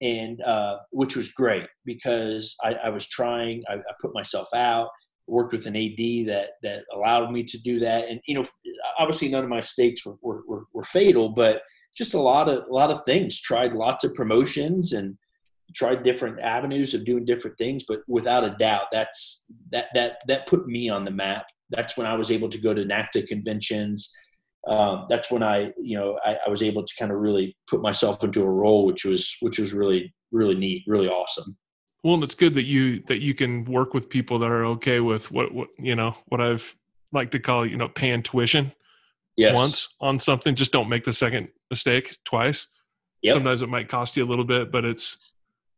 And 0.00 0.40
uh, 0.42 0.78
which 0.92 1.14
was 1.14 1.30
great 1.32 1.66
because 1.84 2.56
I, 2.64 2.74
I 2.74 2.88
was 2.88 3.06
trying. 3.06 3.62
I, 3.68 3.74
I 3.74 3.92
put 4.00 4.14
myself 4.14 4.48
out 4.54 4.88
worked 5.30 5.52
with 5.52 5.66
an 5.66 5.76
AD 5.76 6.26
that 6.26 6.50
that 6.62 6.82
allowed 6.92 7.30
me 7.30 7.42
to 7.44 7.58
do 7.58 7.80
that. 7.80 8.08
And 8.08 8.20
you 8.26 8.34
know, 8.34 8.44
obviously 8.98 9.28
none 9.28 9.44
of 9.44 9.50
my 9.50 9.60
stakes 9.60 10.04
were, 10.04 10.16
were, 10.20 10.42
were, 10.46 10.64
were 10.72 10.84
fatal, 10.84 11.30
but 11.30 11.62
just 11.96 12.14
a 12.14 12.20
lot 12.20 12.48
of 12.48 12.64
a 12.68 12.72
lot 12.72 12.90
of 12.90 13.04
things. 13.04 13.40
Tried 13.40 13.74
lots 13.74 14.04
of 14.04 14.14
promotions 14.14 14.92
and 14.92 15.16
tried 15.74 16.02
different 16.02 16.40
avenues 16.40 16.94
of 16.94 17.04
doing 17.04 17.24
different 17.24 17.56
things. 17.58 17.84
But 17.86 18.00
without 18.08 18.44
a 18.44 18.56
doubt, 18.58 18.86
that's 18.92 19.46
that 19.72 19.86
that 19.94 20.20
that 20.26 20.46
put 20.46 20.66
me 20.66 20.88
on 20.88 21.04
the 21.04 21.10
map. 21.10 21.46
That's 21.70 21.96
when 21.96 22.06
I 22.06 22.16
was 22.16 22.30
able 22.30 22.48
to 22.48 22.58
go 22.58 22.74
to 22.74 22.84
NACDA 22.84 23.26
conventions. 23.28 24.12
Um, 24.68 25.06
that's 25.08 25.30
when 25.30 25.42
I, 25.42 25.72
you 25.80 25.96
know, 25.96 26.18
I, 26.24 26.36
I 26.46 26.50
was 26.50 26.62
able 26.62 26.84
to 26.84 26.94
kind 26.98 27.10
of 27.10 27.18
really 27.18 27.56
put 27.68 27.80
myself 27.80 28.22
into 28.22 28.42
a 28.42 28.50
role, 28.50 28.84
which 28.84 29.04
was 29.04 29.34
which 29.40 29.58
was 29.58 29.72
really 29.72 30.12
really 30.32 30.54
neat, 30.54 30.84
really 30.86 31.08
awesome. 31.08 31.56
Well, 32.02 32.14
and 32.14 32.22
it's 32.22 32.34
good 32.34 32.54
that 32.54 32.64
you 32.64 33.02
that 33.08 33.20
you 33.20 33.34
can 33.34 33.64
work 33.64 33.92
with 33.92 34.08
people 34.08 34.38
that 34.38 34.50
are 34.50 34.64
okay 34.66 35.00
with 35.00 35.30
what 35.30 35.52
what 35.52 35.68
you 35.78 35.94
know 35.94 36.14
what 36.26 36.40
I've 36.40 36.74
like 37.12 37.30
to 37.32 37.38
call 37.38 37.66
you 37.66 37.76
know 37.76 37.88
paying 37.88 38.22
tuition 38.22 38.72
yes. 39.36 39.54
once 39.54 39.96
on 40.00 40.18
something. 40.18 40.54
Just 40.54 40.72
don't 40.72 40.88
make 40.88 41.04
the 41.04 41.12
second 41.12 41.48
mistake 41.70 42.16
twice. 42.24 42.66
Yep. 43.22 43.34
Sometimes 43.34 43.62
it 43.62 43.68
might 43.68 43.88
cost 43.88 44.16
you 44.16 44.24
a 44.24 44.28
little 44.28 44.44
bit, 44.44 44.72
but 44.72 44.84
it's 44.84 45.18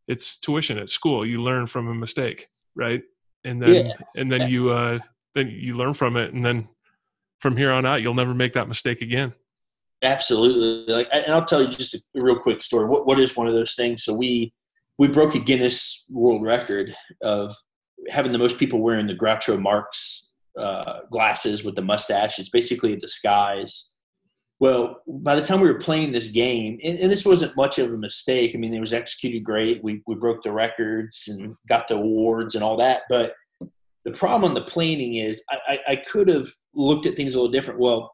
it's 0.09 0.37
tuition 0.37 0.79
at 0.79 0.91
school. 0.91 1.27
You 1.27 1.43
learn 1.43 1.67
from 1.67 1.89
a 1.89 1.95
mistake, 1.95 2.49
right? 2.75 3.03
And 3.45 3.61
then 3.61 3.87
yeah. 3.87 3.93
and 4.17 4.31
then 4.31 4.49
you 4.49 4.71
uh 4.71 4.99
then 5.35 5.49
you 5.49 5.75
learn 5.75 5.95
from 5.95 6.17
it, 6.17 6.33
and 6.35 6.45
then 6.45 6.69
from 7.41 7.57
here 7.57 7.73
on 7.73 7.85
out, 7.85 8.03
you'll 8.03 8.15
never 8.15 8.35
make 8.35 8.53
that 8.53 8.69
mistake 8.69 9.01
again. 9.01 9.33
Absolutely. 10.03 10.93
Like, 10.93 11.09
and 11.13 11.33
I'll 11.33 11.45
tell 11.45 11.63
you 11.63 11.69
just 11.69 11.95
a 11.95 12.01
real 12.15 12.39
quick 12.39 12.63
story. 12.63 12.87
What 12.87 13.07
what 13.07 13.19
is 13.19 13.37
one 13.37 13.47
of 13.47 13.55
those 13.55 13.75
things? 13.75 14.05
So 14.05 14.15
we 14.15 14.53
we 14.99 15.09
broke 15.09 15.35
a 15.35 15.39
Guinness 15.39 16.05
World 16.11 16.43
Record 16.43 16.95
of 17.23 17.55
having 18.09 18.33
the 18.33 18.39
most 18.39 18.59
people 18.59 18.81
wearing 18.81 19.07
the 19.07 19.15
Groucho 19.15 19.61
Marx 19.61 20.31
uh, 20.59 21.01
glasses 21.11 21.65
with 21.65 21.75
the 21.75 21.83
mustache. 21.83 22.39
It's 22.39 22.51
basically 22.51 22.93
a 22.93 22.99
disguise. 22.99 23.93
Well, 24.61 25.03
by 25.07 25.35
the 25.35 25.43
time 25.43 25.61
we 25.61 25.69
were 25.69 25.79
playing 25.79 26.13
this 26.13 26.29
game, 26.29 26.79
and, 26.85 26.99
and, 26.99 27.11
this 27.11 27.25
wasn't 27.25 27.57
much 27.57 27.79
of 27.79 27.93
a 27.93 27.97
mistake. 27.97 28.53
I 28.55 28.59
mean, 28.59 28.73
it 28.73 28.81
was 28.81 28.93
executed 28.93 29.43
great. 29.43 29.83
We 29.83 30.03
we 30.07 30.15
broke 30.15 30.43
the 30.45 30.53
records 30.53 31.27
and 31.27 31.57
got 31.69 31.89
the 31.89 31.97
awards 31.97 32.55
and 32.55 32.63
all 32.63 32.77
that. 32.77 33.03
But 33.09 33.33
the 34.05 34.13
problem 34.13 34.45
on 34.45 34.55
the 34.55 34.63
planning 34.63 35.17
is, 35.17 35.43
I, 35.51 35.57
I, 35.69 35.79
I 35.93 35.97
could 35.97 36.29
have 36.29 36.49
looked 36.75 37.07
at 37.07 37.17
things 37.17 37.35
a 37.35 37.39
little 37.39 37.51
different. 37.51 37.81
Well, 37.81 38.13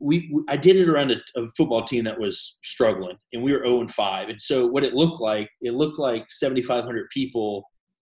we, 0.00 0.32
I 0.48 0.56
did 0.56 0.76
it 0.76 0.88
around 0.88 1.12
a, 1.12 1.20
a, 1.36 1.48
football 1.56 1.84
team 1.84 2.04
that 2.04 2.18
was 2.18 2.58
struggling, 2.62 3.16
and 3.32 3.42
we 3.42 3.52
were 3.52 3.58
zero 3.58 3.76
oh 3.76 3.80
and 3.80 3.90
five. 3.90 4.28
And 4.28 4.40
so 4.40 4.66
what 4.66 4.84
it 4.84 4.94
looked 4.94 5.20
like, 5.20 5.50
it 5.60 5.74
looked 5.74 5.98
like 5.98 6.30
seventy 6.30 6.62
five 6.62 6.84
hundred 6.84 7.08
people 7.10 7.64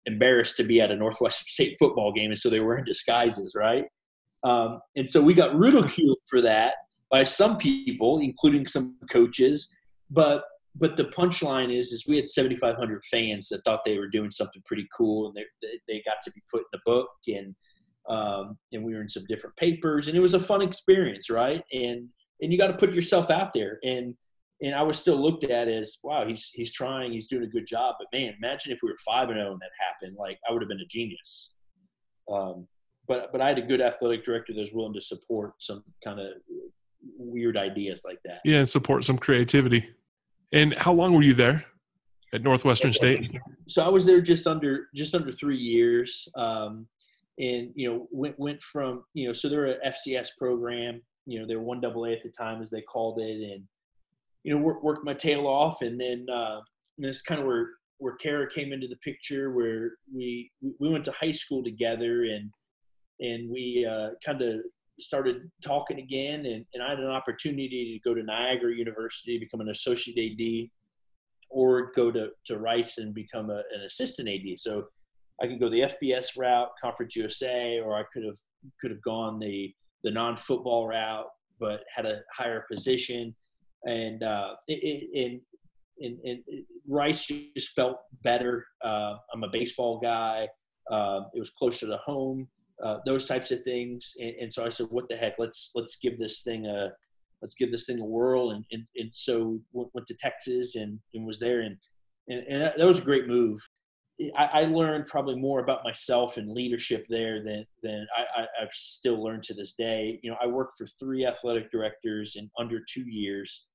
embarrassed 0.06 0.56
to 0.56 0.64
be 0.64 0.80
at 0.80 0.90
a 0.90 0.96
Northwestern 0.96 1.46
State 1.48 1.76
football 1.78 2.12
game, 2.12 2.30
and 2.30 2.38
so 2.38 2.50
they 2.50 2.60
were 2.60 2.78
in 2.78 2.84
disguises, 2.84 3.54
right? 3.54 3.84
Um, 4.42 4.80
and 4.96 5.08
so 5.08 5.20
we 5.20 5.34
got 5.34 5.54
ridiculed 5.54 6.18
for 6.28 6.40
that 6.40 6.74
by 7.10 7.24
some 7.24 7.58
people, 7.58 8.20
including 8.20 8.66
some 8.66 8.96
coaches. 9.10 9.74
But 10.10 10.44
but 10.76 10.96
the 10.96 11.04
punchline 11.04 11.72
is 11.72 11.92
is 11.92 12.06
we 12.06 12.16
had 12.16 12.28
7,500 12.28 13.02
fans 13.10 13.48
that 13.48 13.62
thought 13.64 13.80
they 13.84 13.98
were 13.98 14.08
doing 14.08 14.30
something 14.30 14.62
pretty 14.66 14.86
cool, 14.96 15.26
and 15.26 15.36
they 15.36 15.68
they 15.88 16.02
got 16.06 16.16
to 16.24 16.32
be 16.32 16.42
put 16.50 16.60
in 16.60 16.64
the 16.72 16.80
book 16.84 17.08
and 17.28 17.54
um, 18.10 18.58
and 18.72 18.82
we 18.82 18.92
were 18.94 19.00
in 19.00 19.08
some 19.08 19.24
different 19.28 19.56
papers, 19.56 20.08
and 20.08 20.16
it 20.16 20.20
was 20.20 20.34
a 20.34 20.40
fun 20.40 20.62
experience, 20.62 21.30
right? 21.30 21.62
And 21.72 22.08
and 22.42 22.52
you 22.52 22.58
got 22.58 22.66
to 22.68 22.74
put 22.74 22.92
yourself 22.92 23.30
out 23.30 23.52
there, 23.54 23.78
and 23.84 24.14
and 24.62 24.74
I 24.74 24.82
was 24.82 24.98
still 24.98 25.20
looked 25.20 25.44
at 25.44 25.68
as 25.68 25.98
wow, 26.02 26.26
he's 26.26 26.50
he's 26.52 26.72
trying, 26.72 27.12
he's 27.12 27.28
doing 27.28 27.44
a 27.44 27.48
good 27.48 27.66
job, 27.66 27.94
but 27.98 28.08
man, 28.18 28.34
imagine 28.42 28.72
if 28.72 28.80
we 28.82 28.90
were 28.90 28.98
five 29.06 29.28
and 29.28 29.38
zero 29.38 29.50
oh 29.50 29.52
and 29.52 29.60
that 29.60 29.70
happened, 29.78 30.16
like 30.18 30.38
I 30.48 30.52
would 30.52 30.60
have 30.60 30.68
been 30.68 30.80
a 30.80 30.86
genius. 30.86 31.52
Um, 32.30 32.66
but 33.06 33.30
but 33.32 33.40
I 33.40 33.48
had 33.48 33.58
a 33.58 33.62
good 33.62 33.80
athletic 33.80 34.24
director 34.24 34.52
that 34.52 34.60
was 34.60 34.72
willing 34.72 34.94
to 34.94 35.00
support 35.00 35.52
some 35.58 35.84
kind 36.02 36.18
of 36.18 36.32
weird 37.16 37.56
ideas 37.56 38.02
like 38.04 38.18
that. 38.24 38.40
Yeah, 38.44 38.58
and 38.58 38.68
support 38.68 39.04
some 39.04 39.18
creativity. 39.18 39.88
And 40.52 40.74
how 40.74 40.92
long 40.92 41.14
were 41.14 41.22
you 41.22 41.34
there 41.34 41.64
at 42.34 42.42
Northwestern 42.42 42.92
State? 42.92 43.38
So 43.68 43.84
I 43.84 43.88
was 43.88 44.04
there 44.04 44.20
just 44.20 44.48
under 44.48 44.88
just 44.96 45.14
under 45.14 45.30
three 45.30 45.56
years. 45.58 46.28
Um, 46.34 46.88
and 47.40 47.70
you 47.74 47.88
know 47.88 48.06
went 48.10 48.38
went 48.38 48.62
from 48.62 49.02
you 49.14 49.26
know 49.26 49.32
so 49.32 49.48
they're 49.48 49.72
a 49.72 49.90
FCS 49.90 50.28
program. 50.38 51.00
You 51.26 51.40
know 51.40 51.46
they're 51.46 51.60
one 51.60 51.80
double 51.80 52.04
A 52.04 52.12
at 52.12 52.22
the 52.22 52.30
time 52.30 52.62
as 52.62 52.70
they 52.70 52.82
called 52.82 53.18
it, 53.20 53.52
and 53.52 53.64
you 54.44 54.52
know 54.52 54.58
worked, 54.58 54.84
worked 54.84 55.04
my 55.04 55.14
tail 55.14 55.46
off, 55.46 55.82
and 55.82 56.00
then 56.00 56.26
uh, 56.32 56.60
this 56.98 57.22
kind 57.22 57.40
of 57.40 57.46
where 57.46 57.70
where 57.98 58.16
Kara 58.16 58.48
came 58.50 58.72
into 58.72 58.88
the 58.88 58.96
picture, 58.96 59.52
where 59.52 59.92
we 60.14 60.50
we 60.78 60.88
went 60.88 61.04
to 61.06 61.12
high 61.12 61.32
school 61.32 61.64
together, 61.64 62.24
and 62.24 62.50
and 63.20 63.50
we 63.50 63.86
uh, 63.90 64.10
kind 64.24 64.42
of 64.42 64.60
started 65.00 65.50
talking 65.64 65.98
again, 65.98 66.44
and, 66.44 66.64
and 66.74 66.82
I 66.82 66.90
had 66.90 66.98
an 66.98 67.06
opportunity 67.06 67.98
to 68.02 68.08
go 68.08 68.14
to 68.14 68.22
Niagara 68.22 68.74
University, 68.74 69.38
become 69.38 69.60
an 69.60 69.70
associate 69.70 70.18
AD 70.18 70.68
or 71.48 71.90
go 71.96 72.10
to, 72.10 72.28
to 72.46 72.58
Rice 72.58 72.98
and 72.98 73.14
become 73.14 73.50
a, 73.50 73.62
an 73.74 73.82
assistant 73.86 74.28
AD. 74.28 74.58
So 74.58 74.84
I 75.42 75.46
could 75.46 75.60
go 75.60 75.68
the 75.68 75.82
FBS 75.82 76.36
route, 76.36 76.68
Conference 76.82 77.16
USA, 77.16 77.80
or 77.80 77.96
I 77.96 78.04
could 78.12 78.24
have 78.24 78.36
could 78.80 78.90
have 78.90 79.02
gone 79.02 79.38
the 79.38 79.72
the 80.04 80.10
non 80.10 80.36
football 80.36 80.86
route, 80.86 81.26
but 81.58 81.80
had 81.94 82.06
a 82.06 82.20
higher 82.36 82.64
position. 82.70 83.34
And 83.84 84.22
uh, 84.22 84.54
in, 84.68 85.40
in, 85.98 86.18
in, 86.24 86.42
Rice 86.86 87.26
just 87.26 87.70
felt 87.74 87.98
better. 88.22 88.66
Uh, 88.84 89.14
I'm 89.32 89.44
a 89.44 89.48
baseball 89.50 90.00
guy. 90.00 90.48
Uh, 90.90 91.20
it 91.34 91.38
was 91.38 91.50
closer 91.50 91.86
to 91.86 91.96
home. 91.98 92.48
Uh, 92.82 92.98
those 93.06 93.26
types 93.26 93.50
of 93.50 93.62
things. 93.62 94.12
And, 94.18 94.34
and, 94.40 94.52
so 94.52 94.64
I 94.64 94.70
said, 94.70 94.86
"What 94.90 95.08
the 95.08 95.16
heck? 95.16 95.34
Let's 95.38 95.70
let's 95.74 95.96
give 95.96 96.18
this 96.18 96.42
thing 96.42 96.66
a 96.66 96.88
let's 97.42 97.54
give 97.54 97.70
this 97.70 97.86
thing 97.86 98.00
a 98.00 98.04
whirl." 98.04 98.50
And 98.50 98.64
and, 98.70 98.84
and 98.96 99.10
so 99.12 99.60
went, 99.72 99.90
went 99.94 100.06
to 100.08 100.16
Texas 100.18 100.76
and, 100.76 100.98
and 101.14 101.26
was 101.26 101.38
there, 101.38 101.60
and 101.60 101.76
and, 102.28 102.42
and 102.48 102.62
that, 102.62 102.78
that 102.78 102.86
was 102.86 102.98
a 102.98 103.04
great 103.04 103.28
move. 103.28 103.60
I, 104.36 104.44
I, 104.52 104.64
learned 104.64 105.06
probably 105.06 105.36
more 105.36 105.60
about 105.60 105.84
myself 105.84 106.36
and 106.36 106.50
leadership 106.50 107.06
there 107.08 107.42
than 107.42 107.64
than 107.82 108.06
I, 108.36 108.46
have 108.58 108.72
still 108.72 109.22
learned 109.22 109.42
to 109.44 109.54
this 109.54 109.74
day. 109.74 110.20
You 110.22 110.30
know, 110.30 110.36
I 110.42 110.46
worked 110.46 110.76
for 110.78 110.86
three 110.86 111.24
athletic 111.26 111.70
directors 111.70 112.36
in 112.36 112.50
under 112.58 112.80
two 112.80 113.08
years. 113.08 113.66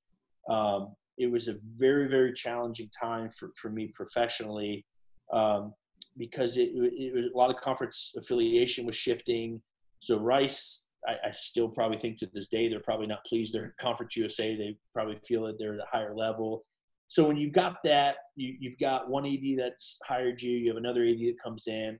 Um, 0.48 0.94
it 1.18 1.30
was 1.30 1.48
a 1.48 1.56
very 1.76 2.08
very 2.08 2.32
challenging 2.32 2.90
time 2.98 3.30
for, 3.36 3.52
for 3.60 3.70
me 3.70 3.92
professionally 3.94 4.84
um, 5.32 5.72
because 6.16 6.56
it, 6.56 6.70
it, 6.74 7.14
was 7.14 7.24
a 7.32 7.36
lot 7.36 7.50
of 7.50 7.56
conference 7.56 8.14
affiliation 8.16 8.86
was 8.86 8.96
shifting. 8.96 9.60
So 10.00 10.18
Rice, 10.18 10.84
I, 11.08 11.28
I, 11.28 11.30
still 11.32 11.68
probably 11.68 11.98
think 11.98 12.18
to 12.18 12.28
this 12.32 12.48
day 12.48 12.68
they're 12.68 12.80
probably 12.80 13.06
not 13.06 13.24
pleased 13.24 13.54
they're 13.54 13.74
Conference 13.80 14.16
USA. 14.16 14.54
They 14.54 14.76
probably 14.94 15.18
feel 15.26 15.44
that 15.46 15.58
they're 15.58 15.74
at 15.74 15.80
a 15.80 15.86
higher 15.90 16.14
level. 16.14 16.64
So 17.08 17.26
when 17.26 17.36
you've 17.36 17.52
got 17.52 17.82
that, 17.84 18.16
you, 18.34 18.56
you've 18.58 18.78
got 18.78 19.08
one 19.08 19.26
AD 19.26 19.42
that's 19.56 19.98
hired 20.06 20.42
you, 20.42 20.56
you 20.56 20.68
have 20.68 20.76
another 20.76 21.04
AD 21.04 21.18
that 21.18 21.36
comes 21.42 21.66
in, 21.66 21.98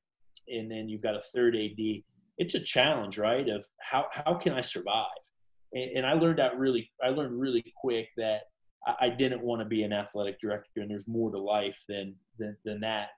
and 0.49 0.71
then 0.71 0.89
you've 0.89 1.03
got 1.03 1.15
a 1.15 1.23
third 1.35 1.57
AD. 1.57 2.03
It's 2.39 2.55
a 2.55 2.61
challenge, 2.61 3.19
right? 3.19 3.49
Of 3.49 3.65
how 3.81 4.07
how 4.11 4.35
can 4.35 4.53
I 4.53 4.61
survive? 4.61 5.07
And, 5.73 5.99
and 5.99 6.07
I 6.07 6.15
learned 6.15 6.39
that 6.39 6.59
really, 6.59 6.91
I 7.03 7.09
learned 7.09 7.39
really 7.39 7.65
quick 7.81 8.09
that 8.17 8.43
I, 8.87 9.07
I 9.07 9.09
didn't 9.11 9.43
want 9.43 9.61
to 9.61 9.65
be 9.65 9.83
an 9.85 9.93
athletic 9.93 10.41
director, 10.41 10.81
and 10.81 10.91
there's 10.91 11.09
more 11.09 11.31
to 11.31 11.39
life 11.39 11.83
than 11.89 12.15
than, 12.39 12.57
than 12.65 12.81
that. 12.81 13.11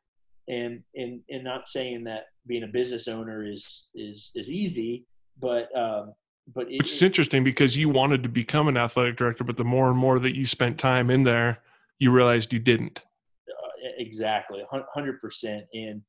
And 0.48 0.83
and 0.94 1.20
and 1.31 1.44
not 1.44 1.68
saying 1.68 2.05
that 2.05 2.27
being 2.46 2.64
a 2.64 2.68
business 2.68 3.09
owner 3.09 3.44
is 3.44 3.88
is 3.94 4.31
is 4.35 4.51
easy, 4.51 5.07
but 5.40 5.74
um, 5.77 6.12
but 6.55 6.70
it, 6.70 6.81
it's 6.81 7.03
interesting 7.03 7.44
because 7.44 7.77
you 7.77 7.88
wanted 7.88 8.22
to 8.22 8.29
become 8.29 8.68
an 8.68 8.77
athletic 8.77 9.16
director, 9.16 9.44
but 9.44 9.57
the 9.57 9.64
more 9.64 9.88
and 9.88 9.98
more 9.98 10.18
that 10.18 10.37
you 10.37 10.46
spent 10.46 10.79
time 10.79 11.11
in 11.11 11.24
there, 11.24 11.59
you 11.98 12.11
realized 12.11 12.52
you 12.52 12.58
didn't. 12.58 13.02
Uh, 13.48 13.88
exactly, 13.98 14.62
hundred 14.94 15.20
percent. 15.20 15.64
And 15.74 16.02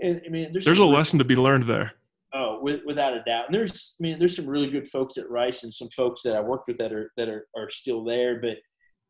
and 0.00 0.20
I 0.26 0.28
mean, 0.28 0.52
there's, 0.52 0.64
there's 0.64 0.78
a 0.78 0.82
really, 0.82 0.96
lesson 0.96 1.18
to 1.18 1.24
be 1.24 1.36
learned 1.36 1.68
there. 1.68 1.92
Oh, 2.34 2.58
with, 2.60 2.80
without 2.84 3.14
a 3.14 3.22
doubt. 3.22 3.46
And 3.46 3.54
there's, 3.54 3.94
I 3.98 4.02
mean, 4.02 4.18
there's 4.18 4.36
some 4.36 4.46
really 4.46 4.68
good 4.68 4.88
folks 4.88 5.16
at 5.16 5.30
Rice 5.30 5.62
and 5.62 5.72
some 5.72 5.88
folks 5.88 6.22
that 6.22 6.36
I 6.36 6.40
worked 6.40 6.68
with 6.68 6.76
that 6.78 6.92
are 6.92 7.12
that 7.16 7.28
are, 7.28 7.46
are 7.56 7.70
still 7.70 8.04
there. 8.04 8.40
But 8.40 8.58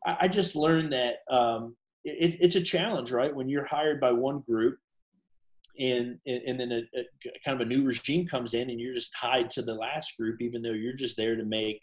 I, 0.06 0.24
I 0.24 0.28
just 0.28 0.54
learned 0.54 0.92
that 0.92 1.16
um, 1.30 1.76
it, 2.04 2.36
it's 2.40 2.56
a 2.56 2.62
challenge, 2.62 3.10
right? 3.10 3.34
When 3.34 3.48
you're 3.48 3.66
hired 3.66 4.00
by 4.00 4.12
one 4.12 4.42
group, 4.46 4.78
and 5.78 6.18
and, 6.26 6.42
and 6.46 6.60
then 6.60 6.72
a, 6.72 6.98
a, 6.98 7.04
kind 7.44 7.60
of 7.60 7.66
a 7.66 7.68
new 7.68 7.84
regime 7.84 8.26
comes 8.26 8.54
in, 8.54 8.70
and 8.70 8.80
you're 8.80 8.94
just 8.94 9.14
tied 9.16 9.50
to 9.50 9.62
the 9.62 9.74
last 9.74 10.16
group, 10.16 10.40
even 10.40 10.62
though 10.62 10.72
you're 10.72 10.92
just 10.92 11.16
there 11.16 11.36
to 11.36 11.44
make 11.44 11.82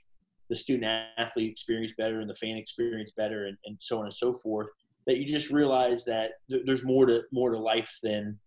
the 0.53 0.59
student 0.59 1.07
athlete 1.17 1.49
experience 1.49 1.93
better 1.97 2.19
and 2.19 2.29
the 2.29 2.35
fan 2.35 2.57
experience 2.57 3.11
better 3.17 3.47
and, 3.47 3.57
and 3.65 3.75
so 3.79 3.97
on 3.97 4.05
and 4.05 4.13
so 4.13 4.35
forth 4.35 4.69
that 5.07 5.17
you 5.17 5.25
just 5.25 5.49
realize 5.49 6.05
that 6.05 6.33
there's 6.47 6.83
more 6.83 7.07
to 7.07 7.23
more 7.31 7.49
to 7.49 7.57
life 7.57 7.97
than 8.03 8.37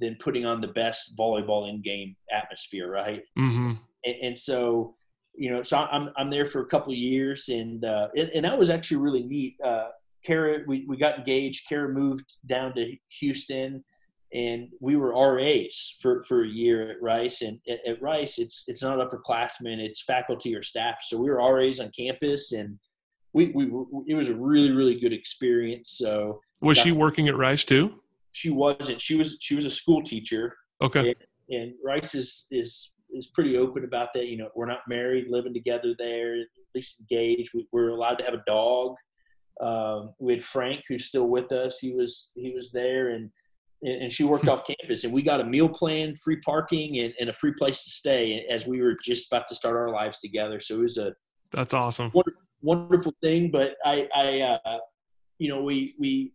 than 0.00 0.16
putting 0.18 0.46
on 0.46 0.62
the 0.62 0.68
best 0.68 1.14
volleyball 1.14 1.68
in 1.68 1.82
game 1.82 2.16
atmosphere 2.32 2.90
right 2.90 3.22
mm-hmm. 3.38 3.72
and, 4.06 4.14
and, 4.22 4.36
so 4.36 4.94
you 5.34 5.50
know 5.50 5.62
so 5.62 5.76
i'm 5.92 6.08
i'm 6.16 6.30
there 6.30 6.46
for 6.46 6.62
a 6.62 6.66
couple 6.66 6.90
of 6.90 6.98
years 6.98 7.50
and 7.50 7.84
uh 7.84 8.08
and, 8.16 8.30
and 8.30 8.44
that 8.46 8.58
was 8.58 8.70
actually 8.70 8.96
really 8.96 9.24
neat 9.24 9.54
uh 9.62 9.88
Kara, 10.24 10.60
we, 10.68 10.84
we 10.86 10.96
got 10.96 11.18
engaged. 11.18 11.68
Kara 11.68 11.88
moved 11.88 12.36
down 12.46 12.72
to 12.76 12.96
Houston 13.18 13.82
and 14.34 14.68
we 14.80 14.96
were 14.96 15.12
RAs 15.12 15.96
for, 16.00 16.22
for 16.22 16.44
a 16.44 16.48
year 16.48 16.90
at 16.90 17.02
Rice. 17.02 17.42
And 17.42 17.60
at, 17.68 17.80
at, 17.86 18.00
Rice, 18.00 18.38
it's 18.38 18.64
it's 18.66 18.82
not 18.82 18.98
upperclassmen, 18.98 19.78
it's 19.78 20.02
faculty 20.02 20.54
or 20.54 20.62
staff. 20.62 20.98
So 21.02 21.18
we 21.18 21.28
were 21.30 21.36
RAs 21.36 21.80
on 21.80 21.90
campus, 21.96 22.52
and 22.52 22.78
we, 23.32 23.52
we 23.54 23.66
it 24.06 24.14
was 24.14 24.28
a 24.28 24.34
really 24.34 24.70
really 24.70 24.98
good 24.98 25.12
experience. 25.12 25.94
So 25.98 26.40
was 26.60 26.78
she 26.78 26.92
working 26.92 27.28
at 27.28 27.36
Rice 27.36 27.64
too? 27.64 27.94
She 28.32 28.50
wasn't. 28.50 29.00
She 29.00 29.16
was 29.16 29.36
she 29.40 29.54
was 29.54 29.66
a 29.66 29.70
school 29.70 30.02
teacher. 30.02 30.56
Okay. 30.80 31.14
And, 31.50 31.60
and 31.60 31.72
Rice 31.84 32.14
is 32.14 32.46
is 32.50 32.94
is 33.12 33.26
pretty 33.28 33.58
open 33.58 33.84
about 33.84 34.08
that. 34.14 34.26
You 34.26 34.38
know, 34.38 34.48
we're 34.54 34.66
not 34.66 34.80
married, 34.88 35.28
living 35.28 35.52
together 35.52 35.94
there, 35.98 36.40
at 36.40 36.46
least 36.74 37.00
engaged. 37.00 37.50
We, 37.54 37.66
we're 37.72 37.90
allowed 37.90 38.16
to 38.16 38.24
have 38.24 38.34
a 38.34 38.42
dog. 38.46 38.94
Um, 39.60 40.14
we 40.18 40.32
had 40.32 40.44
Frank, 40.44 40.82
who's 40.88 41.04
still 41.04 41.28
with 41.28 41.52
us. 41.52 41.78
He 41.78 41.92
was 41.92 42.32
he 42.34 42.52
was 42.54 42.72
there, 42.72 43.10
and 43.10 43.30
and 43.82 44.12
she 44.12 44.24
worked 44.24 44.48
off 44.48 44.64
campus 44.66 45.04
and 45.04 45.12
we 45.12 45.22
got 45.22 45.40
a 45.40 45.44
meal 45.44 45.68
plan 45.68 46.14
free 46.14 46.38
parking 46.40 47.00
and, 47.00 47.12
and, 47.18 47.28
a 47.28 47.32
free 47.32 47.52
place 47.58 47.82
to 47.84 47.90
stay 47.90 48.46
as 48.48 48.66
we 48.66 48.80
were 48.80 48.96
just 49.02 49.26
about 49.30 49.46
to 49.48 49.54
start 49.54 49.74
our 49.74 49.90
lives 49.90 50.20
together. 50.20 50.60
So 50.60 50.76
it 50.76 50.82
was 50.82 50.98
a 50.98 51.12
that's 51.50 51.74
awesome. 51.74 52.10
wonderful, 52.14 52.40
wonderful 52.62 53.12
thing 53.20 53.50
but 53.50 53.74
i 53.84 54.08
i 54.14 54.40
uh, 54.40 54.78
you 55.38 55.48
know 55.48 55.62
we 55.62 55.94
we 55.98 56.32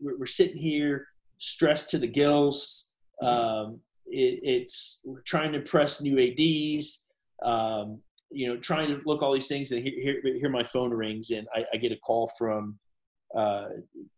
we're 0.00 0.26
sitting 0.26 0.56
here 0.56 1.06
stressed 1.38 1.88
to 1.90 1.98
the 1.98 2.06
gills. 2.06 2.90
Um, 3.22 3.80
it, 4.06 4.40
it's 4.42 5.00
we're 5.04 5.22
trying 5.22 5.52
to 5.52 5.58
impress 5.58 6.00
new 6.00 6.18
ads 6.18 7.06
um, 7.42 8.00
you 8.30 8.48
know 8.48 8.58
trying 8.58 8.88
to 8.88 9.00
look 9.06 9.22
all 9.22 9.32
these 9.32 9.48
things 9.48 9.72
and 9.72 9.82
here, 9.82 10.20
hear, 10.22 10.34
hear 10.34 10.50
my 10.50 10.62
phone 10.62 10.90
rings 10.90 11.30
and 11.30 11.46
I, 11.54 11.64
I 11.72 11.76
get 11.78 11.92
a 11.92 11.96
call 11.96 12.30
from 12.38 12.78
uh, 13.36 13.68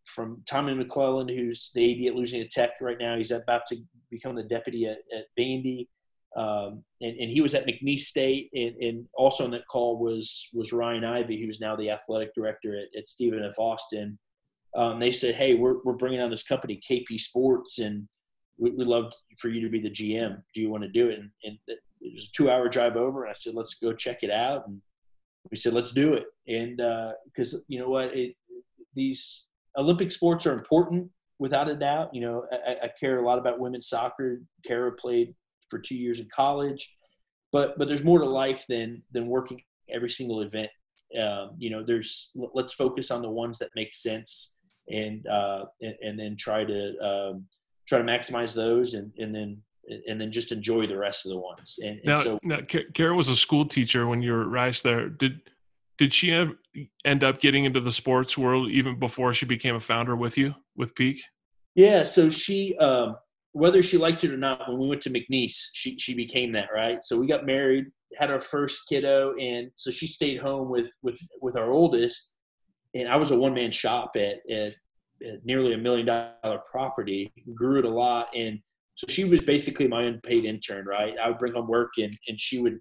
from 0.05 0.41
Tommy 0.47 0.73
McClelland, 0.73 1.35
who's 1.35 1.71
the 1.75 1.91
AD 1.91 2.07
at 2.07 2.15
Louisiana 2.15 2.47
Tech 2.49 2.71
right 2.81 2.97
now. 2.99 3.15
He's 3.15 3.31
about 3.31 3.65
to 3.67 3.77
become 4.09 4.35
the 4.35 4.43
deputy 4.43 4.85
at, 4.85 4.99
at 5.15 5.25
Vandy. 5.37 5.87
Um, 6.35 6.83
and, 7.01 7.15
and, 7.17 7.31
he 7.31 7.41
was 7.41 7.53
at 7.53 7.67
McNeese 7.67 7.99
State, 7.99 8.49
and, 8.55 8.75
and, 8.77 9.05
also 9.15 9.43
on 9.43 9.51
that 9.51 9.67
call 9.67 9.99
was 9.99 10.49
was 10.51 10.73
Ryan 10.73 11.03
Ivey, 11.03 11.39
who's 11.39 11.61
now 11.61 11.75
the 11.75 11.91
athletic 11.91 12.33
director 12.33 12.75
at, 12.75 12.87
at 12.97 13.07
Stephen 13.07 13.43
F. 13.43 13.53
Austin. 13.59 14.17
Um, 14.75 14.99
they 14.99 15.11
said, 15.11 15.35
"Hey, 15.35 15.53
we're 15.53 15.75
we're 15.83 15.93
bringing 15.93 16.21
on 16.21 16.31
this 16.31 16.41
company, 16.41 16.81
KP 16.89 17.19
Sports, 17.19 17.77
and 17.77 18.07
we, 18.57 18.71
would 18.71 18.87
love 18.87 19.13
for 19.37 19.49
you 19.49 19.61
to 19.61 19.69
be 19.69 19.79
the 19.79 19.91
GM. 19.91 20.41
Do 20.55 20.61
you 20.61 20.71
want 20.71 20.81
to 20.81 20.89
do 20.89 21.09
it?" 21.09 21.19
And, 21.19 21.29
and 21.43 21.57
it 21.67 21.79
was 22.01 22.29
a 22.29 22.31
two-hour 22.35 22.67
drive 22.67 22.95
over, 22.95 23.25
and 23.25 23.29
I 23.29 23.33
said, 23.33 23.53
"Let's 23.53 23.75
go 23.75 23.93
check 23.93 24.23
it 24.23 24.31
out." 24.31 24.67
And 24.67 24.81
we 25.51 25.57
said, 25.57 25.73
"Let's 25.73 25.91
do 25.91 26.13
it." 26.13 26.25
And 26.47 26.77
because 27.25 27.53
uh, 27.53 27.59
you 27.67 27.79
know 27.79 27.89
what, 27.89 28.05
it, 28.17 28.35
these 28.95 29.45
Olympic 29.77 30.11
sports 30.11 30.45
are 30.45 30.53
important 30.53 31.09
without 31.39 31.69
a 31.69 31.75
doubt. 31.75 32.13
You 32.13 32.21
know, 32.21 32.45
I, 32.51 32.85
I, 32.85 32.89
care 32.99 33.19
a 33.19 33.25
lot 33.25 33.39
about 33.39 33.59
women's 33.59 33.87
soccer. 33.87 34.41
Kara 34.65 34.91
played 34.91 35.33
for 35.69 35.79
two 35.79 35.95
years 35.95 36.19
in 36.19 36.27
college, 36.35 36.95
but 37.51 37.77
but 37.77 37.87
there's 37.87 38.03
more 38.03 38.19
to 38.19 38.25
life 38.25 38.65
than 38.69 39.03
than 39.11 39.27
working 39.27 39.61
every 39.93 40.09
single 40.09 40.41
event. 40.41 40.69
Um, 41.21 41.51
you 41.57 41.69
know, 41.69 41.83
there's 41.83 42.31
let's 42.53 42.73
focus 42.73 43.11
on 43.11 43.21
the 43.21 43.29
ones 43.29 43.59
that 43.59 43.69
make 43.75 43.93
sense 43.93 44.55
and 44.89 45.25
uh, 45.27 45.65
and, 45.81 45.95
and 46.01 46.19
then 46.19 46.35
try 46.37 46.63
to 46.63 46.97
um, 46.99 47.45
try 47.87 47.97
to 47.97 48.03
maximize 48.03 48.55
those 48.55 48.93
and 48.93 49.11
and 49.17 49.33
then 49.33 49.61
and 50.07 50.19
then 50.19 50.31
just 50.31 50.51
enjoy 50.51 50.87
the 50.87 50.97
rest 50.97 51.25
of 51.25 51.31
the 51.31 51.37
ones. 51.37 51.77
And, 51.81 51.97
and 51.97 52.05
now, 52.05 52.15
so, 52.15 52.39
now, 52.43 52.59
Kara 52.93 53.13
was 53.13 53.27
a 53.29 53.35
school 53.35 53.65
teacher 53.65 54.07
when 54.07 54.21
you 54.21 54.31
were 54.31 54.41
at 54.41 54.47
Rice. 54.47 54.81
There, 54.81 55.09
did 55.09 55.41
did 55.97 56.13
she 56.13 56.31
end 57.05 57.23
up 57.23 57.39
getting 57.39 57.65
into 57.65 57.79
the 57.79 57.91
sports 57.91 58.37
world 58.37 58.69
even 58.69 58.97
before 58.97 59.33
she 59.33 59.45
became 59.45 59.75
a 59.75 59.79
founder 59.79 60.15
with 60.15 60.37
you 60.37 60.53
with 60.75 60.95
Peak? 60.95 61.21
Yeah, 61.75 62.03
so 62.03 62.29
she, 62.29 62.75
um, 62.77 63.15
whether 63.51 63.83
she 63.83 63.97
liked 63.97 64.23
it 64.23 64.31
or 64.31 64.37
not, 64.37 64.67
when 64.67 64.79
we 64.79 64.87
went 64.87 65.01
to 65.03 65.09
McNeese, 65.09 65.55
she 65.73 65.97
she 65.97 66.15
became 66.15 66.51
that 66.53 66.69
right. 66.73 67.01
So 67.03 67.19
we 67.19 67.27
got 67.27 67.45
married, 67.45 67.85
had 68.17 68.31
our 68.31 68.39
first 68.39 68.87
kiddo, 68.89 69.35
and 69.39 69.69
so 69.75 69.91
she 69.91 70.07
stayed 70.07 70.39
home 70.39 70.69
with 70.69 70.91
with 71.03 71.19
with 71.41 71.55
our 71.55 71.71
oldest. 71.71 72.33
And 72.95 73.07
I 73.07 73.15
was 73.15 73.31
a 73.31 73.35
one 73.35 73.55
man 73.55 73.71
shop 73.71 74.11
at, 74.15 74.37
at, 74.51 74.75
at 75.25 75.43
nearly 75.45 75.73
a 75.73 75.77
million 75.77 76.05
dollar 76.05 76.61
property, 76.69 77.33
grew 77.55 77.79
it 77.79 77.85
a 77.85 77.89
lot, 77.89 78.27
and 78.35 78.59
so 78.95 79.05
she 79.07 79.25
was 79.25 79.41
basically 79.41 79.87
my 79.87 80.03
unpaid 80.03 80.45
intern, 80.45 80.85
right? 80.85 81.15
I 81.23 81.27
would 81.29 81.39
bring 81.39 81.53
home 81.53 81.67
work, 81.67 81.91
and 81.97 82.13
and 82.27 82.39
she 82.39 82.59
would 82.59 82.79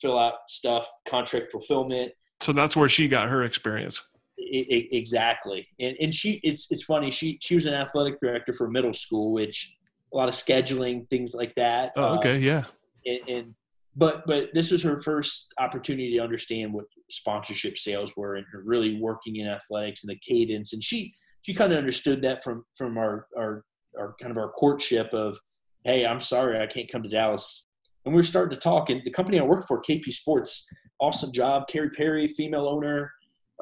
fill 0.00 0.18
out 0.18 0.34
stuff, 0.48 0.88
contract 1.08 1.52
fulfillment 1.52 2.12
so 2.42 2.52
that's 2.52 2.76
where 2.76 2.88
she 2.88 3.08
got 3.08 3.28
her 3.28 3.44
experience. 3.44 4.02
exactly, 4.38 5.66
and 5.80 5.96
and 6.00 6.14
she 6.14 6.40
it's 6.42 6.70
it's 6.70 6.82
funny 6.82 7.10
she 7.10 7.38
she 7.40 7.54
was 7.54 7.66
an 7.66 7.74
athletic 7.74 8.20
director 8.20 8.52
for 8.52 8.68
middle 8.68 8.94
school, 8.94 9.32
which 9.32 9.74
a 10.12 10.16
lot 10.16 10.28
of 10.28 10.34
scheduling 10.34 11.08
things 11.08 11.34
like 11.34 11.54
that. 11.54 11.92
Oh, 11.96 12.18
okay, 12.18 12.34
uh, 12.34 12.38
yeah. 12.38 12.64
And, 13.06 13.28
and 13.28 13.54
but 13.96 14.26
but 14.26 14.50
this 14.54 14.70
was 14.70 14.82
her 14.82 15.00
first 15.02 15.52
opportunity 15.58 16.16
to 16.16 16.22
understand 16.22 16.72
what 16.72 16.84
sponsorship 17.10 17.78
sales 17.78 18.16
were 18.16 18.36
and 18.36 18.46
really 18.64 19.00
working 19.00 19.36
in 19.36 19.48
athletics 19.48 20.02
and 20.04 20.10
the 20.10 20.20
cadence. 20.26 20.72
And 20.72 20.82
she 20.82 21.12
she 21.42 21.54
kind 21.54 21.72
of 21.72 21.78
understood 21.78 22.22
that 22.22 22.42
from 22.42 22.64
from 22.76 22.96
our 22.98 23.26
our 23.36 23.64
our 23.98 24.14
kind 24.20 24.30
of 24.30 24.38
our 24.38 24.50
courtship 24.50 25.12
of, 25.12 25.38
hey, 25.84 26.06
I'm 26.06 26.20
sorry 26.20 26.60
I 26.60 26.66
can't 26.66 26.90
come 26.90 27.02
to 27.02 27.08
Dallas. 27.08 27.68
And 28.04 28.14
we 28.14 28.18
were 28.18 28.24
starting 28.24 28.54
to 28.56 28.60
talk, 28.60 28.90
and 28.90 29.00
the 29.04 29.10
company 29.10 29.38
I 29.38 29.44
worked 29.44 29.68
for, 29.68 29.82
KP 29.82 30.12
Sports, 30.12 30.66
awesome 31.00 31.32
job. 31.32 31.68
Carrie 31.68 31.90
Perry, 31.90 32.26
female 32.26 32.66
owner, 32.66 33.12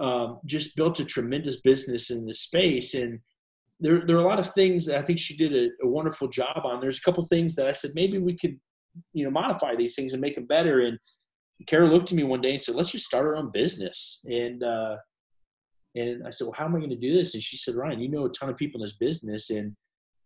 um, 0.01 0.41
just 0.47 0.77
built 0.77 1.01
a 1.01 1.05
tremendous 1.05 1.61
business 1.61 2.11
in 2.11 2.27
this 2.27 2.41
space. 2.41 2.95
And 2.95 3.21
there, 3.81 4.05
there 4.07 4.17
are 4.17 4.25
a 4.25 4.29
lot 4.29 4.39
of 4.39 4.53
things 4.53 4.87
that 4.87 4.99
I 4.99 5.03
think 5.03 5.19
she 5.19 5.37
did 5.37 5.55
a, 5.55 5.69
a 5.85 5.89
wonderful 5.89 6.29
job 6.29 6.63
on. 6.65 6.81
There's 6.81 6.99
a 6.99 7.03
couple 7.03 7.25
things 7.27 7.55
that 7.57 7.67
I 7.67 7.73
said 7.73 7.93
maybe 7.95 8.19
we 8.19 8.37
could, 8.37 8.59
you 9.13 9.25
know, 9.25 9.31
modify 9.31 9.77
these 9.77 9.95
things 9.95 10.13
and 10.13 10.21
make 10.21 10.35
them 10.35 10.47
better. 10.47 10.81
And 10.81 10.99
Kara 11.67 11.87
looked 11.87 12.11
at 12.11 12.17
me 12.17 12.25
one 12.25 12.41
day 12.41 12.53
and 12.53 12.61
said, 12.61 12.75
"Let's 12.75 12.93
just 12.93 13.05
start 13.05 13.27
our 13.27 13.37
own 13.37 13.51
business." 13.53 14.23
And 14.25 14.63
uh, 14.63 14.97
and 15.95 16.27
I 16.27 16.31
said, 16.31 16.45
"Well, 16.45 16.55
how 16.57 16.65
am 16.65 16.77
I 16.77 16.79
going 16.79 16.91
to 16.91 16.97
do 16.97 17.15
this?" 17.15 17.35
And 17.35 17.43
she 17.43 17.57
said, 17.57 17.75
"Ryan, 17.75 18.01
you 18.01 18.09
know 18.09 18.27
a 18.27 18.31
ton 18.31 18.49
of 18.49 18.57
people 18.57 18.81
in 18.81 18.85
this 18.85 18.97
business, 18.97 19.51
and 19.51 19.77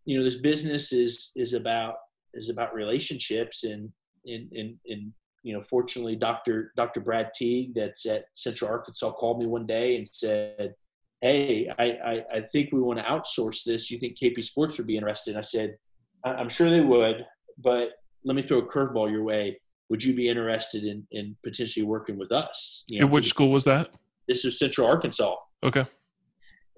you 0.05 0.17
know 0.17 0.25
this 0.25 0.41
business 0.41 0.93
is 0.93 1.33
is 1.37 1.55
about 1.55 1.95
is 2.35 2.51
about 2.51 2.75
relationships 2.75 3.65
and 3.65 3.91
and 4.27 4.51
and, 4.53 4.77
and 4.87 5.13
you 5.45 5.53
know, 5.53 5.63
fortunately, 5.63 6.17
Dr. 6.17 6.73
Dr. 6.75 7.01
Brad 7.01 7.33
Teague, 7.35 7.75
that's 7.75 8.07
at 8.07 8.25
Central 8.33 8.71
Arkansas, 8.71 9.13
called 9.13 9.39
me 9.39 9.47
one 9.47 9.67
day 9.67 9.97
and 9.97 10.09
said, 10.09 10.75
"Hey, 11.21 11.69
I, 11.79 11.85
I, 11.85 12.25
I 12.37 12.41
think 12.41 12.73
we 12.73 12.81
want 12.81 12.99
to 12.99 13.05
outsource 13.05 13.63
this. 13.63 13.91
You 13.91 13.99
think 13.99 14.19
KP 14.19 14.43
Sports 14.43 14.79
would 14.79 14.87
be 14.87 14.97
interested?" 14.97 15.37
I 15.37 15.43
said, 15.43 15.77
"I'm 16.25 16.49
sure 16.49 16.71
they 16.71 16.81
would, 16.81 17.27
but 17.59 17.91
let 18.25 18.35
me 18.35 18.43
throw 18.43 18.59
a 18.59 18.67
curveball 18.67 19.11
your 19.11 19.23
way. 19.23 19.61
Would 19.91 20.03
you 20.03 20.15
be 20.15 20.29
interested 20.29 20.85
in 20.85 21.07
in 21.13 21.37
potentially 21.45 21.85
working 21.85 22.19
with 22.19 22.33
us?" 22.33 22.85
You 22.89 23.01
know, 23.01 23.07
which 23.07 23.29
school 23.29 23.53
was 23.53 23.65
that? 23.65 23.91
This 24.27 24.47
is 24.47 24.59
Central 24.59 24.89
Arkansas. 24.89 25.37
Okay. 25.63 25.85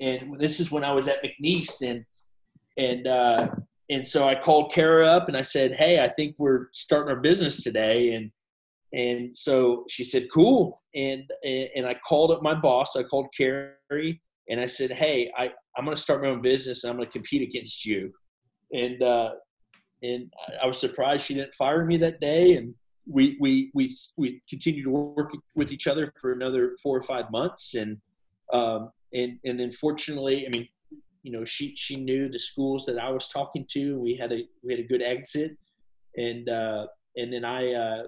And 0.00 0.40
this 0.40 0.58
is 0.58 0.72
when 0.72 0.82
I 0.82 0.92
was 0.92 1.06
at 1.06 1.22
McNeese, 1.22 1.88
and 1.88 2.04
and 2.76 3.06
uh, 3.06 3.48
and 3.88 4.06
so 4.06 4.28
I 4.28 4.34
called 4.34 4.72
Kara 4.72 5.06
up 5.06 5.28
and 5.28 5.36
I 5.36 5.42
said, 5.42 5.72
"Hey, 5.72 6.00
I 6.00 6.08
think 6.08 6.34
we're 6.38 6.68
starting 6.72 7.14
our 7.14 7.20
business 7.20 7.62
today." 7.62 8.12
And 8.12 8.30
and 8.92 9.36
so 9.36 9.84
she 9.88 10.04
said, 10.04 10.28
"Cool." 10.32 10.80
And 10.94 11.24
and 11.44 11.86
I 11.86 11.94
called 11.94 12.30
up 12.30 12.42
my 12.42 12.54
boss. 12.54 12.96
I 12.96 13.02
called 13.04 13.28
Carrie 13.36 14.20
and 14.48 14.60
I 14.60 14.66
said, 14.66 14.90
"Hey, 14.90 15.30
I 15.36 15.50
I'm 15.76 15.84
going 15.84 15.94
to 15.94 16.00
start 16.00 16.22
my 16.22 16.28
own 16.28 16.42
business 16.42 16.82
and 16.82 16.90
I'm 16.90 16.96
going 16.96 17.08
to 17.08 17.12
compete 17.12 17.42
against 17.42 17.84
you." 17.84 18.12
And 18.72 19.02
uh, 19.02 19.30
and 20.02 20.32
I 20.62 20.66
was 20.66 20.78
surprised 20.78 21.26
she 21.26 21.34
didn't 21.34 21.54
fire 21.54 21.84
me 21.84 21.96
that 21.98 22.20
day. 22.20 22.56
And 22.56 22.74
we 23.08 23.36
we 23.40 23.70
we 23.72 23.94
we 24.16 24.42
continued 24.50 24.84
to 24.84 24.90
work 24.90 25.32
with 25.54 25.70
each 25.70 25.86
other 25.86 26.12
for 26.20 26.32
another 26.32 26.76
four 26.82 26.98
or 26.98 27.04
five 27.04 27.30
months. 27.30 27.74
And 27.74 27.98
um, 28.52 28.90
and 29.12 29.38
and 29.44 29.58
then 29.60 29.70
fortunately, 29.70 30.44
I 30.46 30.50
mean, 30.50 30.68
you 31.26 31.32
know, 31.32 31.44
she 31.44 31.74
she 31.74 31.96
knew 31.96 32.28
the 32.28 32.38
schools 32.38 32.86
that 32.86 33.00
I 33.00 33.10
was 33.10 33.26
talking 33.26 33.66
to. 33.70 33.98
We 33.98 34.14
had 34.14 34.30
a 34.30 34.44
we 34.62 34.72
had 34.72 34.78
a 34.78 34.86
good 34.86 35.02
exit, 35.02 35.56
and 36.16 36.48
uh, 36.48 36.86
and 37.16 37.32
then 37.32 37.44
I, 37.44 37.72
uh, 37.72 38.02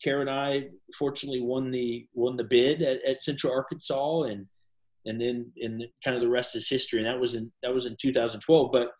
Kara 0.00 0.20
and 0.20 0.30
I 0.30 0.68
fortunately 0.96 1.40
won 1.40 1.72
the 1.72 2.06
won 2.14 2.36
the 2.36 2.44
bid 2.44 2.80
at, 2.80 3.04
at 3.04 3.22
Central 3.22 3.52
Arkansas, 3.52 4.22
and 4.22 4.46
and 5.04 5.20
then 5.20 5.50
and 5.60 5.82
kind 6.04 6.14
of 6.14 6.22
the 6.22 6.28
rest 6.28 6.54
is 6.54 6.68
history. 6.68 7.00
And 7.00 7.08
that 7.08 7.18
was 7.18 7.34
in 7.34 7.50
that 7.64 7.74
was 7.74 7.86
in 7.86 7.96
2012. 8.00 8.70
But 8.70 8.92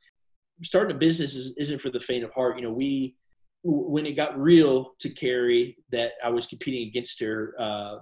starting 0.64 0.96
a 0.96 0.98
business 0.98 1.36
is, 1.36 1.54
isn't 1.58 1.80
for 1.80 1.90
the 1.90 2.00
faint 2.00 2.24
of 2.24 2.32
heart. 2.32 2.56
You 2.56 2.64
know, 2.64 2.72
we 2.72 3.14
when 3.62 4.04
it 4.04 4.16
got 4.16 4.36
real 4.36 4.94
to 4.98 5.10
Carrie 5.10 5.76
that 5.92 6.14
I 6.24 6.30
was 6.30 6.48
competing 6.48 6.88
against 6.88 7.20
her, 7.20 7.54
uh, 7.56 7.98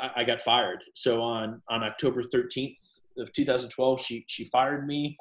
I, 0.00 0.10
I, 0.18 0.24
got 0.24 0.40
fired. 0.40 0.78
So 0.94 1.20
on 1.20 1.62
on 1.68 1.82
October 1.82 2.22
13th 2.22 2.76
of 3.18 3.32
2012, 3.32 4.00
she 4.00 4.24
she 4.28 4.44
fired 4.46 4.86
me. 4.86 5.16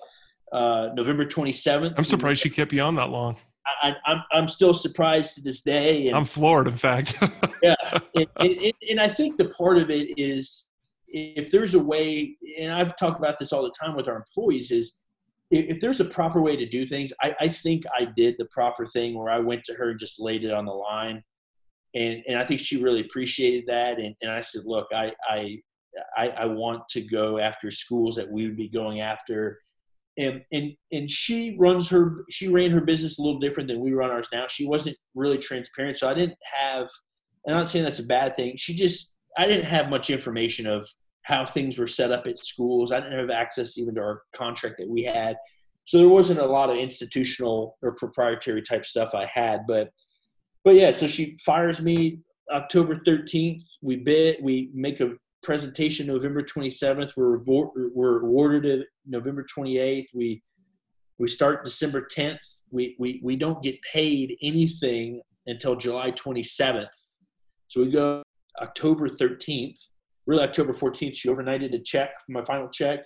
Uh, 0.51 0.89
November 0.95 1.25
27th. 1.25 1.93
I'm 1.97 2.03
surprised 2.03 2.41
she 2.41 2.49
kept 2.49 2.73
you 2.73 2.81
on 2.81 2.95
that 2.95 3.09
long. 3.09 3.37
I, 3.65 3.89
am 3.89 3.95
I'm, 4.05 4.23
I'm 4.33 4.47
still 4.49 4.73
surprised 4.73 5.35
to 5.35 5.41
this 5.41 5.61
day. 5.61 6.07
And, 6.07 6.17
I'm 6.17 6.25
floored, 6.25 6.67
in 6.67 6.75
fact. 6.75 7.15
yeah, 7.63 7.75
and, 8.15 8.27
and, 8.37 8.73
and 8.89 8.99
I 8.99 9.07
think 9.07 9.37
the 9.37 9.47
part 9.49 9.77
of 9.77 9.89
it 9.89 10.19
is 10.19 10.65
if 11.07 11.51
there's 11.51 11.75
a 11.75 11.79
way, 11.79 12.35
and 12.59 12.73
I've 12.73 12.97
talked 12.97 13.19
about 13.19 13.37
this 13.39 13.53
all 13.53 13.63
the 13.63 13.73
time 13.79 13.95
with 13.95 14.07
our 14.07 14.17
employees, 14.17 14.71
is 14.71 14.99
if, 15.51 15.79
there's 15.79 15.99
a 15.99 16.05
proper 16.05 16.41
way 16.41 16.55
to 16.55 16.65
do 16.65 16.87
things, 16.87 17.11
I, 17.21 17.35
I 17.41 17.47
think 17.49 17.83
I 17.97 18.05
did 18.05 18.35
the 18.37 18.45
proper 18.45 18.85
thing 18.87 19.17
where 19.17 19.29
I 19.29 19.39
went 19.39 19.63
to 19.65 19.73
her 19.75 19.91
and 19.91 19.99
just 19.99 20.19
laid 20.19 20.43
it 20.43 20.51
on 20.51 20.65
the 20.65 20.71
line. 20.71 21.23
And, 21.93 22.23
and 22.27 22.39
I 22.39 22.45
think 22.45 22.61
she 22.61 22.81
really 22.81 23.01
appreciated 23.01 23.65
that. 23.67 23.99
And, 23.99 24.15
and 24.21 24.31
I 24.31 24.41
said, 24.41 24.61
look, 24.65 24.87
I, 24.93 25.11
I, 25.29 25.57
I, 26.17 26.29
I 26.29 26.45
want 26.45 26.87
to 26.89 27.01
go 27.01 27.39
after 27.39 27.71
schools 27.71 28.15
that 28.15 28.29
we 28.29 28.45
would 28.47 28.57
be 28.57 28.69
going 28.69 29.01
after. 29.01 29.59
And 30.17 30.41
and 30.51 30.73
and 30.91 31.09
she 31.09 31.55
runs 31.57 31.89
her 31.89 32.25
she 32.29 32.49
ran 32.49 32.71
her 32.71 32.81
business 32.81 33.17
a 33.17 33.21
little 33.21 33.39
different 33.39 33.69
than 33.69 33.79
we 33.79 33.93
run 33.93 34.11
ours 34.11 34.27
now. 34.33 34.45
She 34.47 34.67
wasn't 34.67 34.97
really 35.15 35.37
transparent 35.37 35.97
so 35.97 36.09
i 36.09 36.13
didn't 36.13 36.37
have 36.43 36.89
i'm 37.47 37.53
not 37.53 37.69
saying 37.69 37.85
that's 37.85 37.99
a 37.99 38.05
bad 38.05 38.35
thing. 38.35 38.57
She 38.57 38.73
just 38.73 39.15
i 39.37 39.47
didn't 39.47 39.65
have 39.65 39.89
much 39.89 40.09
information 40.09 40.67
of 40.67 40.85
how 41.23 41.45
things 41.45 41.77
were 41.77 41.87
set 41.87 42.11
up 42.11 42.27
at 42.27 42.37
schools. 42.37 42.91
I 42.91 42.99
didn't 42.99 43.19
have 43.19 43.29
access 43.29 43.77
even 43.77 43.95
to 43.95 44.01
our 44.01 44.21
contract 44.35 44.75
that 44.79 44.89
we 44.89 45.03
had. 45.03 45.37
So 45.85 45.97
there 45.97 46.09
wasn't 46.09 46.39
a 46.39 46.45
lot 46.45 46.69
of 46.69 46.77
institutional 46.77 47.77
or 47.81 47.93
proprietary 47.93 48.61
type 48.61 48.85
stuff 48.85 49.13
i 49.15 49.25
had 49.25 49.61
but 49.67 49.91
but 50.63 50.75
yeah 50.75 50.91
so 50.91 51.07
she 51.07 51.37
fires 51.45 51.81
me 51.81 52.19
october 52.51 53.01
13th 53.07 53.63
we 53.81 53.97
bid 53.97 54.37
we 54.41 54.69
make 54.73 54.99
a 54.99 55.11
presentation 55.41 56.07
November 56.07 56.41
27th. 56.41 57.11
We're, 57.15 57.39
we're 57.39 58.21
awarded 58.21 58.65
it 58.65 58.87
November 59.05 59.45
28th. 59.57 60.07
We 60.13 60.43
we 61.21 61.27
start 61.27 61.63
December 61.63 62.07
10th. 62.17 62.39
We, 62.71 62.95
we, 62.97 63.21
we 63.23 63.35
don't 63.35 63.61
get 63.61 63.79
paid 63.83 64.37
anything 64.41 65.21
until 65.45 65.75
July 65.75 66.11
27th. 66.11 66.87
So 67.67 67.81
we 67.81 67.91
go 67.91 68.23
October 68.59 69.07
13th, 69.07 69.77
really 70.25 70.41
October 70.41 70.73
14th. 70.73 71.15
She 71.15 71.29
overnighted 71.29 71.75
a 71.75 71.79
check 71.79 72.09
my 72.27 72.43
final 72.43 72.69
check 72.69 73.01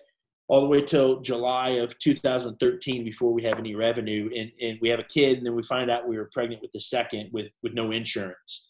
all 0.47 0.61
the 0.61 0.67
way 0.67 0.81
till 0.81 1.19
July 1.21 1.71
of 1.71 1.97
2013 1.99 3.03
before 3.03 3.33
we 3.33 3.43
have 3.43 3.59
any 3.59 3.75
revenue. 3.75 4.29
And, 4.33 4.49
and 4.61 4.79
we 4.81 4.87
have 4.87 4.99
a 4.99 5.03
kid, 5.03 5.39
and 5.39 5.45
then 5.45 5.53
we 5.53 5.63
find 5.63 5.91
out 5.91 6.07
we 6.07 6.15
were 6.17 6.29
pregnant 6.31 6.61
with 6.61 6.71
the 6.71 6.79
second 6.79 7.31
with, 7.33 7.47
with 7.63 7.73
no 7.73 7.91
insurance 7.91 8.69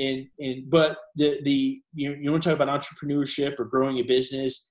and 0.00 0.26
and 0.38 0.70
but 0.70 0.96
the 1.16 1.38
the 1.44 1.80
you 1.94 2.08
know, 2.08 2.16
you 2.20 2.30
want 2.30 2.42
to 2.42 2.48
talk 2.48 2.58
about 2.58 2.82
entrepreneurship 2.82 3.58
or 3.58 3.64
growing 3.64 3.98
a 3.98 4.02
business 4.02 4.70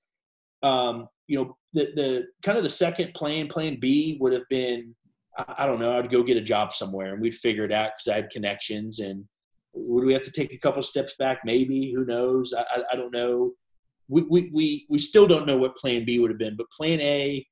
um, 0.62 1.08
you 1.28 1.38
know 1.38 1.56
the 1.72 1.88
the 1.94 2.24
kind 2.42 2.58
of 2.58 2.64
the 2.64 2.70
second 2.70 3.14
plan 3.14 3.46
plan 3.46 3.78
b 3.80 4.18
would 4.20 4.32
have 4.32 4.48
been 4.50 4.94
I, 5.56 5.64
don't 5.64 5.78
know 5.78 5.96
i'd 5.96 6.10
go 6.10 6.22
get 6.22 6.36
a 6.36 6.42
job 6.42 6.74
somewhere 6.74 7.12
and 7.12 7.22
we'd 7.22 7.36
figure 7.36 7.64
it 7.64 7.72
out 7.72 7.92
because 7.96 8.12
i 8.12 8.16
had 8.16 8.30
connections 8.30 8.98
and 8.98 9.24
would 9.72 10.04
we 10.04 10.12
have 10.12 10.22
to 10.22 10.30
take 10.30 10.52
a 10.52 10.58
couple 10.58 10.82
steps 10.82 11.14
back? 11.18 11.40
Maybe 11.44 11.92
who 11.92 12.04
knows? 12.04 12.52
I, 12.52 12.62
I, 12.62 12.82
I 12.92 12.96
don't 12.96 13.12
know. 13.12 13.52
We, 14.08 14.22
we, 14.22 14.50
we, 14.52 14.86
we 14.88 14.98
still 14.98 15.26
don't 15.26 15.46
know 15.46 15.56
what 15.56 15.76
plan 15.76 16.04
b 16.04 16.18
would 16.18 16.30
have 16.30 16.38
been 16.38 16.56
but 16.56 16.70
plan 16.70 17.00
a 17.00 17.46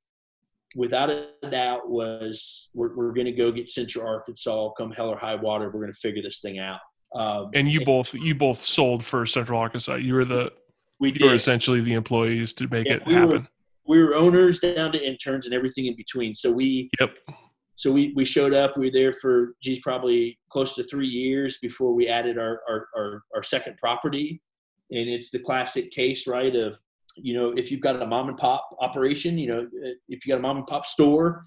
without 0.75 1.09
a 1.09 1.29
doubt 1.49 1.89
was 1.89 2.69
we're, 2.73 2.93
we're 2.95 3.13
going 3.13 3.25
to 3.25 3.31
go 3.31 3.51
get 3.51 3.69
central 3.69 4.05
arkansas 4.05 4.69
come 4.77 4.91
hell 4.91 5.09
or 5.09 5.17
high 5.17 5.35
water 5.35 5.67
we're 5.67 5.79
going 5.79 5.91
to 5.91 5.99
figure 5.99 6.21
this 6.21 6.41
thing 6.41 6.59
out 6.59 6.81
um, 7.13 7.49
and 7.53 7.69
you 7.69 7.79
and, 7.79 7.85
both 7.85 8.13
you 8.13 8.35
both 8.35 8.61
sold 8.61 9.03
for 9.03 9.25
Central 9.25 9.59
Arkansas. 9.59 9.95
You 9.95 10.13
were 10.13 10.25
the 10.25 10.51
we 10.99 11.15
you 11.19 11.27
were 11.27 11.35
essentially 11.35 11.81
the 11.81 11.93
employees 11.93 12.53
to 12.53 12.67
make 12.67 12.87
yeah, 12.87 12.95
it 12.95 13.05
we 13.05 13.13
happen. 13.13 13.41
Were, 13.41 13.47
we 13.87 14.03
were 14.03 14.15
owners 14.15 14.59
down 14.59 14.91
to 14.91 15.03
interns 15.03 15.45
and 15.45 15.55
everything 15.55 15.87
in 15.87 15.95
between. 15.95 16.33
So 16.33 16.51
we 16.51 16.89
yep. 16.99 17.11
So 17.75 17.93
we, 17.93 18.11
we 18.13 18.25
showed 18.25 18.53
up. 18.53 18.75
We 18.75 18.87
were 18.87 18.91
there 18.91 19.13
for 19.13 19.55
geez 19.63 19.79
probably 19.79 20.37
close 20.51 20.75
to 20.75 20.83
three 20.83 21.07
years 21.07 21.59
before 21.59 21.93
we 21.93 22.09
added 22.09 22.37
our 22.37 22.61
our, 22.67 22.87
our, 22.95 23.23
our 23.35 23.43
second 23.43 23.77
property. 23.77 24.41
And 24.91 25.07
it's 25.07 25.31
the 25.31 25.39
classic 25.39 25.89
case, 25.91 26.27
right? 26.27 26.55
Of 26.55 26.77
you 27.15 27.33
know 27.33 27.51
if 27.51 27.71
you've 27.71 27.81
got 27.81 28.01
a 28.01 28.05
mom 28.05 28.29
and 28.29 28.37
pop 28.37 28.77
operation, 28.81 29.37
you 29.37 29.47
know 29.47 29.67
if 30.07 30.25
you 30.25 30.33
got 30.33 30.39
a 30.39 30.41
mom 30.41 30.57
and 30.57 30.67
pop 30.67 30.85
store, 30.85 31.45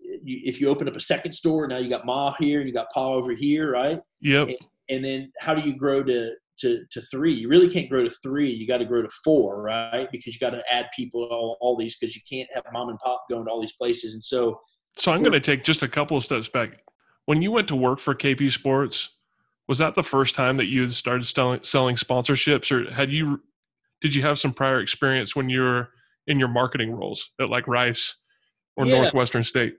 you, 0.00 0.40
if 0.44 0.60
you 0.60 0.68
open 0.68 0.88
up 0.88 0.96
a 0.96 1.00
second 1.00 1.32
store, 1.32 1.68
now 1.68 1.78
you 1.78 1.90
got 1.90 2.06
Ma 2.06 2.34
here 2.38 2.60
and 2.60 2.68
you 2.68 2.74
got 2.74 2.90
Pa 2.90 3.06
over 3.06 3.32
here, 3.32 3.70
right? 3.70 4.00
Yep. 4.20 4.48
And, 4.48 4.56
and 4.88 5.04
then 5.04 5.32
how 5.40 5.54
do 5.54 5.62
you 5.62 5.76
grow 5.76 6.02
to 6.02 6.32
to, 6.58 6.84
to 6.92 7.02
three? 7.10 7.34
You 7.34 7.48
really 7.48 7.68
can't 7.68 7.88
grow 7.88 8.04
to 8.04 8.10
three. 8.22 8.50
You 8.50 8.66
got 8.66 8.78
to 8.78 8.84
grow 8.84 9.02
to 9.02 9.10
four 9.24 9.62
right? 9.62 10.08
Because 10.12 10.34
you 10.34 10.40
got 10.40 10.50
to 10.50 10.62
add 10.70 10.86
people 10.94 11.24
all, 11.24 11.56
all 11.60 11.76
these 11.76 11.96
because 11.98 12.14
you 12.14 12.22
can't 12.30 12.48
have 12.54 12.64
mom 12.72 12.88
and 12.90 12.98
pop 12.98 13.24
going 13.28 13.44
to 13.44 13.50
all 13.50 13.60
these 13.60 13.74
places. 13.74 14.14
And 14.14 14.22
so 14.22 14.60
so 14.96 15.12
i'm 15.12 15.22
going 15.22 15.32
to 15.32 15.40
take 15.40 15.64
just 15.64 15.82
a 15.82 15.88
couple 15.88 16.16
of 16.16 16.24
steps 16.24 16.48
back. 16.48 16.70
When 17.26 17.42
you 17.42 17.50
went 17.50 17.68
to 17.68 17.76
work 17.76 17.98
for 17.98 18.14
kp 18.14 18.50
sports 18.52 19.16
was 19.66 19.78
that 19.78 19.94
the 19.94 20.02
first 20.02 20.34
time 20.34 20.58
that 20.58 20.66
you 20.66 20.86
started 20.88 21.24
selling, 21.24 21.60
selling 21.62 21.96
sponsorships 21.96 22.70
or 22.70 22.90
had 22.92 23.10
you 23.10 23.40
did 24.00 24.14
you 24.14 24.22
have 24.22 24.38
some 24.38 24.52
prior 24.52 24.80
experience 24.80 25.34
when 25.34 25.48
you 25.48 25.62
were 25.62 25.88
in 26.26 26.38
your 26.38 26.48
marketing 26.48 26.92
roles 26.92 27.30
at 27.40 27.48
like 27.48 27.66
rice 27.66 28.16
or 28.76 28.86
yeah. 28.86 29.00
northwestern 29.00 29.42
state? 29.42 29.76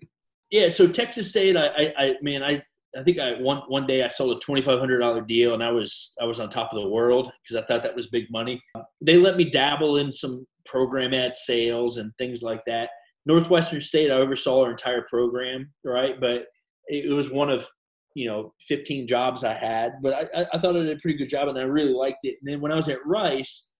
Yeah 0.49 0.69
so 0.69 0.87
texas 0.87 1.29
state 1.29 1.55
I, 1.55 1.67
I 1.67 1.93
i 1.97 2.15
man 2.21 2.43
i 2.43 2.63
I 2.97 3.03
think 3.03 3.19
I 3.19 3.33
one 3.41 3.59
one 3.67 3.85
day 3.85 4.03
I 4.03 4.07
sold 4.07 4.35
a 4.35 4.39
twenty 4.39 4.61
five 4.61 4.79
hundred 4.79 4.99
dollar 4.99 5.21
deal 5.21 5.53
and 5.53 5.63
I 5.63 5.71
was 5.71 6.13
I 6.21 6.25
was 6.25 6.39
on 6.39 6.49
top 6.49 6.71
of 6.73 6.81
the 6.81 6.87
world 6.87 7.31
because 7.43 7.61
I 7.61 7.65
thought 7.65 7.83
that 7.83 7.95
was 7.95 8.07
big 8.07 8.25
money. 8.31 8.61
They 9.01 9.17
let 9.17 9.37
me 9.37 9.49
dabble 9.49 9.97
in 9.97 10.11
some 10.11 10.45
program 10.65 11.13
ad 11.13 11.35
sales 11.35 11.97
and 11.97 12.11
things 12.17 12.41
like 12.41 12.63
that. 12.65 12.89
Northwestern 13.25 13.81
State, 13.81 14.11
I 14.11 14.15
oversaw 14.15 14.63
our 14.63 14.71
entire 14.71 15.03
program, 15.09 15.71
right? 15.83 16.19
But 16.19 16.45
it, 16.87 17.11
was 17.11 17.31
one 17.31 17.49
of 17.49 17.65
you 18.13 18.27
know 18.27 18.53
15 18.67 19.07
jobs 19.07 19.43
I 19.43 19.53
had, 19.53 19.93
but 20.01 20.29
I, 20.35 20.45
I 20.53 20.59
thought 20.59 20.75
I 20.75 20.79
did 20.79 20.97
a 20.97 21.01
pretty 21.01 21.17
good 21.17 21.29
job, 21.29 21.47
and 21.47 21.57
I 21.57 21.63
really 21.63 21.93
liked 21.93 22.23
it. 22.23 22.37
And 22.41 22.53
then 22.53 22.61
when 22.61 22.71
I 22.71 22.75
was 22.75 22.87
at 22.89 23.05
Rice, 23.05 23.71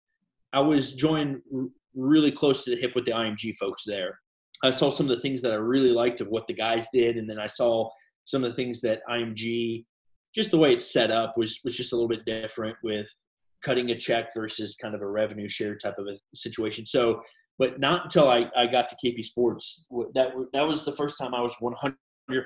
I 0.54 0.60
was 0.60 0.94
joined 0.94 1.42
really 1.96 2.32
close 2.32 2.64
to 2.64 2.72
the 2.72 2.82
hip 2.82 2.96
with 2.96 3.06
the 3.06 3.12
IMG 3.12 3.56
folks 3.56 3.84
there. 3.86 4.20
I 4.64 4.72
saw 4.72 4.90
some 4.90 5.10
of 5.10 5.16
the 5.16 5.22
things 5.22 5.42
that 5.42 5.52
I 5.52 5.56
really 5.56 5.92
liked 5.92 6.22
of 6.22 6.28
what 6.28 6.48
the 6.48 6.54
guys 6.54 6.88
did, 6.92 7.18
and 7.18 7.30
then 7.30 7.40
I 7.40 7.48
saw 7.48 7.90
some 8.26 8.44
of 8.44 8.50
the 8.50 8.56
things 8.56 8.82
that 8.82 9.02
IMG, 9.10 9.86
just 10.34 10.52
the 10.52 10.58
way 10.58 10.74
it's 10.74 10.92
set 10.92 11.12
up, 11.12 11.38
was 11.38 11.60
was 11.64 11.76
just 11.76 11.94
a 11.94 11.96
little 11.96 12.10
bit 12.10 12.26
different 12.26 12.78
with 12.84 13.08
cutting 13.64 13.92
a 13.92 13.96
check 13.96 14.30
versus 14.36 14.76
kind 14.80 14.94
of 14.94 15.02
a 15.02 15.08
revenue 15.08 15.48
share 15.48 15.76
type 15.76 15.98
of 15.98 16.08
a 16.08 16.18
situation. 16.36 16.86
So, 16.86 17.22
but 17.58 17.80
not 17.80 18.04
until 18.04 18.30
I, 18.30 18.50
I 18.56 18.68
got 18.68 18.88
to 18.90 18.96
KP 19.04 19.24
Sports 19.24 19.86
that 20.14 20.32
that 20.54 20.68
was 20.68 20.86
the 20.86 20.92
first 20.92 21.18
time 21.18 21.34
I 21.34 21.42
was 21.42 21.56
100 21.60 21.98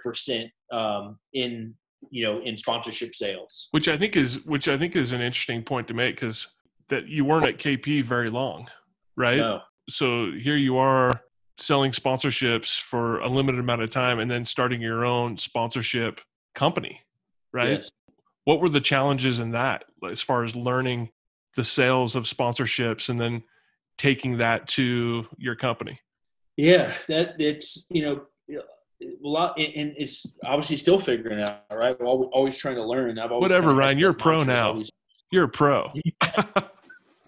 percent 0.04 0.50
um, 0.72 1.18
in 1.34 1.74
you 2.12 2.24
know 2.24 2.42
in 2.42 2.56
sponsorship 2.56 3.16
sales. 3.16 3.70
Which 3.72 3.88
I 3.88 3.98
think 3.98 4.16
is 4.16 4.46
which 4.46 4.68
I 4.68 4.78
think 4.78 4.96
is 4.96 5.12
an 5.12 5.22
interesting 5.22 5.64
point 5.64 5.88
to 5.88 5.94
make 5.94 6.16
because 6.16 6.48
that 6.90 7.08
you 7.08 7.26
weren't 7.26 7.48
at 7.48 7.58
KP 7.58 8.04
very 8.04 8.30
long, 8.30 8.68
right? 9.16 9.38
No. 9.38 9.62
So 9.90 10.32
here 10.32 10.56
you 10.56 10.78
are 10.78 11.10
selling 11.62 11.92
sponsorships 11.92 12.82
for 12.82 13.20
a 13.20 13.28
limited 13.28 13.60
amount 13.60 13.82
of 13.82 13.90
time 13.90 14.20
and 14.20 14.30
then 14.30 14.46
starting 14.46 14.82
your 14.82 15.06
own 15.06 15.38
sponsorship 15.38 16.22
company, 16.56 17.02
right? 17.52 17.80
Yes. 17.80 17.92
What 18.46 18.62
were 18.62 18.70
the 18.70 18.82
challenges 18.82 19.40
in 19.40 19.52
that 19.52 19.86
as 20.10 20.22
far 20.22 20.44
as 20.44 20.56
learning 20.56 21.10
the 21.56 21.64
sales 21.64 22.16
of 22.16 22.24
sponsorships 22.24 23.10
and 23.10 23.20
then 23.20 23.44
taking 23.98 24.38
that 24.38 24.68
to 24.70 25.28
your 25.38 25.56
company? 25.56 26.00
Yeah, 26.58 26.94
that 27.08 27.40
it's 27.40 27.88
you 27.90 28.02
know 28.02 28.22
a 29.02 29.28
lot, 29.28 29.58
and 29.58 29.94
it's 29.98 30.26
obviously 30.44 30.76
still 30.76 31.00
figuring 31.00 31.42
out. 31.42 31.64
Right, 31.72 31.98
We're 32.00 32.06
always, 32.06 32.30
always 32.34 32.58
trying 32.58 32.76
to 32.76 32.86
learn. 32.86 33.18
I've 33.20 33.32
always 33.32 33.50
whatever, 33.50 33.74
Ryan. 33.74 33.98
You're 33.98 34.12
a 34.12 34.16
pro 34.16 34.44
now. 34.44 34.70
Always, 34.70 34.92
you're 35.32 35.46
a 35.46 35.50
pro. 35.50 35.92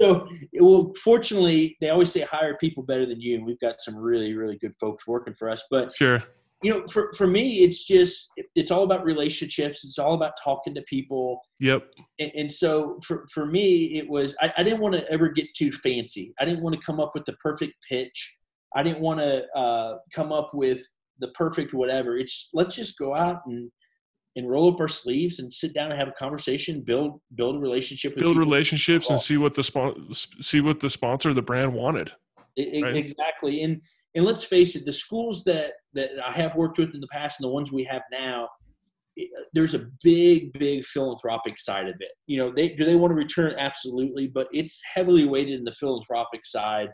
so 0.02 0.28
well 0.60 0.94
fortunately 1.02 1.78
they 1.80 1.90
always 1.90 2.12
say 2.12 2.22
hire 2.22 2.58
people 2.58 2.84
better 2.84 3.06
than 3.06 3.22
you 3.22 3.36
and 3.36 3.46
we've 3.46 3.60
got 3.60 3.80
some 3.80 3.96
really 3.96 4.34
really 4.34 4.58
good 4.58 4.74
folks 4.80 5.08
working 5.08 5.34
for 5.34 5.50
us. 5.50 5.64
But 5.70 5.94
sure. 5.94 6.24
you 6.64 6.72
know 6.72 6.86
for, 6.88 7.14
for 7.18 7.28
me 7.28 7.64
it's 7.64 7.86
just 7.86 8.32
it's 8.56 8.72
all 8.72 8.84
about 8.84 9.04
relationships. 9.04 9.84
It's 9.86 10.00
all 10.00 10.14
about 10.14 10.34
talking 10.44 10.74
to 10.76 10.82
people. 10.84 11.42
Yep. 11.60 11.84
And, 12.20 12.32
and 12.36 12.52
so 12.52 13.00
for, 13.06 13.28
for 13.34 13.46
me 13.46 13.98
it 13.98 14.10
was 14.10 14.36
I, 14.42 14.52
I 14.58 14.64
didn't 14.64 14.80
want 14.80 14.96
to 14.96 15.10
ever 15.12 15.30
get 15.30 15.48
too 15.56 15.72
fancy. 15.72 16.34
I 16.40 16.46
didn't 16.46 16.64
want 16.64 16.76
to 16.76 16.82
come 16.86 17.00
up 17.00 17.12
with 17.14 17.26
the 17.26 17.34
perfect 17.34 17.74
pitch. 17.88 18.38
I 18.76 18.84
didn't 18.84 19.02
want 19.02 19.20
to 19.20 19.44
uh, 19.56 19.98
come 20.16 20.32
up 20.32 20.54
with 20.54 20.82
the 21.20 21.28
perfect 21.30 21.74
whatever. 21.74 22.18
It's 22.18 22.50
let's 22.54 22.76
just 22.76 22.98
go 22.98 23.14
out 23.14 23.42
and 23.46 23.70
and 24.36 24.50
roll 24.50 24.74
up 24.74 24.80
our 24.80 24.88
sleeves 24.88 25.40
and 25.40 25.52
sit 25.52 25.74
down 25.74 25.92
and 25.92 26.00
have 26.00 26.08
a 26.08 26.14
conversation, 26.14 26.82
build 26.82 27.20
build 27.36 27.58
a 27.58 27.60
relationship, 27.60 28.16
build 28.16 28.38
relationships, 28.38 29.10
and 29.10 29.20
see 29.20 29.38
what 29.38 29.54
the 29.54 29.64
spon- 29.64 30.08
see 30.14 30.62
what 30.62 30.80
the 30.80 30.90
sponsor, 30.90 31.34
the 31.34 31.42
brand 31.42 31.74
wanted. 31.74 32.12
It, 32.56 32.84
right? 32.84 32.96
Exactly, 32.96 33.64
and 33.64 33.82
and 34.16 34.26
let's 34.26 34.44
face 34.44 34.76
it, 34.76 34.86
the 34.86 34.92
schools 34.92 35.44
that 35.46 35.74
that 35.94 36.12
I 36.26 36.32
have 36.32 36.56
worked 36.56 36.78
with 36.78 36.94
in 36.94 37.02
the 37.02 37.08
past 37.08 37.40
and 37.40 37.48
the 37.48 37.54
ones 37.54 37.72
we 37.72 37.84
have 37.86 38.02
now, 38.12 38.48
there's 39.54 39.74
a 39.74 39.88
big, 40.04 40.54
big 40.58 40.84
philanthropic 40.86 41.60
side 41.60 41.88
of 41.88 41.96
it. 42.00 42.12
You 42.28 42.38
know, 42.38 42.54
they 42.54 42.70
do 42.70 42.86
they 42.86 42.96
want 42.96 43.12
to 43.12 43.16
return? 43.16 43.56
Absolutely, 43.58 44.28
but 44.28 44.48
it's 44.52 44.82
heavily 44.94 45.26
weighted 45.26 45.60
in 45.60 45.66
the 45.66 45.74
philanthropic 45.74 46.46
side. 46.46 46.90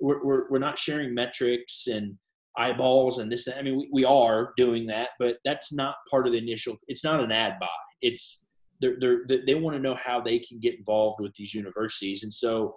We're, 0.00 0.24
we're, 0.24 0.50
we're 0.50 0.58
not 0.58 0.78
sharing 0.78 1.14
metrics 1.14 1.86
and 1.86 2.18
eyeballs 2.56 3.18
and 3.18 3.30
this. 3.30 3.48
I 3.48 3.62
mean, 3.62 3.76
we, 3.76 3.88
we 3.92 4.04
are 4.04 4.52
doing 4.56 4.86
that, 4.86 5.10
but 5.18 5.36
that's 5.44 5.72
not 5.72 5.96
part 6.10 6.26
of 6.26 6.32
the 6.32 6.38
initial. 6.38 6.76
It's 6.88 7.04
not 7.04 7.20
an 7.22 7.32
ad 7.32 7.58
buy. 7.60 7.66
It's 8.02 8.44
they're, 8.80 8.96
they're, 9.00 9.20
they 9.46 9.54
want 9.54 9.76
to 9.76 9.82
know 9.82 9.94
how 9.94 10.20
they 10.20 10.38
can 10.38 10.58
get 10.58 10.78
involved 10.78 11.20
with 11.20 11.32
these 11.34 11.54
universities, 11.54 12.22
and 12.22 12.32
so 12.32 12.76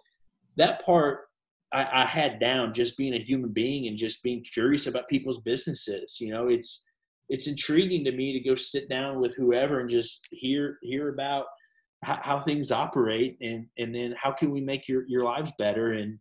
that 0.55 0.83
part 0.83 1.21
I, 1.73 2.03
I, 2.03 2.05
had 2.05 2.39
down. 2.39 2.73
Just 2.73 2.97
being 2.97 3.13
a 3.13 3.19
human 3.19 3.51
being 3.51 3.87
and 3.87 3.97
just 3.97 4.23
being 4.23 4.43
curious 4.43 4.87
about 4.87 5.07
people's 5.09 5.41
businesses. 5.41 6.17
You 6.19 6.31
know, 6.31 6.47
it's 6.47 6.85
it's 7.29 7.47
intriguing 7.47 8.05
to 8.05 8.11
me 8.11 8.33
to 8.33 8.39
go 8.39 8.55
sit 8.55 8.87
down 8.89 9.19
with 9.19 9.35
whoever 9.35 9.79
and 9.79 9.89
just 9.89 10.27
hear 10.31 10.77
hear 10.81 11.09
about 11.09 11.45
how, 12.03 12.19
how 12.21 12.39
things 12.39 12.71
operate 12.71 13.37
and 13.41 13.65
and 13.77 13.93
then 13.93 14.15
how 14.21 14.31
can 14.31 14.51
we 14.51 14.61
make 14.61 14.87
your 14.87 15.03
your 15.07 15.23
lives 15.23 15.51
better 15.57 15.93
and 15.93 16.19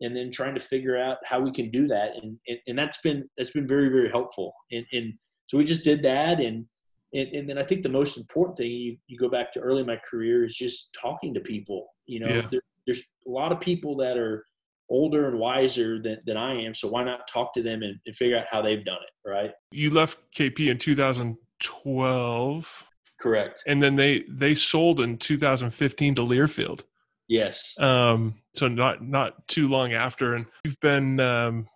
and 0.00 0.16
then 0.16 0.30
trying 0.30 0.54
to 0.54 0.60
figure 0.60 0.98
out 0.98 1.18
how 1.24 1.40
we 1.40 1.50
can 1.50 1.70
do 1.70 1.88
that 1.88 2.12
and 2.22 2.38
and, 2.48 2.58
and 2.66 2.78
that's 2.78 2.98
been 2.98 3.28
that's 3.36 3.50
been 3.50 3.66
very 3.66 3.88
very 3.88 4.10
helpful 4.10 4.52
and 4.72 4.84
and 4.92 5.14
so 5.46 5.56
we 5.56 5.64
just 5.64 5.84
did 5.84 6.02
that 6.02 6.40
and 6.40 6.66
and, 7.14 7.28
and 7.34 7.48
then 7.48 7.58
I 7.58 7.62
think 7.62 7.82
the 7.82 7.88
most 7.88 8.18
important 8.18 8.58
thing 8.58 8.70
you, 8.70 8.96
you 9.06 9.18
go 9.18 9.28
back 9.28 9.52
to 9.52 9.60
early 9.60 9.80
in 9.80 9.86
my 9.86 10.00
career 10.08 10.44
is 10.44 10.56
just 10.56 10.96
talking 11.00 11.32
to 11.34 11.40
people. 11.40 11.86
You 12.06 12.20
know, 12.20 12.28
yeah. 12.28 12.46
there, 12.50 12.60
there's 12.86 13.10
a 13.26 13.30
lot 13.30 13.52
of 13.52 13.60
people 13.60 13.96
that 13.98 14.18
are 14.18 14.44
older 14.88 15.28
and 15.28 15.38
wiser 15.38 16.00
than, 16.00 16.18
than 16.26 16.36
I 16.36 16.60
am. 16.62 16.74
So 16.74 16.88
why 16.88 17.04
not 17.04 17.28
talk 17.28 17.52
to 17.54 17.62
them 17.62 17.82
and, 17.82 17.98
and 18.06 18.14
figure 18.14 18.38
out 18.38 18.46
how 18.50 18.62
they've 18.62 18.84
done 18.84 18.98
it, 19.02 19.28
right? 19.28 19.52
You 19.72 19.90
left 19.90 20.18
KP 20.36 20.70
in 20.70 20.78
2012. 20.78 22.84
Correct. 23.18 23.64
And 23.66 23.82
then 23.82 23.96
they 23.96 24.24
they 24.28 24.54
sold 24.54 25.00
in 25.00 25.16
2015 25.16 26.16
to 26.16 26.22
Learfield. 26.22 26.82
Yes. 27.28 27.74
Um, 27.78 28.34
so 28.54 28.68
not 28.68 29.02
not 29.02 29.48
too 29.48 29.68
long 29.68 29.92
after, 29.92 30.34
and 30.34 30.46
we've 30.64 30.78
been 30.80 31.18
um, 31.20 31.68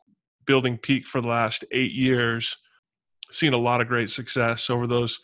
building 0.46 0.78
Peak 0.78 1.06
for 1.06 1.20
the 1.20 1.28
last 1.28 1.64
eight 1.72 1.92
years, 1.92 2.56
seen 3.32 3.52
a 3.52 3.58
lot 3.58 3.80
of 3.80 3.88
great 3.88 4.10
success 4.10 4.70
over 4.70 4.86
those 4.86 5.18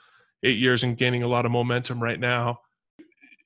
eight 0.44 0.58
years, 0.58 0.82
and 0.82 0.96
gaining 0.96 1.22
a 1.22 1.28
lot 1.28 1.46
of 1.46 1.52
momentum 1.52 2.02
right 2.02 2.18
now. 2.18 2.60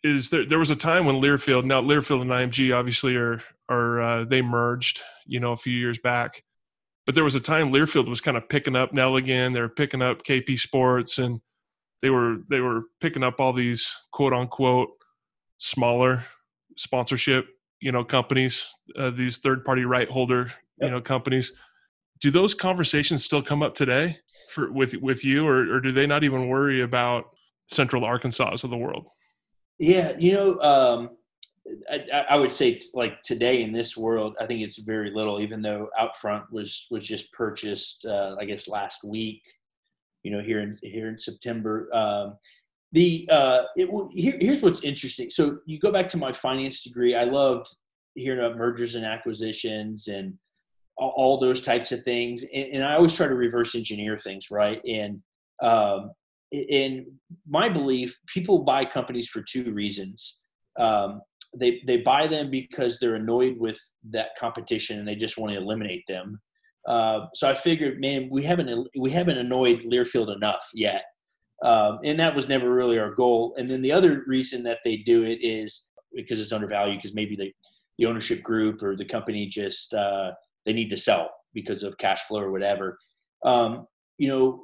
Is 0.02 0.30
there 0.30 0.46
there 0.46 0.58
was 0.58 0.70
a 0.70 0.76
time 0.76 1.04
when 1.04 1.16
Learfield 1.16 1.64
now 1.64 1.82
Learfield 1.82 2.22
and 2.22 2.30
IMG 2.30 2.74
obviously 2.74 3.14
are 3.16 3.42
are 3.68 4.00
uh, 4.00 4.24
they 4.24 4.40
merged, 4.40 5.02
you 5.26 5.38
know, 5.38 5.52
a 5.52 5.58
few 5.58 5.76
years 5.76 5.98
back, 5.98 6.42
but 7.04 7.14
there 7.14 7.24
was 7.24 7.34
a 7.34 7.40
time 7.40 7.70
Learfield 7.70 8.08
was 8.08 8.22
kind 8.22 8.38
of 8.38 8.48
picking 8.48 8.76
up 8.76 8.92
Nelligan, 8.92 9.52
they 9.52 9.60
were 9.60 9.68
picking 9.68 10.00
up 10.00 10.22
KP 10.22 10.58
Sports, 10.58 11.18
and 11.18 11.42
they 12.00 12.08
were 12.08 12.38
they 12.48 12.60
were 12.60 12.84
picking 13.02 13.22
up 13.22 13.38
all 13.38 13.52
these 13.52 13.94
quote 14.12 14.32
unquote 14.32 14.88
smaller 15.58 16.24
sponsorship 16.80 17.46
you 17.80 17.92
know 17.92 18.02
companies 18.02 18.66
uh, 18.98 19.10
these 19.10 19.36
third 19.36 19.64
party 19.64 19.84
right 19.84 20.08
holder 20.08 20.46
yep. 20.46 20.54
you 20.80 20.90
know 20.90 21.00
companies. 21.00 21.52
Do 22.20 22.30
those 22.30 22.54
conversations 22.54 23.24
still 23.24 23.42
come 23.42 23.62
up 23.62 23.74
today 23.74 24.18
for 24.50 24.72
with 24.72 24.94
with 24.96 25.24
you 25.24 25.46
or, 25.46 25.76
or 25.76 25.80
do 25.80 25.92
they 25.92 26.06
not 26.06 26.24
even 26.24 26.48
worry 26.48 26.82
about 26.82 27.24
central 27.70 28.04
arkansas 28.04 28.56
of 28.64 28.70
the 28.70 28.76
world? 28.76 29.06
Yeah 29.78 30.12
you 30.18 30.32
know 30.32 30.60
um, 30.60 31.10
I, 31.90 32.24
I, 32.30 32.36
would 32.36 32.52
say 32.52 32.80
like 32.94 33.22
today 33.22 33.62
in 33.62 33.72
this 33.72 33.96
world 33.96 34.36
i 34.40 34.46
think 34.46 34.60
it's 34.60 34.78
very 34.78 35.10
little 35.14 35.40
even 35.40 35.62
though 35.62 35.88
outfront 36.00 36.50
was 36.50 36.86
was 36.90 37.06
just 37.06 37.32
purchased 37.32 38.04
uh, 38.06 38.34
i 38.40 38.44
guess 38.44 38.66
last 38.66 39.04
week 39.04 39.42
you 40.22 40.30
know 40.30 40.40
here 40.40 40.60
in 40.60 40.78
here 40.82 41.08
in 41.08 41.18
september. 41.18 41.94
Um, 41.94 42.36
the 42.93 43.28
uh, 43.30 43.62
it, 43.76 43.88
here, 44.12 44.36
here's 44.41 44.62
what's 44.62 44.82
interesting. 44.82 45.30
So 45.30 45.59
you 45.66 45.78
go 45.78 45.93
back 45.93 46.09
to 46.11 46.18
my 46.18 46.32
finance 46.32 46.82
degree. 46.82 47.14
I 47.14 47.24
loved 47.24 47.68
hearing 48.14 48.41
about 48.45 48.57
mergers 48.59 48.97
and 48.97 49.07
acquisitions 49.07 50.09
and 50.09 50.34
all, 50.97 51.12
all 51.16 51.41
those 51.41 51.61
types 51.61 51.93
of 51.93 52.03
things. 52.03 52.45
And, 52.53 52.68
and, 52.72 52.84
I 52.84 52.95
always 52.95 53.14
try 53.14 53.28
to 53.28 53.34
reverse 53.34 53.76
engineer 53.76 54.18
things, 54.18 54.51
right? 54.51 54.80
And 54.84 55.22
um, 55.62 56.11
in 56.51 57.07
my 57.49 57.68
belief, 57.68 58.16
people 58.26 58.64
buy 58.64 58.84
companies 58.84 59.28
for 59.28 59.43
two 59.43 59.72
reasons. 59.72 60.41
Um, 60.78 61.22
they 61.57 61.80
they 61.86 61.99
buy 61.99 62.26
them 62.26 62.51
because 62.51 62.99
they're 62.99 63.16
annoyed 63.16 63.57
with 63.59 63.78
that 64.11 64.30
competition 64.38 64.99
and 64.99 65.07
they 65.07 65.16
just 65.16 65.38
want 65.38 65.53
to 65.53 65.59
eliminate 65.59 66.05
them. 66.07 66.41
Uh, 66.88 67.26
so 67.34 67.49
I 67.49 67.55
figured, 67.55 68.01
man, 68.01 68.28
we 68.30 68.43
haven't 68.43 68.88
we 68.97 69.11
haven't 69.11 69.38
annoyed 69.38 69.82
Learfield 69.82 70.34
enough 70.34 70.64
yet. 70.74 71.05
Um, 71.62 71.98
and 72.04 72.18
that 72.18 72.34
was 72.34 72.48
never 72.48 72.72
really 72.72 72.98
our 72.98 73.14
goal. 73.14 73.54
And 73.58 73.68
then 73.68 73.82
the 73.82 73.92
other 73.92 74.24
reason 74.26 74.62
that 74.64 74.78
they 74.84 74.98
do 74.98 75.24
it 75.24 75.38
is 75.42 75.90
because 76.14 76.40
it's 76.40 76.52
undervalued, 76.52 76.98
because 76.98 77.14
maybe 77.14 77.36
the, 77.36 77.52
the 77.98 78.06
ownership 78.06 78.42
group 78.42 78.82
or 78.82 78.96
the 78.96 79.04
company 79.04 79.46
just 79.46 79.92
uh, 79.94 80.30
they 80.64 80.72
need 80.72 80.90
to 80.90 80.96
sell 80.96 81.30
because 81.54 81.82
of 81.82 81.98
cash 81.98 82.22
flow 82.22 82.40
or 82.40 82.50
whatever. 82.50 82.98
Um, 83.44 83.86
you 84.18 84.28
know, 84.28 84.62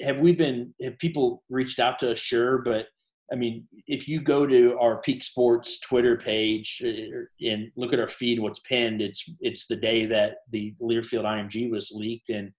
have 0.00 0.18
we 0.18 0.32
been 0.32 0.74
have 0.82 0.98
people 0.98 1.42
reached 1.48 1.78
out 1.78 1.98
to 2.00 2.12
us? 2.12 2.18
Sure, 2.18 2.58
but 2.58 2.86
I 3.32 3.34
mean, 3.34 3.66
if 3.86 4.06
you 4.06 4.20
go 4.20 4.46
to 4.46 4.76
our 4.80 5.00
Peak 5.00 5.24
Sports 5.24 5.80
Twitter 5.80 6.16
page 6.16 6.82
uh, 6.84 7.46
and 7.46 7.70
look 7.76 7.92
at 7.92 8.00
our 8.00 8.08
feed, 8.08 8.40
what's 8.40 8.60
pinned, 8.60 9.02
it's 9.02 9.28
it's 9.40 9.66
the 9.66 9.76
day 9.76 10.06
that 10.06 10.38
the 10.50 10.74
Learfield 10.80 11.24
IMG 11.24 11.70
was 11.70 11.92
leaked, 11.94 12.30
and 12.30 12.52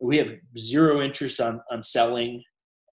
we 0.00 0.16
have 0.18 0.32
zero 0.58 1.00
interest 1.00 1.40
on 1.40 1.60
on 1.70 1.82
selling. 1.82 2.42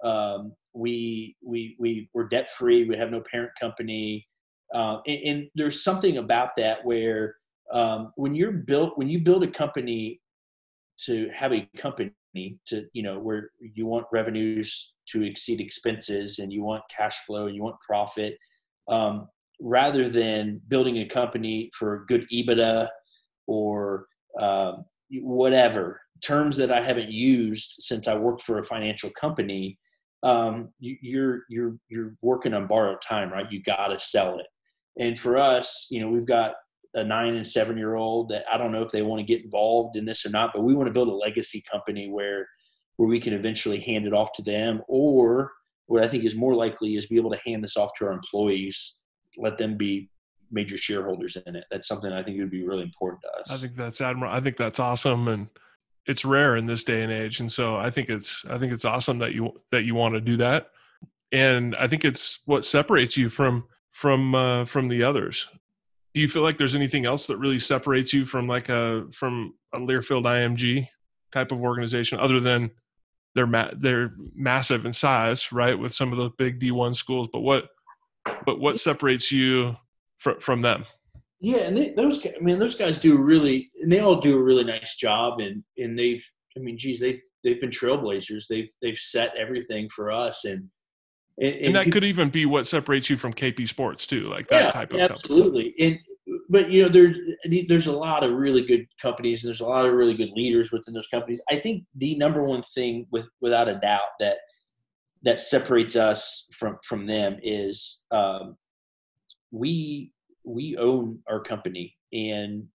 Um, 0.04 0.54
we 0.74 1.36
we 1.44 1.76
we 1.80 2.10
we're 2.14 2.28
debt 2.28 2.52
free. 2.52 2.86
We 2.86 2.98
have 2.98 3.12
no 3.12 3.22
parent 3.22 3.52
company, 3.60 4.28
uh, 4.74 4.98
and, 5.08 5.20
and, 5.26 5.50
there's 5.56 5.84
something 5.84 6.18
about 6.18 6.56
that 6.58 6.86
where 6.86 7.36
um, 7.74 8.14
when 8.16 8.36
you're 8.36 8.52
built 8.52 8.98
when 8.98 9.10
you 9.10 9.20
build 9.20 9.44
a 9.44 9.52
company 9.52 10.22
to 11.06 11.30
have 11.34 11.54
a 11.54 11.68
company 11.78 12.14
to 12.68 12.86
you 12.94 13.04
know 13.04 13.20
where 13.20 13.52
you 13.60 13.86
want 13.86 14.06
revenues 14.12 14.94
to 15.08 15.24
exceed 15.24 15.60
expenses 15.62 16.40
and 16.40 16.52
you 16.54 16.62
want 16.62 16.84
cash 16.96 17.18
flow 17.26 17.48
and 17.48 17.56
you 17.56 17.64
want 17.64 17.80
profit 17.80 18.38
um, 18.88 19.28
rather 19.62 20.10
than 20.10 20.62
building 20.68 20.98
a 20.98 21.06
company 21.06 21.70
for 21.78 22.06
good 22.08 22.26
ebitda 22.34 22.88
or 23.48 24.06
um, 24.40 24.86
whatever 25.22 26.00
terms 26.24 26.58
that 26.58 26.72
i 26.72 26.82
haven't 26.82 27.10
used 27.10 27.76
since 27.80 28.08
i 28.08 28.14
worked 28.14 28.42
for 28.42 28.60
a 28.60 28.66
financial 28.66 29.10
company 29.20 29.78
um, 30.24 30.70
you, 30.80 30.98
you're 31.02 31.42
you're 31.50 31.76
you're 31.88 32.16
working 32.22 32.54
on 32.54 32.68
borrowed 32.68 33.02
time 33.02 33.32
right 33.32 33.52
you 33.52 33.62
got 33.64 33.88
to 33.88 34.00
sell 34.00 34.40
it 34.40 34.48
and 35.00 35.18
for 35.18 35.38
us 35.38 35.88
you 35.90 36.02
know 36.02 36.10
we've 36.10 36.28
got 36.28 36.56
a 36.96 37.04
nine 37.04 37.36
and 37.36 37.46
seven 37.46 37.78
year 37.78 37.96
old 37.96 38.30
that 38.30 38.46
I 38.52 38.58
don't 38.58 38.72
know 38.72 38.82
if 38.82 38.92
they 38.92 39.02
want 39.02 39.20
to 39.20 39.26
get 39.26 39.44
involved 39.44 39.96
in 39.96 40.06
this 40.06 40.26
or 40.26 40.30
not, 40.30 40.52
but 40.54 40.64
we 40.64 40.74
want 40.74 40.88
to 40.88 40.94
build 40.94 41.08
a 41.08 41.14
legacy 41.14 41.64
company 41.72 42.10
where 42.10 42.48
where 42.98 43.08
we 43.08 43.20
can 43.20 43.34
eventually 43.34 43.80
hand 43.80 44.06
it 44.06 44.14
off 44.14 44.34
to 44.34 44.42
them, 44.42 44.82
or 44.88 45.52
what 45.86 46.04
I 46.04 46.08
think 46.08 46.26
is 46.26 46.36
more 46.36 46.54
likely 46.54 46.96
is 46.96 47.06
be 47.06 47.16
able 47.16 47.32
to 47.32 47.40
hand 47.46 47.64
this 47.64 47.78
off 47.78 47.92
to 47.98 48.06
our 48.06 48.12
employees, 48.12 49.00
let 49.38 49.58
them 49.58 49.78
be 49.78 50.10
major 50.52 50.78
shareholders 50.78 51.38
in 51.48 51.56
it. 51.56 51.64
That's 51.72 51.88
something 51.88 52.12
I 52.12 52.24
think 52.24 52.40
would 52.40 52.52
be 52.52 52.66
really 52.66 52.84
important 52.84 53.22
to 53.22 53.30
us. 53.40 53.52
I 53.52 53.58
think 53.58 53.78
that's 53.78 54.02
admirable. 54.02 54.36
I 54.36 54.42
think 54.42 54.58
that's 54.58 54.80
awesome, 54.80 55.28
and 55.28 55.48
it's 56.06 56.26
rare 56.26 56.56
in 56.56 56.66
this 56.66 56.84
day 56.84 57.04
and 57.04 57.12
age. 57.12 57.40
And 57.40 57.52
so 57.52 57.76
I 57.78 57.90
think 57.92 58.10
it's 58.10 58.44
I 58.50 58.58
think 58.58 58.74
it's 58.74 58.86
awesome 58.86 59.20
that 59.20 59.34
you 59.34 59.52
that 59.72 59.84
you 59.84 59.96
want 59.96 60.16
to 60.16 60.22
do 60.22 60.38
that, 60.38 60.68
and 61.32 61.76
I 61.76 61.88
think 61.88 62.06
it's 62.06 62.40
what 62.46 62.66
separates 62.66 63.18
you 63.18 63.30
from 63.30 63.66
from 63.92 64.36
uh, 64.36 64.66
from 64.66 64.88
the 64.88 65.04
others 65.04 65.48
do 66.14 66.22
you 66.22 66.28
feel 66.28 66.42
like 66.42 66.58
there's 66.58 66.76
anything 66.76 67.06
else 67.06 67.28
that 67.28 67.38
really 67.38 67.60
separates 67.60 68.14
you 68.14 68.26
from 68.26 68.48
like 68.48 68.70
a 68.70 69.06
from 69.12 69.54
a 69.74 69.80
Learfield 69.80 70.24
IMG 70.24 70.88
type 71.32 71.52
of 71.52 71.62
organization 71.62 72.20
other 72.20 72.40
than 72.40 72.72
they're 73.36 73.48
ma- 73.48 73.72
they're 73.78 74.14
massive 74.34 74.86
in 74.86 74.94
size, 74.94 75.52
right, 75.52 75.78
with 75.78 75.94
some 75.94 76.12
of 76.12 76.18
the 76.18 76.30
big 76.38 76.60
D1 76.60 76.96
schools, 76.96 77.30
but 77.32 77.42
what 77.42 77.70
but 78.46 78.60
what 78.60 78.80
separates 78.80 79.32
you 79.32 79.76
from 80.18 80.40
from 80.40 80.62
them? 80.62 80.86
Yeah, 81.42 81.60
and 81.60 81.78
they, 81.78 81.92
those 81.92 82.26
I 82.26 82.42
mean 82.42 82.60
those 82.60 82.76
guys 82.76 83.00
do 83.00 83.18
really 83.18 83.70
and 83.82 83.92
they 83.92 84.00
all 84.00 84.20
do 84.20 84.38
a 84.38 84.44
really 84.44 84.66
nice 84.66 84.96
job 84.96 85.40
and 85.40 85.64
and 85.78 85.98
they've 85.98 86.24
I 86.58 86.60
mean 86.60 86.78
geez 86.78 87.00
they've 87.00 87.22
they've 87.44 87.62
been 87.62 87.70
trailblazers. 87.70 88.46
They've 88.50 88.70
they've 88.82 88.98
set 88.98 89.36
everything 89.38 89.88
for 89.90 90.12
us 90.12 90.46
and 90.46 90.70
and, 91.42 91.56
and, 91.56 91.66
and 91.68 91.76
that 91.76 91.86
people, 91.86 91.94
could 91.94 92.04
even 92.04 92.30
be 92.30 92.46
what 92.46 92.68
separates 92.68 93.10
you 93.10 93.16
from 93.16 93.34
KP 93.34 93.68
Sports 93.68 94.06
too, 94.06 94.28
like 94.30 94.48
that 94.50 94.64
yeah, 94.66 94.72
type 94.72 94.92
of 94.92 95.00
absolutely. 95.00 95.72
Company. 95.72 95.88
And 95.88 96.00
but 96.50 96.70
you 96.70 96.84
know, 96.84 96.90
there's 96.90 97.18
there's 97.68 97.88
a 97.88 97.98
lot 97.98 98.24
of 98.24 98.34
really 98.34 98.66
good 98.66 98.86
companies, 99.02 99.44
and 99.44 99.48
there's 99.48 99.62
a 99.62 99.66
lot 99.66 99.86
of 99.86 99.94
really 99.94 100.16
good 100.16 100.32
leaders 100.36 100.72
within 100.72 100.94
those 100.94 101.08
companies. 101.08 101.42
I 101.50 101.56
think 101.56 101.86
the 101.96 102.18
number 102.18 102.44
one 102.44 102.62
thing, 102.76 103.08
with 103.12 103.28
without 103.40 103.70
a 103.70 103.80
doubt, 103.80 104.02
that 104.20 104.38
that 105.24 105.40
separates 105.40 105.96
us 105.96 106.48
from 106.52 106.78
from 106.84 107.08
them 107.08 107.38
is 107.42 108.04
um, 108.12 108.58
we 109.52 110.12
we 110.44 110.76
own 110.78 111.20
our 111.30 111.42
company, 111.42 111.96
and 112.14 112.68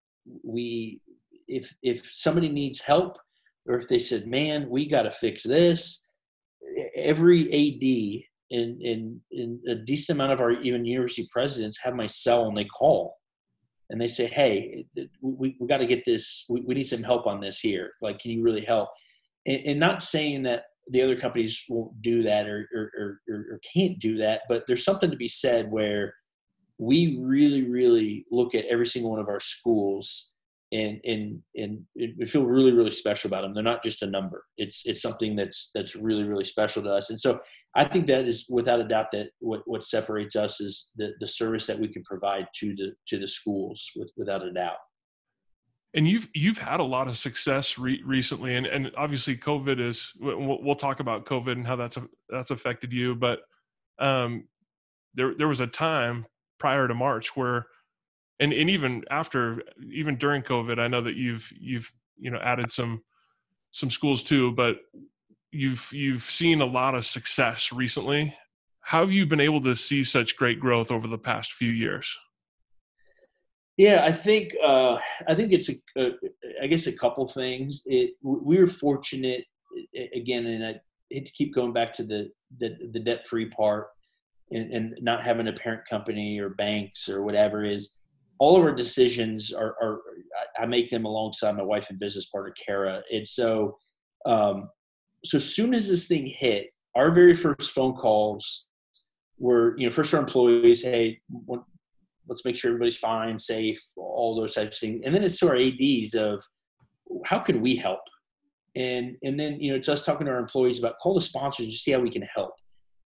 we 0.42 1.00
if 1.48 1.72
if 1.82 2.08
somebody 2.12 2.48
needs 2.48 2.80
help, 2.80 3.18
or 3.66 3.78
if 3.78 3.88
they 3.88 3.98
said, 3.98 4.26
"Man, 4.26 4.68
we 4.68 4.88
got 4.88 5.02
to 5.02 5.10
fix 5.10 5.42
this," 5.42 6.04
every 6.94 7.42
AD 7.52 8.56
and, 8.56 8.80
and 8.82 9.60
a 9.68 9.74
decent 9.74 10.16
amount 10.16 10.32
of 10.32 10.40
our 10.40 10.52
even 10.52 10.84
university 10.84 11.26
presidents 11.32 11.78
have 11.82 11.94
my 11.94 12.06
cell 12.06 12.46
and 12.46 12.56
they 12.56 12.64
call 12.64 13.16
and 13.90 14.00
they 14.00 14.08
say, 14.08 14.26
"Hey, 14.26 14.86
we, 15.20 15.56
we 15.60 15.66
got 15.66 15.78
to 15.78 15.86
get 15.86 16.04
this. 16.04 16.44
We, 16.48 16.62
we 16.62 16.74
need 16.74 16.84
some 16.84 17.02
help 17.02 17.26
on 17.26 17.40
this 17.40 17.60
here. 17.60 17.90
Like, 18.00 18.18
can 18.18 18.30
you 18.30 18.42
really 18.42 18.64
help?" 18.64 18.88
And, 19.46 19.62
and 19.66 19.80
not 19.80 20.02
saying 20.02 20.42
that 20.44 20.64
the 20.88 21.02
other 21.02 21.16
companies 21.16 21.64
won't 21.68 22.00
do 22.02 22.22
that 22.22 22.46
or, 22.46 22.68
or, 22.74 22.90
or, 22.98 23.20
or, 23.28 23.60
can't 23.74 23.98
do 23.98 24.18
that, 24.18 24.42
but 24.50 24.64
there's 24.66 24.84
something 24.84 25.10
to 25.10 25.16
be 25.16 25.28
said 25.28 25.70
where 25.70 26.14
we 26.78 27.18
really, 27.20 27.62
really 27.68 28.26
look 28.30 28.54
at 28.54 28.64
every 28.66 28.86
single 28.86 29.10
one 29.10 29.20
of 29.20 29.28
our 29.28 29.40
schools 29.40 30.30
and 30.72 31.00
and 31.04 31.40
and 31.54 31.80
we 31.96 32.26
feel 32.26 32.44
really, 32.44 32.72
really 32.72 32.90
special 32.90 33.28
about 33.28 33.42
them. 33.42 33.54
They're 33.54 33.62
not 33.62 33.82
just 33.82 34.02
a 34.02 34.06
number. 34.06 34.44
It's 34.56 34.82
it's 34.86 35.02
something 35.02 35.36
that's 35.36 35.70
that's 35.74 35.94
really, 35.94 36.24
really 36.24 36.44
special 36.44 36.82
to 36.82 36.90
us. 36.90 37.10
And 37.10 37.20
so 37.20 37.40
I 37.76 37.84
think 37.84 38.06
that 38.06 38.26
is 38.26 38.46
without 38.50 38.80
a 38.80 38.88
doubt 38.88 39.10
that 39.12 39.28
what, 39.40 39.62
what 39.66 39.84
separates 39.84 40.36
us 40.36 40.60
is 40.60 40.90
the, 40.96 41.12
the 41.20 41.28
service 41.28 41.66
that 41.66 41.78
we 41.78 41.88
can 41.88 42.02
provide 42.04 42.46
to 42.56 42.74
the 42.74 42.92
to 43.08 43.18
the 43.18 43.28
schools 43.28 43.88
with, 43.96 44.10
without 44.16 44.44
a 44.44 44.52
doubt. 44.52 44.76
And 45.94 46.08
you've 46.08 46.28
you've 46.34 46.58
had 46.58 46.80
a 46.80 46.84
lot 46.84 47.06
of 47.06 47.16
success 47.16 47.78
re- 47.78 48.02
recently, 48.04 48.56
and, 48.56 48.66
and 48.66 48.90
obviously 48.96 49.36
COVID 49.36 49.80
is. 49.80 50.10
We'll, 50.18 50.58
we'll, 50.60 50.74
talk 50.74 50.98
about 50.98 51.24
COVID 51.24 51.52
and 51.52 51.66
how 51.66 51.76
that's 51.76 51.98
that's 52.28 52.50
affected 52.50 52.92
you, 52.92 53.14
but 53.14 53.40
um, 54.00 54.48
there 55.14 55.34
there 55.38 55.46
was 55.46 55.60
a 55.60 55.68
time 55.68 56.26
prior 56.64 56.88
to 56.88 56.94
March 56.94 57.36
where, 57.36 57.66
and 58.40 58.50
and 58.50 58.70
even 58.70 59.04
after 59.10 59.62
even 59.92 60.16
during 60.16 60.40
COVID, 60.40 60.78
I 60.78 60.88
know 60.88 61.02
that 61.02 61.14
you've 61.14 61.46
you've 61.60 61.92
you 62.16 62.30
know 62.30 62.38
added 62.38 62.72
some 62.72 63.02
some 63.70 63.90
schools 63.90 64.24
too, 64.24 64.52
but 64.52 64.76
you've 65.52 65.86
you've 65.92 66.22
seen 66.22 66.62
a 66.62 66.64
lot 66.64 66.94
of 66.94 67.04
success 67.04 67.70
recently. 67.70 68.34
How 68.80 69.00
have 69.00 69.12
you 69.12 69.26
been 69.26 69.40
able 69.40 69.60
to 69.60 69.74
see 69.74 70.02
such 70.04 70.38
great 70.38 70.58
growth 70.58 70.90
over 70.90 71.06
the 71.06 71.18
past 71.18 71.52
few 71.52 71.70
years? 71.70 72.18
Yeah, 73.76 74.02
I 74.02 74.12
think 74.12 74.54
uh, 74.64 74.96
I 75.28 75.34
think 75.34 75.52
it's 75.52 75.68
a, 75.68 75.74
a 75.98 76.12
I 76.62 76.66
guess 76.66 76.86
a 76.86 76.96
couple 76.96 77.26
things. 77.26 77.82
It 77.84 78.12
we 78.22 78.56
were 78.56 78.68
fortunate 78.68 79.44
again, 80.14 80.46
and 80.46 80.64
I 80.64 80.80
hate 81.10 81.26
to 81.26 81.32
keep 81.32 81.54
going 81.54 81.74
back 81.74 81.92
to 81.94 82.04
the 82.04 82.30
the, 82.56 82.74
the 82.90 83.00
debt 83.00 83.26
free 83.26 83.50
part 83.50 83.88
and, 84.50 84.72
and, 84.72 84.98
not 85.00 85.22
having 85.22 85.48
a 85.48 85.52
parent 85.52 85.82
company 85.88 86.38
or 86.38 86.50
banks 86.50 87.08
or 87.08 87.22
whatever 87.22 87.64
is 87.64 87.92
all 88.38 88.56
of 88.56 88.62
our 88.62 88.74
decisions 88.74 89.52
are, 89.52 89.76
are 89.80 90.00
I 90.58 90.66
make 90.66 90.90
them 90.90 91.04
alongside 91.04 91.56
my 91.56 91.62
wife 91.62 91.88
and 91.90 91.98
business 91.98 92.26
partner 92.26 92.54
Kara, 92.64 93.02
and 93.12 93.26
so 93.26 93.78
um, 94.26 94.68
so 95.24 95.36
as 95.36 95.54
soon 95.54 95.74
as 95.74 95.88
this 95.88 96.06
thing 96.06 96.26
hit, 96.26 96.68
our 96.94 97.10
very 97.10 97.34
first 97.34 97.72
phone 97.72 97.94
calls 97.94 98.68
were, 99.38 99.76
you 99.78 99.86
know, 99.86 99.92
first 99.92 100.14
our 100.14 100.20
employees, 100.20 100.82
hey, 100.82 101.20
let's 102.28 102.44
make 102.44 102.56
sure 102.56 102.70
everybody's 102.70 102.96
fine, 102.96 103.38
safe, 103.38 103.80
all 103.96 104.36
those 104.36 104.54
types 104.54 104.76
of 104.76 104.80
things. 104.80 105.02
And 105.04 105.14
then 105.14 105.24
it's 105.24 105.38
to 105.38 105.48
our 105.48 105.56
ADs 105.56 106.14
of 106.14 106.42
how 107.24 107.38
can 107.38 107.60
we 107.60 107.76
help? 107.76 108.00
And 108.76 109.16
and 109.22 109.38
then 109.38 109.60
you 109.60 109.70
know 109.70 109.76
it's 109.76 109.88
us 109.88 110.04
talking 110.04 110.26
to 110.26 110.32
our 110.32 110.38
employees 110.38 110.80
about 110.80 110.98
call 111.00 111.14
the 111.14 111.20
sponsors 111.20 111.68
to 111.68 111.78
see 111.78 111.92
how 111.92 112.00
we 112.00 112.10
can 112.10 112.26
help. 112.34 112.54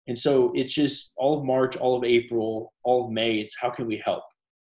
And 0.08 0.18
so 0.18 0.51
it's 0.55 0.74
just 0.74 1.14
all 1.18 1.38
of 1.38 1.45
March, 1.45 1.76
all 1.76 1.97
of 1.97 2.03
April, 2.03 2.74
all 2.84 3.05
of 3.05 3.12
May. 3.12 3.39
It's 3.39 3.55
how 3.60 3.70
can 3.70 3.88
we 3.88 4.01
help? 4.03 4.24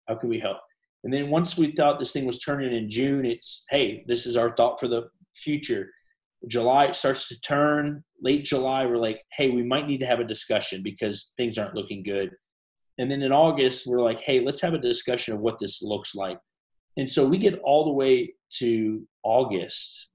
How 0.07 0.15
can 0.15 0.29
we 0.29 0.39
help? 0.39 0.59
And 1.03 1.13
then 1.13 1.31
once 1.31 1.57
we 1.57 1.73
thought 1.73 1.99
this 1.99 2.13
thing 2.13 2.27
was 2.27 2.41
turning 2.41 2.75
in 2.77 2.91
June, 2.91 3.25
it's 3.25 3.65
hey, 3.71 4.05
this 4.07 4.27
is 4.27 4.37
our 4.37 4.55
thought 4.55 4.79
for 4.79 4.89
the 4.89 5.09
future. 5.35 5.91
July 6.47 6.87
it 6.87 6.95
starts 6.95 7.29
to 7.29 7.41
turn. 7.41 8.05
Late 8.23 8.45
July, 8.45 8.85
we're 8.85 8.97
like, 8.97 9.23
hey, 9.33 9.51
we 9.51 9.63
might 9.63 9.87
need 9.87 10.01
to 10.01 10.07
have 10.07 10.21
a 10.21 10.25
discussion 10.25 10.83
because 10.83 11.33
things 11.37 11.57
aren't 11.57 11.75
looking 11.75 12.03
good. 12.03 12.31
And 12.99 13.11
then 13.11 13.23
in 13.23 13.33
August, 13.33 13.87
we're 13.87 14.03
like, 14.03 14.21
hey, 14.21 14.41
let's 14.41 14.61
have 14.61 14.75
a 14.75 14.79
discussion 14.79 15.35
of 15.35 15.41
what 15.41 15.59
this 15.59 15.81
looks 15.83 16.15
like. 16.15 16.39
And 16.99 17.09
so 17.09 17.27
we 17.27 17.39
get 17.39 17.59
all 17.61 17.85
the 17.85 17.93
way 17.93 18.35
to 18.59 19.07
August 19.23 20.09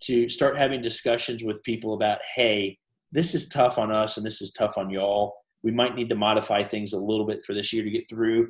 to 0.00 0.28
start 0.28 0.56
having 0.56 0.80
discussions 0.80 1.42
with 1.42 1.62
people 1.64 1.92
about, 1.92 2.20
hey, 2.34 2.78
this 3.12 3.34
is 3.34 3.48
tough 3.48 3.78
on 3.78 3.92
us 3.92 4.16
and 4.16 4.26
this 4.26 4.42
is 4.42 4.52
tough 4.52 4.78
on 4.78 4.90
y'all. 4.90 5.34
We 5.62 5.72
might 5.72 5.94
need 5.94 6.08
to 6.10 6.14
modify 6.14 6.62
things 6.62 6.92
a 6.92 6.98
little 6.98 7.26
bit 7.26 7.44
for 7.44 7.54
this 7.54 7.72
year 7.72 7.82
to 7.82 7.90
get 7.90 8.08
through. 8.08 8.48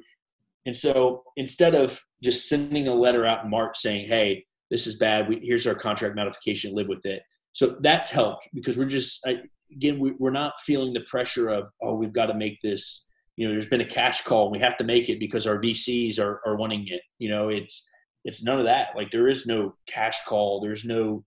And 0.66 0.76
so 0.76 1.22
instead 1.36 1.74
of 1.74 2.00
just 2.22 2.48
sending 2.48 2.88
a 2.88 2.94
letter 2.94 3.24
out 3.24 3.44
in 3.44 3.50
March 3.50 3.78
saying, 3.78 4.08
hey, 4.08 4.44
this 4.70 4.86
is 4.86 4.96
bad. 4.96 5.28
We, 5.28 5.40
here's 5.42 5.66
our 5.66 5.74
contract 5.74 6.16
modification. 6.16 6.74
Live 6.74 6.88
with 6.88 7.06
it. 7.06 7.22
So 7.52 7.76
that's 7.80 8.10
helped 8.10 8.48
because 8.54 8.76
we're 8.76 8.84
just 8.84 9.26
again 9.72 9.98
we, 9.98 10.12
we're 10.18 10.30
not 10.30 10.60
feeling 10.60 10.92
the 10.92 11.00
pressure 11.00 11.48
of 11.48 11.68
oh 11.82 11.96
we've 11.96 12.12
got 12.12 12.26
to 12.26 12.34
make 12.34 12.60
this. 12.60 13.06
You 13.36 13.46
know, 13.46 13.52
there's 13.52 13.68
been 13.68 13.80
a 13.80 13.86
cash 13.86 14.22
call. 14.22 14.50
We 14.50 14.58
have 14.58 14.76
to 14.78 14.84
make 14.84 15.08
it 15.08 15.20
because 15.20 15.46
our 15.46 15.58
VCs 15.58 16.18
are 16.18 16.40
are 16.46 16.56
wanting 16.56 16.86
it. 16.88 17.02
You 17.18 17.30
know, 17.30 17.48
it's 17.48 17.88
it's 18.24 18.42
none 18.42 18.58
of 18.58 18.66
that. 18.66 18.88
Like 18.96 19.10
there 19.10 19.28
is 19.28 19.46
no 19.46 19.74
cash 19.86 20.24
call. 20.26 20.60
There's 20.60 20.84
no. 20.84 21.24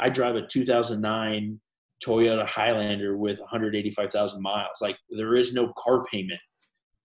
I 0.00 0.08
drive 0.08 0.36
a 0.36 0.46
2009 0.46 1.60
Toyota 2.04 2.46
Highlander 2.46 3.16
with 3.16 3.38
185,000 3.40 4.42
miles. 4.42 4.80
Like 4.80 4.96
there 5.10 5.34
is 5.34 5.52
no 5.52 5.72
car 5.76 6.04
payment, 6.04 6.40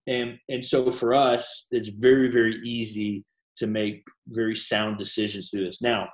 and 0.07 0.37
and 0.49 0.63
so 0.63 0.91
for 0.91 1.13
us, 1.13 1.67
it's 1.71 1.89
very 1.89 2.29
very 2.29 2.59
easy 2.63 3.25
to 3.57 3.67
make 3.67 4.03
very 4.27 4.55
sound 4.55 4.97
decisions 4.97 5.49
through 5.49 5.65
this. 5.65 5.81
Now, 5.81 6.07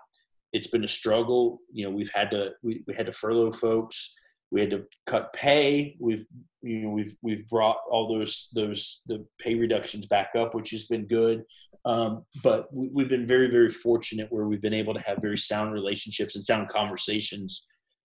it's 0.53 0.67
been 0.67 0.83
a 0.83 0.87
struggle. 0.87 1.59
You 1.71 1.85
know, 1.85 1.91
we've 1.91 2.11
had 2.13 2.31
to 2.31 2.51
we, 2.63 2.83
we 2.87 2.95
had 2.95 3.05
to 3.07 3.13
furlough 3.13 3.51
folks. 3.51 4.13
we 4.51 4.61
had 4.61 4.69
to 4.71 4.83
cut 5.07 5.33
pay. 5.33 5.95
We've 5.99 6.25
you 6.61 6.81
know 6.83 6.89
we've 6.89 7.15
we've 7.21 7.47
brought 7.47 7.77
all 7.89 8.07
those 8.07 8.49
those 8.53 9.01
the 9.07 9.25
pay 9.39 9.55
reductions 9.55 10.05
back 10.05 10.29
up, 10.37 10.53
which 10.55 10.71
has 10.71 10.87
been 10.87 11.07
good. 11.07 11.43
Um, 11.85 12.25
but 12.43 12.67
we, 12.73 13.03
have 13.03 13.09
been 13.09 13.27
very 13.27 13.49
very 13.49 13.69
fortunate 13.69 14.27
where 14.31 14.45
we've 14.45 14.61
been 14.61 14.73
able 14.73 14.93
to 14.93 14.99
have 15.01 15.19
very 15.21 15.37
sound 15.37 15.73
relationships 15.73 16.35
and 16.35 16.43
sound 16.43 16.69
conversations 16.69 17.65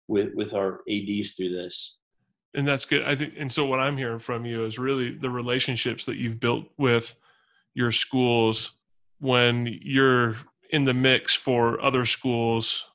with 0.08 0.30
with 0.34 0.54
our 0.54 0.80
ads 0.90 1.32
through 1.32 1.50
this. 1.50 1.98
And 2.54 2.66
that's 2.66 2.84
good. 2.84 3.04
I 3.04 3.14
think. 3.14 3.34
And 3.38 3.52
so 3.52 3.66
what 3.66 3.78
I'm 3.78 3.96
hearing 3.96 4.18
from 4.18 4.44
you 4.44 4.64
is 4.64 4.78
really 4.78 5.14
the 5.14 5.30
relationships 5.30 6.04
that 6.06 6.16
you've 6.16 6.40
built 6.40 6.64
with 6.78 7.14
your 7.74 7.92
schools 7.92 8.72
when 9.20 9.78
you're 9.82 10.36
in 10.70 10.84
the 10.84 10.94
mix 10.94 11.34
for 11.34 11.80
other 11.80 12.04
schools 12.04 12.86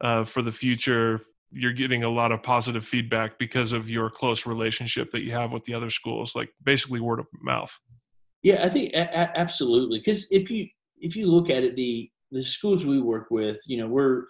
uh, 0.00 0.24
for 0.24 0.42
the 0.42 0.52
future 0.52 1.22
you're 1.52 1.72
getting 1.72 2.02
a 2.02 2.08
lot 2.08 2.32
of 2.32 2.42
positive 2.42 2.84
feedback 2.84 3.38
because 3.38 3.72
of 3.72 3.88
your 3.88 4.10
close 4.10 4.46
relationship 4.46 5.10
that 5.10 5.22
you 5.22 5.32
have 5.32 5.52
with 5.52 5.64
the 5.64 5.72
other 5.72 5.90
schools 5.90 6.34
like 6.34 6.50
basically 6.64 7.00
word 7.00 7.20
of 7.20 7.26
mouth 7.40 7.78
yeah 8.42 8.64
i 8.64 8.68
think 8.68 8.92
a- 8.92 9.38
absolutely 9.38 9.98
because 9.98 10.26
if 10.30 10.50
you 10.50 10.66
if 10.98 11.16
you 11.16 11.26
look 11.26 11.48
at 11.50 11.62
it 11.62 11.76
the 11.76 12.10
the 12.32 12.42
schools 12.42 12.84
we 12.84 13.00
work 13.00 13.28
with 13.30 13.56
you 13.66 13.78
know 13.78 13.86
we're 13.86 14.24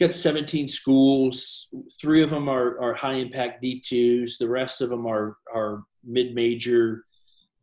got 0.00 0.14
17 0.14 0.68
schools 0.68 1.72
three 2.00 2.22
of 2.22 2.30
them 2.30 2.48
are, 2.48 2.80
are 2.80 2.94
high 2.94 3.14
impact 3.14 3.62
d2s 3.62 4.38
the 4.38 4.48
rest 4.48 4.80
of 4.80 4.90
them 4.90 5.06
are 5.06 5.36
are 5.54 5.82
mid-major 6.04 7.04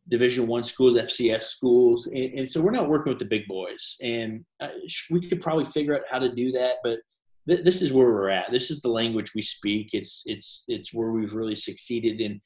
division 0.09 0.45
one 0.45 0.63
schools 0.63 0.95
fcs 0.95 1.43
schools 1.43 2.07
and, 2.07 2.39
and, 2.39 2.49
so 2.49 2.61
we're 2.61 2.71
not 2.71 2.89
working 2.89 3.09
with 3.09 3.19
the 3.19 3.25
big 3.25 3.47
boys 3.47 3.95
and 4.01 4.45
uh, 4.59 4.67
we 5.09 5.27
could 5.27 5.41
probably 5.41 5.65
figure 5.65 5.95
out 5.95 6.01
how 6.09 6.19
to 6.19 6.33
do 6.35 6.51
that 6.51 6.75
but 6.83 6.99
th- 7.47 7.63
this 7.63 7.81
is 7.81 7.93
where 7.93 8.07
we're 8.07 8.29
at. 8.29 8.51
This 8.51 8.71
is 8.71 8.81
the 8.81 8.89
language 8.89 9.33
we 9.35 9.41
speak. 9.41 9.89
It's 9.93 10.23
it's 10.25 10.65
it's 10.67 10.93
where 10.93 11.11
we've 11.11 11.33
really 11.33 11.55
succeeded 11.55 12.21
in, 12.21 12.41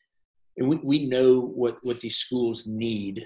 and 0.57 0.69
we, 0.69 0.77
we 0.77 1.05
know 1.07 1.39
what 1.41 1.77
what 1.83 2.01
these 2.01 2.17
schools 2.17 2.67
need. 2.67 3.25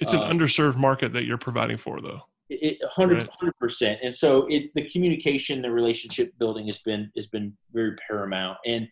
It's 0.00 0.12
an 0.12 0.20
um, 0.20 0.38
underserved 0.38 0.76
market 0.76 1.12
that 1.12 1.24
you're 1.24 1.38
providing 1.38 1.76
for, 1.76 2.00
though. 2.00 2.22
It, 2.50 2.78
100 2.96 3.26
percent, 3.58 4.00
and 4.02 4.14
so 4.14 4.46
it 4.50 4.72
the 4.74 4.88
communication, 4.90 5.62
the 5.62 5.70
relationship 5.70 6.30
building 6.38 6.66
has 6.66 6.78
been 6.80 7.10
has 7.16 7.26
been 7.26 7.56
very 7.72 7.96
paramount, 8.06 8.58
and 8.66 8.86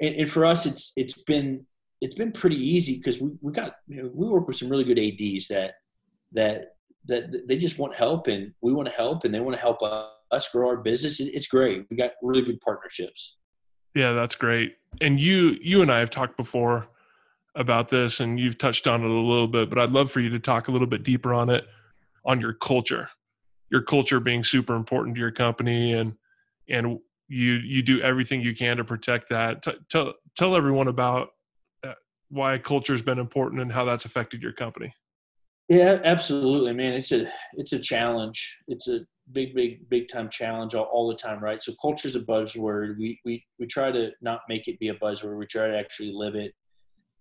and, 0.00 0.14
and 0.14 0.30
for 0.30 0.44
us, 0.46 0.66
it's 0.66 0.92
it's 0.96 1.22
been 1.22 1.66
it's 2.00 2.14
been 2.14 2.32
pretty 2.32 2.56
easy 2.56 2.96
because 2.96 3.20
we 3.20 3.30
we 3.40 3.52
got 3.52 3.76
you 3.86 4.02
know, 4.02 4.10
we 4.14 4.26
work 4.28 4.46
with 4.46 4.56
some 4.56 4.68
really 4.68 4.84
good 4.84 4.98
ads 4.98 5.48
that 5.48 5.74
that 6.32 6.76
that 7.06 7.46
they 7.46 7.56
just 7.56 7.78
want 7.78 7.94
help 7.94 8.26
and 8.26 8.52
we 8.60 8.72
want 8.72 8.88
to 8.88 8.94
help 8.94 9.24
and 9.24 9.34
they 9.34 9.40
want 9.40 9.54
to 9.54 9.60
help 9.60 9.82
us 10.30 10.48
grow 10.50 10.68
our 10.68 10.76
business. 10.76 11.20
It's 11.20 11.46
great. 11.46 11.86
We 11.90 11.96
got 11.96 12.12
really 12.22 12.42
good 12.42 12.60
partnerships. 12.60 13.36
Yeah, 13.94 14.12
that's 14.12 14.36
great. 14.36 14.76
And 15.00 15.18
you 15.18 15.56
you 15.60 15.82
and 15.82 15.90
I 15.90 16.00
have 16.00 16.10
talked 16.10 16.36
before 16.36 16.88
about 17.54 17.88
this 17.88 18.20
and 18.20 18.38
you've 18.38 18.58
touched 18.58 18.86
on 18.86 19.02
it 19.02 19.06
a 19.06 19.12
little 19.12 19.48
bit, 19.48 19.70
but 19.70 19.78
I'd 19.78 19.90
love 19.90 20.10
for 20.10 20.20
you 20.20 20.28
to 20.30 20.38
talk 20.38 20.68
a 20.68 20.70
little 20.70 20.86
bit 20.86 21.02
deeper 21.04 21.32
on 21.32 21.48
it 21.48 21.66
on 22.26 22.40
your 22.40 22.52
culture. 22.52 23.08
Your 23.70 23.82
culture 23.82 24.20
being 24.20 24.44
super 24.44 24.74
important 24.74 25.16
to 25.16 25.20
your 25.20 25.32
company 25.32 25.94
and 25.94 26.14
and 26.68 26.98
you 27.28 27.54
you 27.54 27.82
do 27.82 28.00
everything 28.02 28.40
you 28.40 28.54
can 28.54 28.76
to 28.76 28.84
protect 28.84 29.28
that. 29.30 29.62
T- 29.62 29.78
tell 29.88 30.14
tell 30.36 30.54
everyone 30.54 30.88
about 30.88 31.28
uh, 31.84 31.94
why 32.28 32.58
culture 32.58 32.92
has 32.92 33.02
been 33.02 33.18
important 33.18 33.62
and 33.62 33.72
how 33.72 33.84
that's 33.84 34.04
affected 34.04 34.42
your 34.42 34.52
company. 34.52 34.92
Yeah, 35.68 35.98
absolutely, 36.04 36.72
man. 36.74 36.92
It's 36.92 37.10
a 37.12 37.28
it's 37.54 37.72
a 37.72 37.78
challenge. 37.78 38.58
It's 38.68 38.88
a 38.88 39.00
big, 39.32 39.54
big, 39.54 39.88
big 39.88 40.08
time 40.08 40.28
challenge 40.30 40.74
all, 40.74 40.84
all 40.84 41.08
the 41.08 41.16
time, 41.16 41.42
right? 41.42 41.62
So 41.62 41.72
culture 41.82 42.06
is 42.06 42.14
a 42.14 42.20
buzzword. 42.20 42.96
We 42.98 43.18
we 43.24 43.44
we 43.58 43.66
try 43.66 43.90
to 43.90 44.10
not 44.20 44.40
make 44.48 44.68
it 44.68 44.78
be 44.78 44.88
a 44.88 44.94
buzzword. 44.94 45.38
We 45.38 45.46
try 45.46 45.66
to 45.66 45.76
actually 45.76 46.12
live 46.14 46.36
it. 46.36 46.52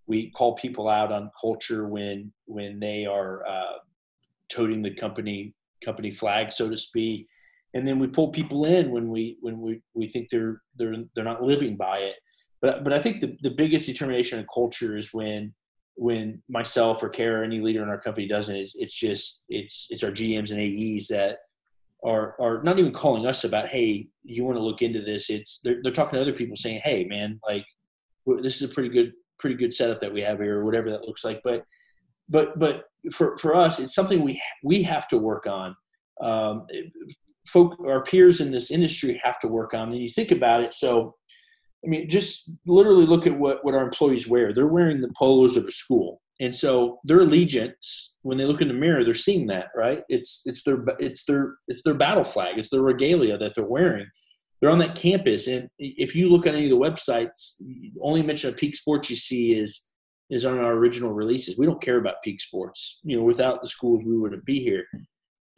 We 0.08 0.30
call 0.32 0.56
people 0.56 0.88
out 0.88 1.12
on 1.12 1.32
culture 1.41 1.88
when 1.88 2.32
when 2.45 2.80
they 2.80 3.06
are 3.06 3.45
uh, 3.47 3.78
toting 4.50 4.82
the 4.82 4.96
company 4.96 5.54
company 5.84 6.12
flag, 6.12 6.52
so 6.52 6.70
to 6.70 6.78
speak, 6.78 7.28
and 7.74 7.88
then 7.88 8.00
we 8.00 8.08
pull 8.08 8.30
people 8.30 8.66
in 8.66 8.91
when 8.91 9.10
we 9.10 9.38
when 9.41 9.60
we 9.60 9.82
we 9.93 10.10
think 10.10 10.30
they're 10.30 10.62
they're 10.78 10.96
they're 11.16 11.24
not 11.24 11.43
living 11.43 11.76
by 11.76 11.98
it. 12.00 12.16
But 12.62 12.84
but 12.84 12.93
I 12.93 13.02
think 13.02 13.22
the 13.22 13.38
the 13.41 13.52
biggest 13.52 13.86
determination 13.86 14.39
of 14.39 14.46
culture 14.54 14.98
is 14.98 15.14
when 15.14 15.54
when 15.96 16.41
myself 16.50 17.02
or 17.04 17.10
Kara 17.10 17.41
or 17.41 17.43
any 17.43 17.60
leader 17.60 17.82
in 17.82 17.89
our 17.89 18.00
company 18.00 18.28
doesn't, 18.28 18.56
it's, 18.56 18.74
it's 18.76 18.93
just 18.93 19.43
it's 19.50 19.88
it's 19.89 20.04
our 20.04 20.12
GMs 20.12 20.52
and 20.52 20.60
AEs 20.60 21.08
that 21.08 21.39
are 22.04 22.36
are 22.39 22.64
not 22.64 22.80
even 22.80 22.93
calling 22.93 23.26
us 23.26 23.43
about, 23.43 23.68
hey, 23.68 24.08
you 24.24 24.43
want 24.43 24.58
to 24.58 24.64
look 24.64 24.82
into 24.82 25.02
this. 25.02 25.30
It's 25.30 25.60
they're 25.64 25.82
they're 25.84 25.91
talking 25.91 26.18
to 26.18 26.22
other 26.22 26.34
people 26.34 26.56
saying, 26.56 26.82
hey, 26.84 27.06
man, 27.06 27.39
like 27.48 27.66
this 28.41 28.62
is 28.62 28.70
a 28.70 28.74
pretty 28.74 28.89
good 28.89 29.14
pretty 29.38 29.56
good 29.56 29.74
setup 29.74 30.00
that 30.00 30.14
we 30.14 30.22
have 30.22 30.39
here, 30.39 30.60
or 30.60 30.66
whatever 30.66 30.91
that 30.91 31.06
looks 31.06 31.26
like. 31.26 31.41
But 31.43 31.66
but 32.30 32.57
but 32.59 32.86
for 33.13 33.38
for 33.38 33.55
us, 33.55 33.80
it's 33.80 33.95
something 33.95 34.23
we 34.23 34.41
we 34.63 34.82
have 34.84 35.07
to 35.09 35.17
work 35.17 35.47
on. 35.47 35.76
Um, 36.21 36.65
folk, 37.47 37.78
our 37.88 38.03
peers 38.03 38.41
in 38.41 38.51
this 38.51 38.71
industry 38.71 39.19
have 39.23 39.39
to 39.39 39.47
work 39.47 39.73
on. 39.73 39.91
And 39.91 40.01
you 40.01 40.09
think 40.09 40.32
about 40.32 40.63
it, 40.63 40.73
so 40.73 41.15
I 41.86 41.89
mean, 41.89 42.09
just 42.09 42.49
literally 42.65 43.05
look 43.05 43.28
at 43.28 43.38
what, 43.38 43.63
what 43.63 43.76
our 43.76 43.84
employees 43.84 44.28
wear. 44.28 44.53
They're 44.53 44.67
wearing 44.67 45.01
the 45.01 45.13
polos 45.17 45.55
of 45.55 45.65
a 45.65 45.71
school. 45.71 46.21
And 46.39 46.53
so 46.53 46.99
their 47.03 47.21
allegiance, 47.21 48.15
when 48.23 48.38
they 48.38 48.45
look 48.45 48.61
in 48.61 48.67
the 48.67 48.73
mirror, 48.73 49.05
they're 49.05 49.13
seeing 49.13 49.47
that, 49.47 49.67
right? 49.76 50.01
It's 50.09 50.41
it's 50.45 50.63
their 50.63 50.84
it's 50.99 51.23
their 51.26 51.55
it's 51.67 51.82
their 51.84 51.93
battle 51.93 52.26
flag, 52.26 52.57
it's 52.57 52.69
their 52.69 52.82
regalia 52.82 53.38
that 53.38 53.53
they're 53.55 53.67
wearing. 53.67 54.07
They're 54.59 54.71
on 54.71 54.80
that 54.80 54.95
campus. 54.95 55.47
And 55.47 55.69
if 55.80 56.15
you 56.15 56.30
look 56.30 56.47
at 56.47 56.55
any 56.55 56.65
of 56.65 56.71
the 56.71 56.78
websites, 56.78 57.61
only 58.01 58.21
mention 58.21 58.49
of 58.49 58.57
Peak 58.57 58.76
Sports 58.76 59.09
you 59.09 59.15
see 59.15 59.57
is 59.57 59.89
is 60.30 60.45
on 60.45 60.57
our 60.57 60.73
original 60.73 61.13
releases. 61.13 61.57
We 61.57 61.65
don't 61.65 61.82
care 61.82 61.97
about 61.97 62.21
Peak 62.23 62.41
Sports. 62.41 62.99
You 63.03 63.17
know, 63.17 63.23
without 63.23 63.61
the 63.61 63.67
schools, 63.67 64.03
we 64.03 64.17
wouldn't 64.17 64.45
be 64.45 64.59
here. 64.59 64.84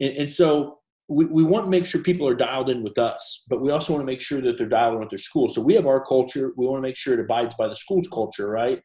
And, 0.00 0.16
and 0.16 0.30
so 0.30 0.78
we, 1.08 1.24
we 1.24 1.42
want 1.42 1.64
to 1.64 1.70
make 1.70 1.86
sure 1.86 2.02
people 2.02 2.28
are 2.28 2.34
dialed 2.34 2.68
in 2.68 2.82
with 2.82 2.98
us, 2.98 3.44
but 3.48 3.62
we 3.62 3.70
also 3.70 3.94
want 3.94 4.02
to 4.02 4.06
make 4.06 4.20
sure 4.20 4.40
that 4.42 4.58
they're 4.58 4.68
dialed 4.68 4.94
in 4.94 5.00
with 5.00 5.08
their 5.08 5.18
school. 5.18 5.48
So 5.48 5.62
we 5.62 5.74
have 5.74 5.86
our 5.86 6.04
culture. 6.04 6.52
We 6.56 6.66
want 6.66 6.78
to 6.78 6.82
make 6.82 6.96
sure 6.96 7.14
it 7.14 7.20
abides 7.20 7.54
by 7.58 7.68
the 7.68 7.76
school's 7.76 8.08
culture, 8.08 8.48
right? 8.48 8.82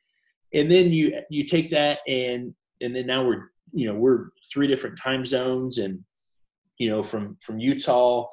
And 0.53 0.71
then 0.71 0.91
you 0.91 1.19
you 1.29 1.45
take 1.45 1.71
that 1.71 1.99
and 2.07 2.53
and 2.81 2.95
then 2.95 3.07
now 3.07 3.25
we're 3.25 3.51
you 3.73 3.87
know 3.87 3.95
we're 3.95 4.27
three 4.51 4.67
different 4.67 4.99
time 4.99 5.25
zones 5.25 5.79
and 5.79 5.99
you 6.77 6.89
know 6.89 7.01
from 7.01 7.37
from 7.41 7.59
Utah 7.59 8.27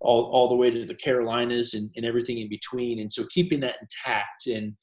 all, 0.00 0.24
all 0.24 0.48
the 0.48 0.54
way 0.54 0.70
to 0.70 0.84
the 0.84 0.94
Carolinas 0.94 1.74
and, 1.74 1.90
and 1.96 2.04
everything 2.04 2.38
in 2.38 2.48
between. 2.48 3.00
And 3.00 3.10
so 3.10 3.24
keeping 3.30 3.60
that 3.60 3.76
intact 3.80 4.46
and 4.46 4.74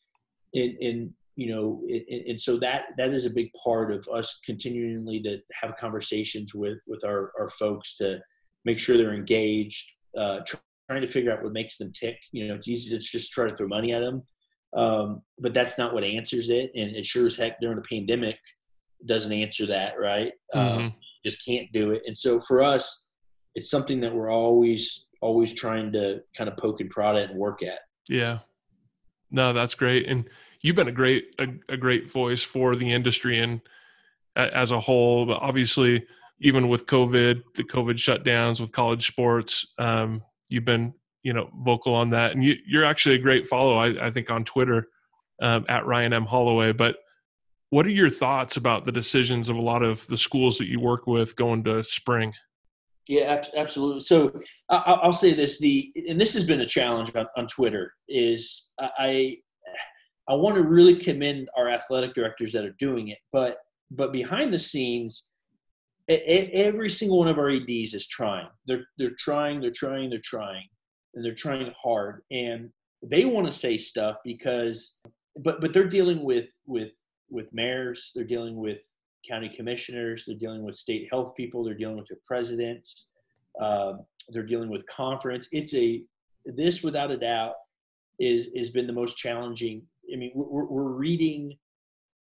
and, 0.53 0.77
and 0.81 1.13
you 1.35 1.53
know 1.53 1.81
and, 1.89 2.21
and 2.27 2.39
so 2.39 2.57
that 2.59 2.83
that 2.97 3.13
is 3.13 3.25
a 3.25 3.29
big 3.29 3.49
part 3.53 3.91
of 3.91 4.07
us 4.13 4.41
continually 4.45 5.21
to 5.21 5.37
have 5.53 5.75
conversations 5.79 6.53
with 6.53 6.79
with 6.87 7.03
our, 7.03 7.31
our 7.39 7.49
folks 7.51 7.95
to 7.97 8.19
make 8.65 8.79
sure 8.79 8.97
they're 8.97 9.13
engaged, 9.13 9.91
uh, 10.17 10.39
trying 10.87 11.01
to 11.01 11.07
figure 11.07 11.31
out 11.31 11.43
what 11.43 11.53
makes 11.53 11.77
them 11.77 11.91
tick. 11.93 12.17
You 12.31 12.47
know, 12.47 12.55
it's 12.55 12.67
easy 12.67 12.95
to 12.95 13.03
just 13.03 13.31
try 13.31 13.49
to 13.49 13.55
throw 13.55 13.67
money 13.67 13.93
at 13.93 14.01
them, 14.01 14.23
um, 14.75 15.21
but 15.39 15.53
that's 15.53 15.77
not 15.77 15.93
what 15.93 16.03
answers 16.03 16.49
it. 16.49 16.71
And 16.75 16.95
it 16.95 17.05
sure 17.05 17.25
as 17.25 17.35
heck 17.35 17.59
during 17.59 17.77
the 17.77 17.83
pandemic 17.83 18.37
doesn't 19.05 19.31
answer 19.31 19.65
that, 19.67 19.99
right? 19.99 20.33
Um, 20.53 20.61
mm-hmm. 20.61 20.79
Um, 20.79 20.93
just 21.25 21.45
can't 21.45 21.71
do 21.71 21.91
it. 21.91 22.01
And 22.05 22.17
so 22.17 22.39
for 22.41 22.63
us, 22.63 23.07
it's 23.53 23.69
something 23.69 23.99
that 24.01 24.13
we're 24.13 24.31
always 24.31 25.07
always 25.21 25.53
trying 25.53 25.91
to 25.91 26.19
kind 26.35 26.49
of 26.49 26.57
poke 26.57 26.81
and 26.81 26.89
prod 26.89 27.15
at 27.15 27.29
and 27.29 27.37
work 27.37 27.61
at. 27.61 27.79
Yeah. 28.09 28.39
No, 29.29 29.53
that's 29.53 29.75
great. 29.75 30.07
And 30.07 30.27
you've 30.61 30.75
been 30.75 30.87
a 30.87 30.93
great 30.93 31.35
a, 31.39 31.47
a 31.73 31.77
great 31.77 32.11
voice 32.11 32.43
for 32.43 32.75
the 32.75 32.91
industry 32.91 33.39
and 33.39 33.61
as 34.35 34.71
a 34.71 34.79
whole. 34.79 35.25
But 35.25 35.41
obviously, 35.41 36.05
even 36.39 36.67
with 36.69 36.85
COVID, 36.85 37.41
the 37.55 37.63
COVID 37.63 37.95
shutdowns 37.95 38.59
with 38.59 38.71
college 38.71 39.07
sports, 39.07 39.65
um, 39.77 40.23
you've 40.49 40.65
been 40.65 40.93
you 41.23 41.33
know 41.33 41.49
vocal 41.63 41.93
on 41.93 42.09
that, 42.11 42.31
and 42.31 42.43
you, 42.43 42.57
are 42.79 42.85
actually 42.85 43.15
a 43.15 43.19
great 43.19 43.47
follow. 43.47 43.77
I, 43.77 44.07
I 44.07 44.11
think 44.11 44.29
on 44.29 44.43
Twitter 44.43 44.87
um, 45.41 45.65
at 45.69 45.85
Ryan 45.85 46.13
M 46.13 46.25
Holloway. 46.25 46.71
But 46.71 46.97
what 47.69 47.85
are 47.85 47.91
your 47.91 48.09
thoughts 48.09 48.57
about 48.57 48.85
the 48.85 48.91
decisions 48.91 49.49
of 49.49 49.55
a 49.55 49.61
lot 49.61 49.81
of 49.81 50.05
the 50.07 50.17
schools 50.17 50.57
that 50.57 50.67
you 50.67 50.79
work 50.79 51.07
with 51.07 51.35
going 51.35 51.63
to 51.65 51.83
spring? 51.83 52.33
Yeah, 53.07 53.43
absolutely. 53.57 54.01
So 54.01 54.39
I'll 54.69 55.13
say 55.13 55.33
this: 55.33 55.59
the 55.59 55.91
and 56.07 56.19
this 56.19 56.33
has 56.33 56.43
been 56.43 56.61
a 56.61 56.65
challenge 56.65 57.13
on, 57.15 57.27
on 57.35 57.47
Twitter. 57.47 57.93
Is 58.07 58.71
I 58.79 59.37
I 60.31 60.35
want 60.35 60.55
to 60.55 60.63
really 60.63 60.95
commend 60.95 61.49
our 61.57 61.69
athletic 61.69 62.13
directors 62.13 62.53
that 62.53 62.63
are 62.63 62.75
doing 62.79 63.09
it, 63.09 63.17
but 63.33 63.57
but 63.93 64.13
behind 64.13 64.53
the 64.53 64.59
scenes, 64.59 65.27
every 66.07 66.89
single 66.89 67.19
one 67.19 67.27
of 67.27 67.37
our 67.37 67.49
EDs 67.49 67.93
is 67.93 68.07
trying 68.07 68.47
they're 68.65 68.85
they're 68.97 69.15
trying 69.19 69.59
they're 69.59 69.71
trying 69.71 70.09
they're 70.09 70.19
trying 70.23 70.67
and 71.13 71.23
they're 71.23 71.35
trying 71.35 71.73
hard 71.81 72.21
and 72.31 72.69
they 73.03 73.25
want 73.25 73.45
to 73.45 73.51
say 73.51 73.77
stuff 73.77 74.15
because 74.23 74.99
but 75.43 75.59
but 75.61 75.73
they're 75.73 75.87
dealing 75.87 76.23
with 76.23 76.47
with 76.65 76.91
with 77.29 77.47
mayors 77.53 78.11
they're 78.15 78.25
dealing 78.25 78.57
with 78.57 78.79
county 79.29 79.51
commissioners 79.55 80.23
they're 80.25 80.37
dealing 80.37 80.63
with 80.63 80.75
state 80.75 81.07
health 81.11 81.33
people 81.35 81.63
they're 81.63 81.75
dealing 81.75 81.97
with 81.97 82.07
their 82.07 82.19
presidents 82.25 83.11
uh, 83.61 83.93
they're 84.29 84.45
dealing 84.45 84.69
with 84.69 84.85
conference 84.87 85.47
it's 85.51 85.73
a 85.75 86.03
this 86.45 86.83
without 86.83 87.11
a 87.11 87.17
doubt 87.17 87.53
is 88.21 88.49
has 88.55 88.69
been 88.69 88.87
the 88.87 88.93
most 88.93 89.17
challenging. 89.17 89.81
I 90.13 90.17
mean, 90.17 90.31
we're, 90.35 90.65
we're 90.65 90.91
reading 90.91 91.57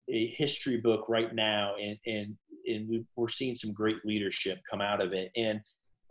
a 0.08 0.26
history 0.36 0.78
book 0.78 1.06
right 1.08 1.34
now, 1.34 1.74
and 1.80 1.96
and 2.06 2.36
and 2.66 3.04
we're 3.16 3.28
seeing 3.28 3.54
some 3.54 3.72
great 3.72 4.04
leadership 4.04 4.58
come 4.70 4.80
out 4.80 5.00
of 5.00 5.12
it. 5.12 5.30
And 5.36 5.60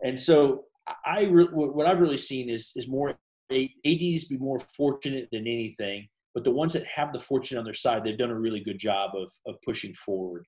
and 0.04 0.18
so 0.18 0.64
I 1.06 1.22
re- 1.24 1.48
what 1.50 1.86
I've 1.86 2.00
really 2.00 2.18
seen 2.18 2.50
is 2.50 2.72
is 2.76 2.88
more 2.88 3.18
ads 3.50 4.24
be 4.24 4.38
more 4.38 4.60
fortunate 4.76 5.28
than 5.32 5.42
anything, 5.42 6.08
but 6.34 6.44
the 6.44 6.50
ones 6.50 6.72
that 6.72 6.86
have 6.86 7.12
the 7.12 7.20
fortune 7.20 7.58
on 7.58 7.64
their 7.64 7.74
side, 7.74 8.02
they've 8.02 8.18
done 8.18 8.30
a 8.30 8.38
really 8.38 8.60
good 8.60 8.78
job 8.78 9.12
of 9.14 9.32
of 9.46 9.60
pushing 9.62 9.94
forward. 9.94 10.46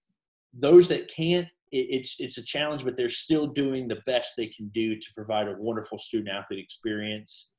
Those 0.53 0.89
that 0.89 1.09
can't, 1.09 1.49
it, 1.73 1.87
it's 1.91 2.17
it's 2.19 2.39
a 2.39 2.45
challenge, 2.45 2.85
but 2.85 2.97
they're 2.97 3.09
still 3.09 3.47
doing 3.47 3.89
the 3.89 4.03
best 4.07 4.35
they 4.37 4.47
can 4.49 4.69
do 4.69 4.97
to 4.97 5.15
provide 5.15 5.49
a 5.49 5.57
wonderful 5.59 5.99
student 5.99 6.35
athlete 6.35 6.63
experience 6.63 7.54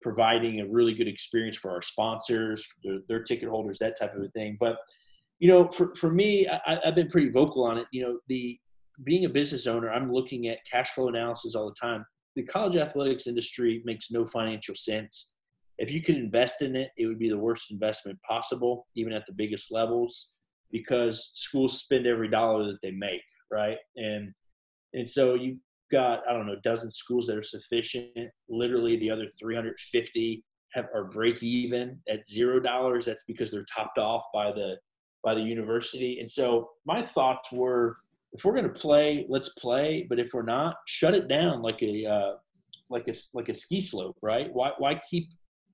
providing 0.00 0.60
a 0.60 0.66
really 0.66 0.94
good 0.94 1.08
experience 1.08 1.56
for 1.56 1.70
our 1.70 1.82
sponsors, 1.82 2.66
their, 2.82 2.98
their, 3.08 3.22
ticket 3.22 3.48
holders, 3.48 3.78
that 3.78 3.98
type 3.98 4.14
of 4.14 4.22
a 4.22 4.28
thing. 4.28 4.56
But 4.58 4.76
you 5.38 5.48
know, 5.48 5.68
for, 5.68 5.94
for 5.94 6.10
me, 6.10 6.46
I, 6.48 6.78
I've 6.84 6.94
been 6.94 7.08
pretty 7.08 7.30
vocal 7.30 7.64
on 7.64 7.78
it. 7.78 7.86
You 7.92 8.02
know, 8.02 8.18
the 8.28 8.58
being 9.04 9.24
a 9.24 9.28
business 9.28 9.66
owner, 9.66 9.90
I'm 9.90 10.12
looking 10.12 10.48
at 10.48 10.58
cash 10.70 10.90
flow 10.90 11.08
analysis 11.08 11.54
all 11.54 11.68
the 11.68 11.74
time. 11.80 12.04
The 12.36 12.44
college 12.44 12.76
athletics 12.76 13.26
industry 13.26 13.82
makes 13.84 14.10
no 14.10 14.24
financial 14.24 14.74
sense. 14.74 15.32
If 15.78 15.90
you 15.90 16.02
could 16.02 16.16
invest 16.16 16.60
in 16.60 16.76
it, 16.76 16.90
it 16.98 17.06
would 17.06 17.18
be 17.18 17.30
the 17.30 17.38
worst 17.38 17.70
investment 17.70 18.18
possible, 18.22 18.86
even 18.96 19.14
at 19.14 19.24
the 19.26 19.32
biggest 19.32 19.72
levels, 19.72 20.32
because 20.70 21.32
schools 21.34 21.80
spend 21.80 22.06
every 22.06 22.28
dollar 22.28 22.66
that 22.66 22.78
they 22.82 22.90
make, 22.90 23.22
right? 23.50 23.78
And 23.96 24.32
and 24.92 25.08
so 25.08 25.34
you 25.34 25.56
got 25.90 26.20
I 26.28 26.32
don't 26.32 26.46
know 26.46 26.54
a 26.54 26.60
dozen 26.62 26.90
schools 26.90 27.26
that 27.26 27.36
are 27.36 27.42
sufficient. 27.42 28.30
Literally, 28.48 28.96
the 28.96 29.10
other 29.10 29.26
350 29.38 30.44
have 30.72 30.86
are 30.94 31.04
break 31.04 31.42
even 31.42 31.98
at 32.08 32.26
zero 32.26 32.60
dollars. 32.60 33.04
That's 33.04 33.24
because 33.26 33.50
they're 33.50 33.64
topped 33.74 33.98
off 33.98 34.24
by 34.32 34.52
the 34.52 34.76
by 35.22 35.34
the 35.34 35.40
university. 35.40 36.18
And 36.20 36.30
so 36.30 36.70
my 36.86 37.02
thoughts 37.02 37.52
were, 37.52 37.96
if 38.32 38.44
we're 38.44 38.54
going 38.54 38.72
to 38.72 38.80
play, 38.80 39.26
let's 39.28 39.50
play. 39.50 40.06
But 40.08 40.18
if 40.18 40.30
we're 40.32 40.42
not, 40.42 40.76
shut 40.86 41.14
it 41.14 41.28
down 41.28 41.62
like 41.62 41.82
a 41.82 42.06
uh, 42.06 42.32
like 42.88 43.08
a 43.08 43.14
like 43.34 43.48
a 43.48 43.54
ski 43.54 43.80
slope, 43.80 44.16
right? 44.22 44.52
Why 44.52 44.72
why 44.78 45.00
keep 45.08 45.30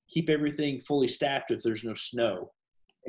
keep 0.08 0.30
everything 0.30 0.80
fully 0.80 1.08
staffed 1.08 1.50
if 1.50 1.62
there's 1.62 1.84
no 1.84 1.94
snow? 1.94 2.50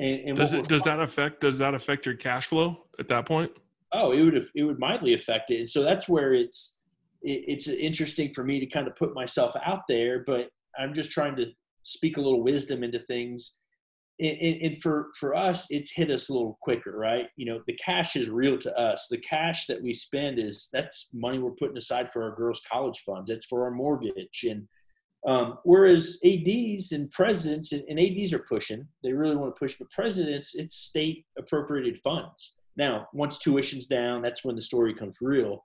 And, 0.00 0.20
and 0.20 0.36
does 0.36 0.52
it 0.52 0.68
does 0.68 0.82
that 0.82 1.00
affect 1.00 1.40
does 1.40 1.58
that 1.58 1.74
affect 1.74 2.06
your 2.06 2.14
cash 2.14 2.46
flow 2.46 2.84
at 2.98 3.08
that 3.08 3.26
point? 3.26 3.50
Oh, 3.92 4.12
it 4.12 4.22
would 4.22 4.46
it 4.54 4.62
would 4.64 4.78
mildly 4.78 5.14
affect 5.14 5.50
it. 5.50 5.58
And 5.58 5.68
so 5.68 5.82
that's 5.82 6.08
where 6.08 6.34
it's 6.34 6.77
it, 7.22 7.44
it's 7.46 7.68
interesting 7.68 8.32
for 8.34 8.44
me 8.44 8.60
to 8.60 8.66
kind 8.66 8.86
of 8.86 8.96
put 8.96 9.14
myself 9.14 9.54
out 9.64 9.82
there, 9.88 10.24
but 10.26 10.48
I'm 10.78 10.94
just 10.94 11.10
trying 11.10 11.36
to 11.36 11.46
speak 11.82 12.16
a 12.16 12.20
little 12.20 12.42
wisdom 12.42 12.84
into 12.84 12.98
things. 12.98 13.56
And, 14.20 14.62
and, 14.62 14.82
for 14.82 15.10
for 15.18 15.36
us 15.36 15.66
it's 15.70 15.92
hit 15.92 16.10
us 16.10 16.28
a 16.28 16.32
little 16.32 16.58
quicker 16.60 16.98
right? 16.98 17.28
You 17.36 17.46
know 17.46 17.60
the 17.68 17.74
cash 17.74 18.16
is 18.16 18.28
real 18.28 18.58
to 18.58 18.76
us. 18.76 19.06
The 19.08 19.18
cash 19.18 19.66
that 19.66 19.80
we 19.80 19.94
spend 19.94 20.40
is 20.40 20.68
that's 20.72 21.10
money 21.14 21.38
we're 21.38 21.52
putting 21.52 21.76
aside 21.76 22.10
for 22.12 22.24
our 22.24 22.34
girls 22.34 22.60
college 22.70 23.00
funds. 23.06 23.30
That's 23.30 23.46
for 23.46 23.62
our 23.62 23.70
mortgage. 23.70 24.42
And 24.42 24.66
um, 25.26 25.58
whereas 25.62 26.18
ads 26.24 26.90
and 26.90 27.08
presidents 27.12 27.72
and, 27.72 27.84
and, 27.88 28.00
ads 28.00 28.32
are 28.32 28.40
pushing 28.40 28.86
they 29.04 29.12
really 29.12 29.36
want 29.36 29.54
to 29.54 29.58
push 29.58 29.76
but 29.78 29.90
presidents 29.90 30.56
it's 30.56 30.74
state 30.74 31.24
appropriated 31.38 31.98
funds. 31.98 32.56
Now 32.76 33.06
once 33.12 33.38
tuition's 33.38 33.86
down 33.86 34.20
that's 34.20 34.44
when 34.44 34.56
the 34.56 34.62
story 34.62 34.94
comes 34.94 35.18
real 35.20 35.64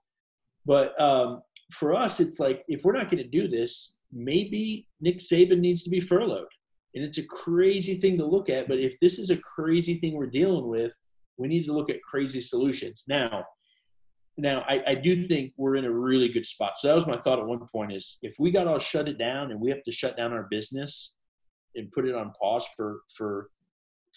but 0.66 1.00
um, 1.02 1.42
for 1.72 1.96
us 1.96 2.20
it's 2.20 2.40
like 2.40 2.64
if 2.68 2.84
we're 2.84 2.94
not 2.94 3.10
going 3.10 3.24
to 3.24 3.30
do 3.30 3.48
this 3.48 3.96
maybe 4.12 4.88
nick 5.02 5.20
saban 5.20 5.60
needs 5.60 5.84
to 5.84 5.90
be 5.90 6.00
furloughed 6.00 6.48
and 6.96 7.04
it's 7.04 7.18
a 7.18 7.26
crazy 7.26 8.00
thing 8.00 8.18
to 8.18 8.26
look 8.26 8.50
at. 8.50 8.68
But 8.68 8.80
if 8.80 9.00
this 9.00 9.18
is 9.20 9.30
a 9.30 9.38
crazy 9.38 9.96
thing 9.96 10.14
we're 10.14 10.28
dealing 10.28 10.68
with, 10.68 10.94
we 11.38 11.48
need 11.48 11.66
to 11.66 11.74
look 11.74 11.90
at 11.90 12.02
crazy 12.04 12.42
solutions. 12.42 13.06
Now, 13.08 13.46
now 14.38 14.64
I, 14.68 14.84
I 14.88 14.96
do 14.96 15.28
think 15.28 15.54
we're 15.58 15.76
in 15.76 15.86
a 15.86 15.92
really 15.92 16.30
good 16.30 16.46
spot. 16.46 16.74
So 16.78 16.88
that 16.88 16.96
was 16.96 17.08
my 17.08 17.18
thought 17.18 17.40
at 17.40 17.46
one 17.46 17.66
point 17.72 17.94
is 17.94 18.20
if 18.22 18.36
we 18.40 18.52
got 18.52 18.68
all 18.68 18.80
shut 18.80 19.08
it 19.08 19.18
down 19.18 19.52
and 19.52 19.60
we 19.60 19.70
have 19.72 19.84
to 19.84 19.92
shut 19.92 20.18
down 20.18 20.34
our 20.34 20.48
business 20.50 21.18
and 21.76 21.92
put 21.92 22.06
it 22.06 22.16
on 22.16 22.32
pause 22.40 22.68
for 22.76 23.02
for 23.18 23.50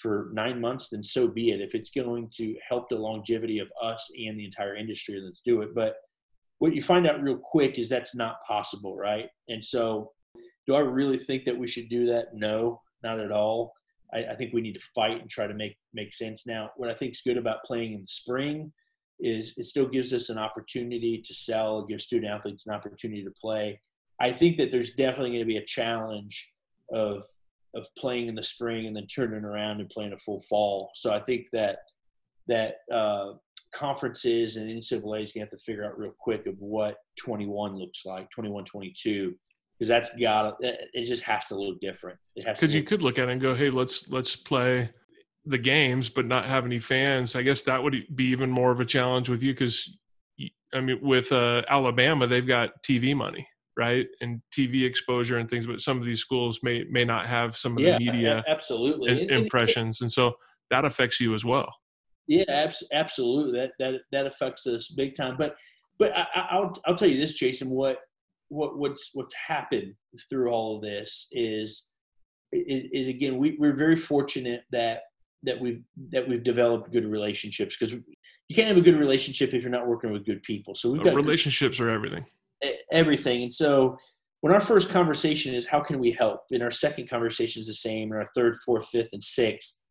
for 0.00 0.28
nine 0.34 0.60
months, 0.60 0.90
then 0.90 1.02
so 1.02 1.26
be 1.26 1.52
it. 1.52 1.62
If 1.62 1.74
it's 1.74 1.88
going 1.88 2.28
to 2.34 2.54
help 2.68 2.90
the 2.90 2.96
longevity 2.96 3.60
of 3.60 3.68
us 3.82 4.10
and 4.18 4.38
the 4.38 4.44
entire 4.44 4.76
industry, 4.76 5.18
let's 5.24 5.40
do 5.40 5.62
it. 5.62 5.74
But 5.74 5.94
what 6.58 6.74
you 6.74 6.82
find 6.82 7.06
out 7.06 7.22
real 7.22 7.36
quick 7.36 7.78
is 7.78 7.88
that's 7.88 8.14
not 8.14 8.36
possible, 8.46 8.96
right? 8.96 9.28
And 9.48 9.62
so 9.64 10.12
do 10.66 10.74
I 10.74 10.80
really 10.80 11.18
think 11.18 11.44
that 11.44 11.56
we 11.56 11.68
should 11.68 11.88
do 11.88 12.06
that? 12.06 12.34
No, 12.34 12.80
not 13.02 13.20
at 13.20 13.30
all. 13.30 13.72
I, 14.12 14.24
I, 14.32 14.36
think 14.36 14.52
we 14.52 14.60
need 14.60 14.74
to 14.74 14.80
fight 14.94 15.20
and 15.20 15.28
try 15.28 15.46
to 15.46 15.54
make 15.54 15.76
make 15.92 16.14
sense. 16.14 16.46
Now, 16.46 16.70
what 16.76 16.90
I 16.90 16.94
think 16.94 17.12
is 17.12 17.22
good 17.24 17.36
about 17.36 17.64
playing 17.64 17.92
in 17.94 18.00
the 18.02 18.08
spring 18.08 18.72
is 19.18 19.54
it 19.56 19.64
still 19.64 19.88
gives 19.88 20.12
us 20.12 20.28
an 20.28 20.38
opportunity 20.38 21.22
to 21.24 21.34
sell, 21.34 21.84
give 21.84 22.00
student 22.00 22.32
athletes 22.32 22.66
an 22.66 22.74
opportunity 22.74 23.24
to 23.24 23.32
play. 23.40 23.80
I 24.20 24.32
think 24.32 24.56
that 24.58 24.70
there's 24.70 24.94
definitely 24.94 25.30
going 25.30 25.40
to 25.40 25.46
be 25.46 25.58
a 25.58 25.64
challenge 25.64 26.50
of 26.92 27.24
of 27.74 27.86
playing 27.98 28.28
in 28.28 28.34
the 28.34 28.42
spring 28.42 28.86
and 28.86 28.96
then 28.96 29.06
turning 29.06 29.44
around 29.44 29.80
and 29.80 29.90
playing 29.90 30.12
a 30.12 30.18
full 30.18 30.40
fall. 30.48 30.90
So 30.94 31.12
I 31.12 31.20
think 31.20 31.46
that 31.52 31.78
that 32.48 32.76
uh, 32.92 33.32
conferences 33.76 34.56
and 34.56 34.68
NCAA's 34.70 35.02
going 35.02 35.26
to 35.26 35.40
have 35.40 35.50
to 35.50 35.58
figure 35.58 35.84
out 35.84 35.98
real 35.98 36.14
quick 36.18 36.46
of 36.46 36.54
what 36.58 36.96
21 37.18 37.76
looks 37.76 38.06
like, 38.06 38.30
21, 38.30 38.64
22 38.64 39.34
because 39.78 39.88
that's 39.88 40.10
got 40.16 40.56
it 40.60 41.04
just 41.04 41.22
has 41.22 41.46
to 41.46 41.54
look 41.54 41.80
different. 41.80 42.18
It 42.34 42.46
has 42.46 42.58
because 42.58 42.74
you 42.74 42.82
could 42.82 43.02
look 43.02 43.18
at 43.18 43.28
it 43.28 43.32
and 43.32 43.40
go, 43.40 43.54
hey, 43.54 43.70
let's 43.70 44.08
let's 44.08 44.34
play 44.34 44.90
the 45.44 45.58
games, 45.58 46.08
but 46.08 46.26
not 46.26 46.46
have 46.46 46.64
any 46.64 46.78
fans. 46.78 47.36
I 47.36 47.42
guess 47.42 47.62
that 47.62 47.82
would 47.82 47.94
be 48.14 48.24
even 48.24 48.50
more 48.50 48.70
of 48.70 48.80
a 48.80 48.84
challenge 48.84 49.28
with 49.28 49.42
you 49.42 49.52
because 49.52 49.96
I 50.74 50.80
mean, 50.80 50.98
with 51.02 51.30
uh, 51.30 51.62
Alabama, 51.68 52.26
they've 52.26 52.46
got 52.46 52.82
TV 52.82 53.14
money, 53.14 53.46
right, 53.76 54.06
and 54.20 54.40
TV 54.52 54.84
exposure 54.84 55.38
and 55.38 55.48
things. 55.48 55.66
But 55.66 55.80
some 55.80 55.98
of 55.98 56.06
these 56.06 56.20
schools 56.20 56.60
may 56.62 56.84
may 56.84 57.04
not 57.04 57.26
have 57.26 57.56
some 57.56 57.76
of 57.76 57.82
yeah, 57.82 57.98
the 57.98 58.04
media 58.04 58.44
absolutely 58.48 59.28
impressions, 59.30 60.00
and 60.00 60.10
so 60.10 60.34
that 60.70 60.84
affects 60.84 61.20
you 61.20 61.34
as 61.34 61.44
well. 61.44 61.72
Yeah, 62.26 62.70
absolutely. 62.92 63.58
That 63.58 63.72
that 63.78 64.00
that 64.12 64.26
affects 64.26 64.66
us 64.66 64.88
big 64.88 65.14
time. 65.14 65.36
But 65.38 65.56
but 65.98 66.12
I, 66.16 66.58
will 66.58 66.72
I'll 66.86 66.96
tell 66.96 67.08
you 67.08 67.20
this, 67.20 67.34
Jason. 67.34 67.70
What 67.70 67.98
what 68.48 68.78
what's 68.78 69.10
what's 69.14 69.34
happened 69.34 69.94
through 70.28 70.50
all 70.50 70.76
of 70.76 70.82
this 70.82 71.28
is 71.32 71.88
is, 72.52 72.84
is 72.92 73.06
again 73.08 73.38
we, 73.38 73.56
we're 73.58 73.76
very 73.76 73.96
fortunate 73.96 74.62
that 74.72 75.02
that 75.42 75.60
we've 75.60 75.82
that 76.10 76.28
we've 76.28 76.44
developed 76.44 76.92
good 76.92 77.06
relationships 77.06 77.76
because 77.76 77.94
you 78.48 78.54
can't 78.54 78.68
have 78.68 78.76
a 78.76 78.82
good 78.82 78.98
relationship 78.98 79.54
if 79.54 79.62
you're 79.62 79.70
not 79.70 79.86
working 79.86 80.12
with 80.12 80.24
good 80.24 80.42
people. 80.42 80.74
So 80.74 80.90
we've 80.90 81.00
uh, 81.00 81.04
got 81.04 81.14
relationships 81.14 81.78
good, 81.78 81.86
are 81.86 81.90
everything. 81.90 82.26
Everything, 82.90 83.42
and 83.42 83.52
so 83.52 83.96
when 84.40 84.52
our 84.52 84.60
first 84.60 84.90
conversation 84.90 85.54
is 85.54 85.66
how 85.66 85.80
can 85.80 85.98
we 85.98 86.10
help, 86.10 86.42
and 86.50 86.62
our 86.62 86.70
second 86.70 87.08
conversation 87.08 87.60
is 87.60 87.66
the 87.66 87.74
same, 87.74 88.12
and 88.12 88.20
our 88.20 88.28
third, 88.34 88.56
fourth, 88.64 88.86
fifth, 88.88 89.08
and 89.12 89.22
sixth, 89.22 89.85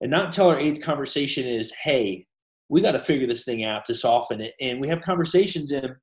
and 0.00 0.10
not 0.10 0.26
until 0.26 0.48
our 0.48 0.58
eighth 0.58 0.80
conversation 0.80 1.46
is 1.46 1.72
hey, 1.82 2.26
we 2.68 2.80
got 2.80 2.92
to 2.92 2.98
figure 2.98 3.26
this 3.26 3.44
thing 3.44 3.64
out 3.64 3.84
to 3.86 3.94
soften 3.94 4.40
it, 4.40 4.54
and 4.60 4.80
we 4.80 4.88
have 4.88 5.02
conversations 5.02 5.72
in 5.72 5.94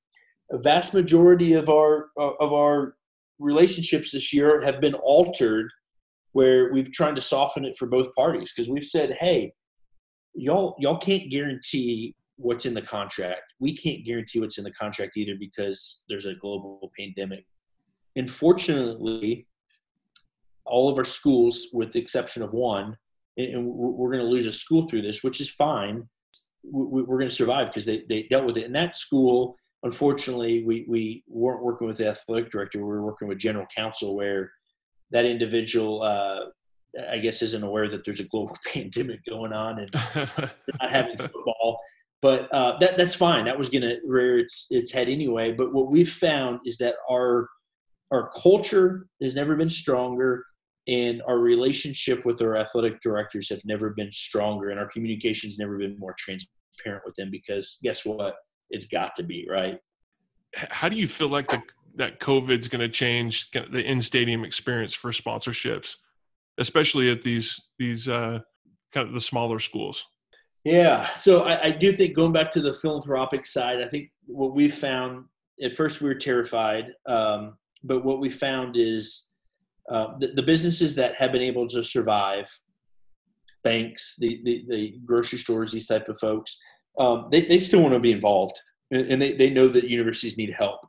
a 0.51 0.57
vast 0.57 0.93
majority 0.93 1.53
of 1.53 1.69
our 1.69 2.09
uh, 2.19 2.33
of 2.39 2.53
our 2.53 2.95
relationships 3.39 4.11
this 4.11 4.33
year 4.33 4.61
have 4.61 4.81
been 4.81 4.95
altered 4.95 5.69
where 6.31 6.71
we've 6.71 6.91
tried 6.91 7.15
to 7.15 7.21
soften 7.21 7.65
it 7.65 7.77
for 7.77 7.85
both 7.85 8.13
parties 8.15 8.51
because 8.55 8.69
we've 8.69 8.83
said 8.83 9.15
hey 9.19 9.51
y'all 10.33 10.75
y'all 10.79 10.97
can't 10.97 11.29
guarantee 11.31 12.15
what's 12.37 12.65
in 12.65 12.73
the 12.73 12.81
contract. 12.81 13.41
We 13.59 13.75
can't 13.75 14.05
guarantee 14.05 14.39
what's 14.39 14.57
in 14.57 14.63
the 14.63 14.71
contract 14.71 15.17
either 15.17 15.33
because 15.39 16.03
there's 16.07 16.27
a 16.27 16.35
global 16.35 16.91
pandemic. 16.97 17.45
And 18.15 18.27
unfortunately 18.27 19.47
all 20.65 20.89
of 20.89 20.97
our 20.97 21.03
schools 21.03 21.67
with 21.73 21.91
the 21.93 21.99
exception 21.99 22.43
of 22.43 22.53
one 22.53 22.95
and 23.37 23.65
we're 23.65 24.11
going 24.11 24.23
to 24.23 24.29
lose 24.29 24.47
a 24.47 24.51
school 24.51 24.87
through 24.89 25.01
this 25.01 25.23
which 25.23 25.39
is 25.41 25.49
fine 25.49 26.07
we're 26.63 27.17
going 27.17 27.29
to 27.29 27.33
survive 27.33 27.67
because 27.67 27.85
they, 27.85 28.03
they 28.09 28.23
dealt 28.23 28.45
with 28.45 28.57
it 28.57 28.65
and 28.65 28.75
that 28.75 28.93
school 28.93 29.57
unfortunately, 29.83 30.63
we, 30.63 30.85
we 30.87 31.23
weren't 31.27 31.63
working 31.63 31.87
with 31.87 31.97
the 31.97 32.09
athletic 32.09 32.51
director. 32.51 32.79
We 32.79 32.85
were 32.85 33.03
working 33.03 33.27
with 33.27 33.37
general 33.37 33.65
counsel, 33.75 34.15
where 34.15 34.51
that 35.11 35.25
individual, 35.25 36.03
uh, 36.03 36.45
I 37.09 37.17
guess, 37.17 37.41
isn't 37.41 37.63
aware 37.63 37.89
that 37.89 38.03
there's 38.05 38.19
a 38.19 38.27
global 38.27 38.57
pandemic 38.73 39.21
going 39.25 39.53
on 39.53 39.79
and 39.79 39.89
not 40.15 40.91
having 40.91 41.17
football. 41.17 41.79
But 42.21 42.51
uh, 42.51 42.77
that 42.79 42.97
that's 42.97 43.13
fine. 43.13 43.45
That 43.45 43.57
was 43.57 43.69
going 43.69 43.83
to 43.83 43.99
rear 44.03 44.39
its 44.39 44.67
its 44.71 44.91
head 44.91 45.07
anyway. 45.07 45.51
But 45.51 45.71
what 45.71 45.91
we've 45.91 46.11
found 46.11 46.61
is 46.65 46.77
that 46.77 46.95
our 47.09 47.47
our 48.11 48.31
culture 48.31 49.05
has 49.21 49.35
never 49.35 49.55
been 49.55 49.69
stronger, 49.69 50.43
and 50.87 51.21
our 51.27 51.39
relationship 51.39 52.25
with 52.25 52.41
our 52.41 52.55
athletic 52.57 53.01
directors 53.01 53.49
have 53.49 53.61
never 53.65 53.91
been 53.91 54.11
stronger, 54.11 54.69
and 54.69 54.79
our 54.79 54.89
communication's 54.89 55.59
never 55.59 55.77
been 55.77 55.97
more 55.99 56.15
transparent 56.17 57.03
with 57.05 57.15
them. 57.15 57.29
Because 57.31 57.77
guess 57.83 58.05
what? 58.05 58.35
it's 58.69 58.85
got 58.85 59.15
to 59.15 59.23
be 59.23 59.47
right. 59.49 59.79
How 60.55 60.89
do 60.89 60.97
you 60.97 61.07
feel 61.07 61.29
like 61.29 61.47
the, 61.47 61.61
that 61.95 62.19
COVID's 62.19 62.67
going 62.67 62.81
to 62.81 62.89
change 62.89 63.49
the 63.51 63.79
in 63.79 64.01
stadium 64.01 64.43
experience 64.43 64.93
for 64.93 65.11
sponsorships? 65.11 65.95
especially 66.57 67.09
at 67.09 67.21
these 67.21 67.61
these 67.79 68.07
uh, 68.07 68.39
kind 68.93 69.07
of 69.07 69.13
the 69.13 69.21
smaller 69.21 69.59
schools. 69.59 70.05
Yeah, 70.63 71.07
so 71.15 71.43
I, 71.43 71.65
I 71.65 71.71
do 71.71 71.95
think 71.95 72.15
going 72.15 72.33
back 72.33 72.51
to 72.53 72.61
the 72.61 72.73
philanthropic 72.73 73.45
side, 73.45 73.81
I 73.81 73.87
think 73.87 74.09
what 74.25 74.53
we 74.53 74.67
found 74.67 75.25
at 75.63 75.73
first 75.73 76.01
we 76.01 76.09
were 76.09 76.15
terrified, 76.15 76.93
um, 77.05 77.57
but 77.83 78.03
what 78.03 78.19
we 78.19 78.29
found 78.29 78.75
is 78.75 79.26
uh, 79.89 80.17
the, 80.19 80.27
the, 80.35 80.43
businesses 80.43 80.95
that 80.95 81.15
have 81.15 81.31
been 81.31 81.41
able 81.41 81.67
to 81.67 81.83
survive, 81.83 82.49
banks, 83.63 84.15
the, 84.19 84.41
the, 84.43 84.65
the 84.67 84.99
grocery 85.05 85.39
stores, 85.39 85.71
these 85.71 85.87
type 85.87 86.09
of 86.09 86.19
folks, 86.19 86.57
um, 86.99 87.27
they, 87.31 87.45
they 87.45 87.59
still 87.59 87.81
want 87.81 87.93
to 87.93 87.99
be 87.99 88.11
involved, 88.11 88.59
and 88.91 89.21
they, 89.21 89.33
they 89.33 89.49
know 89.49 89.67
that 89.67 89.85
universities 89.85 90.37
need 90.37 90.51
help. 90.51 90.79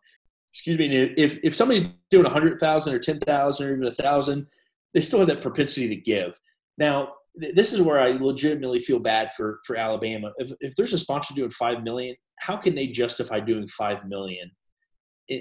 Excuse 0.55 0.79
me. 0.79 1.15
If 1.17 1.39
if 1.45 1.55
somebody's 1.55 1.85
doing 2.11 2.27
a 2.27 2.31
hundred 2.31 2.59
thousand 2.59 2.95
or 2.95 2.99
ten 2.99 3.21
thousand 3.21 3.67
or 3.67 3.73
even 3.75 3.87
a 3.87 3.95
thousand, 3.95 4.47
they 4.95 5.01
still 5.01 5.19
have 5.19 5.29
that 5.29 5.43
propensity 5.43 5.89
to 5.89 5.97
give. 5.97 6.33
Now, 6.79 7.13
this 7.35 7.73
is 7.73 7.83
where 7.83 8.01
I 8.01 8.13
legitimately 8.13 8.79
feel 8.81 8.99
bad 8.99 9.31
for 9.37 9.61
for 9.67 9.77
Alabama. 9.77 10.33
If 10.39 10.51
if 10.61 10.75
there's 10.75 10.95
a 10.95 10.99
sponsor 10.99 11.35
doing 11.35 11.51
five 11.51 11.83
million, 11.83 12.17
how 12.39 12.57
can 12.57 12.75
they 12.75 12.87
justify 12.87 13.41
doing 13.41 13.69
five 13.69 14.05
million? 14.07 14.51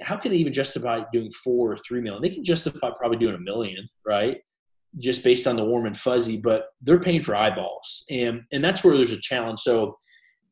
How 0.01 0.17
can 0.17 0.31
they 0.31 0.37
even 0.37 0.53
justify 0.53 1.01
doing 1.13 1.31
four 1.31 1.71
or 1.71 1.77
three 1.77 2.01
million? 2.01 2.21
They 2.21 2.29
can 2.29 2.43
justify 2.43 2.89
probably 2.95 3.17
doing 3.17 3.35
a 3.35 3.39
million, 3.39 3.87
right? 4.05 4.39
Just 4.99 5.23
based 5.23 5.47
on 5.47 5.55
the 5.55 5.63
warm 5.63 5.85
and 5.85 5.97
fuzzy, 5.97 6.37
but 6.37 6.67
they're 6.81 6.99
paying 6.99 7.21
for 7.21 7.35
eyeballs, 7.35 8.03
and 8.09 8.41
and 8.51 8.63
that's 8.63 8.83
where 8.83 8.95
there's 8.95 9.11
a 9.11 9.21
challenge. 9.21 9.59
So 9.59 9.95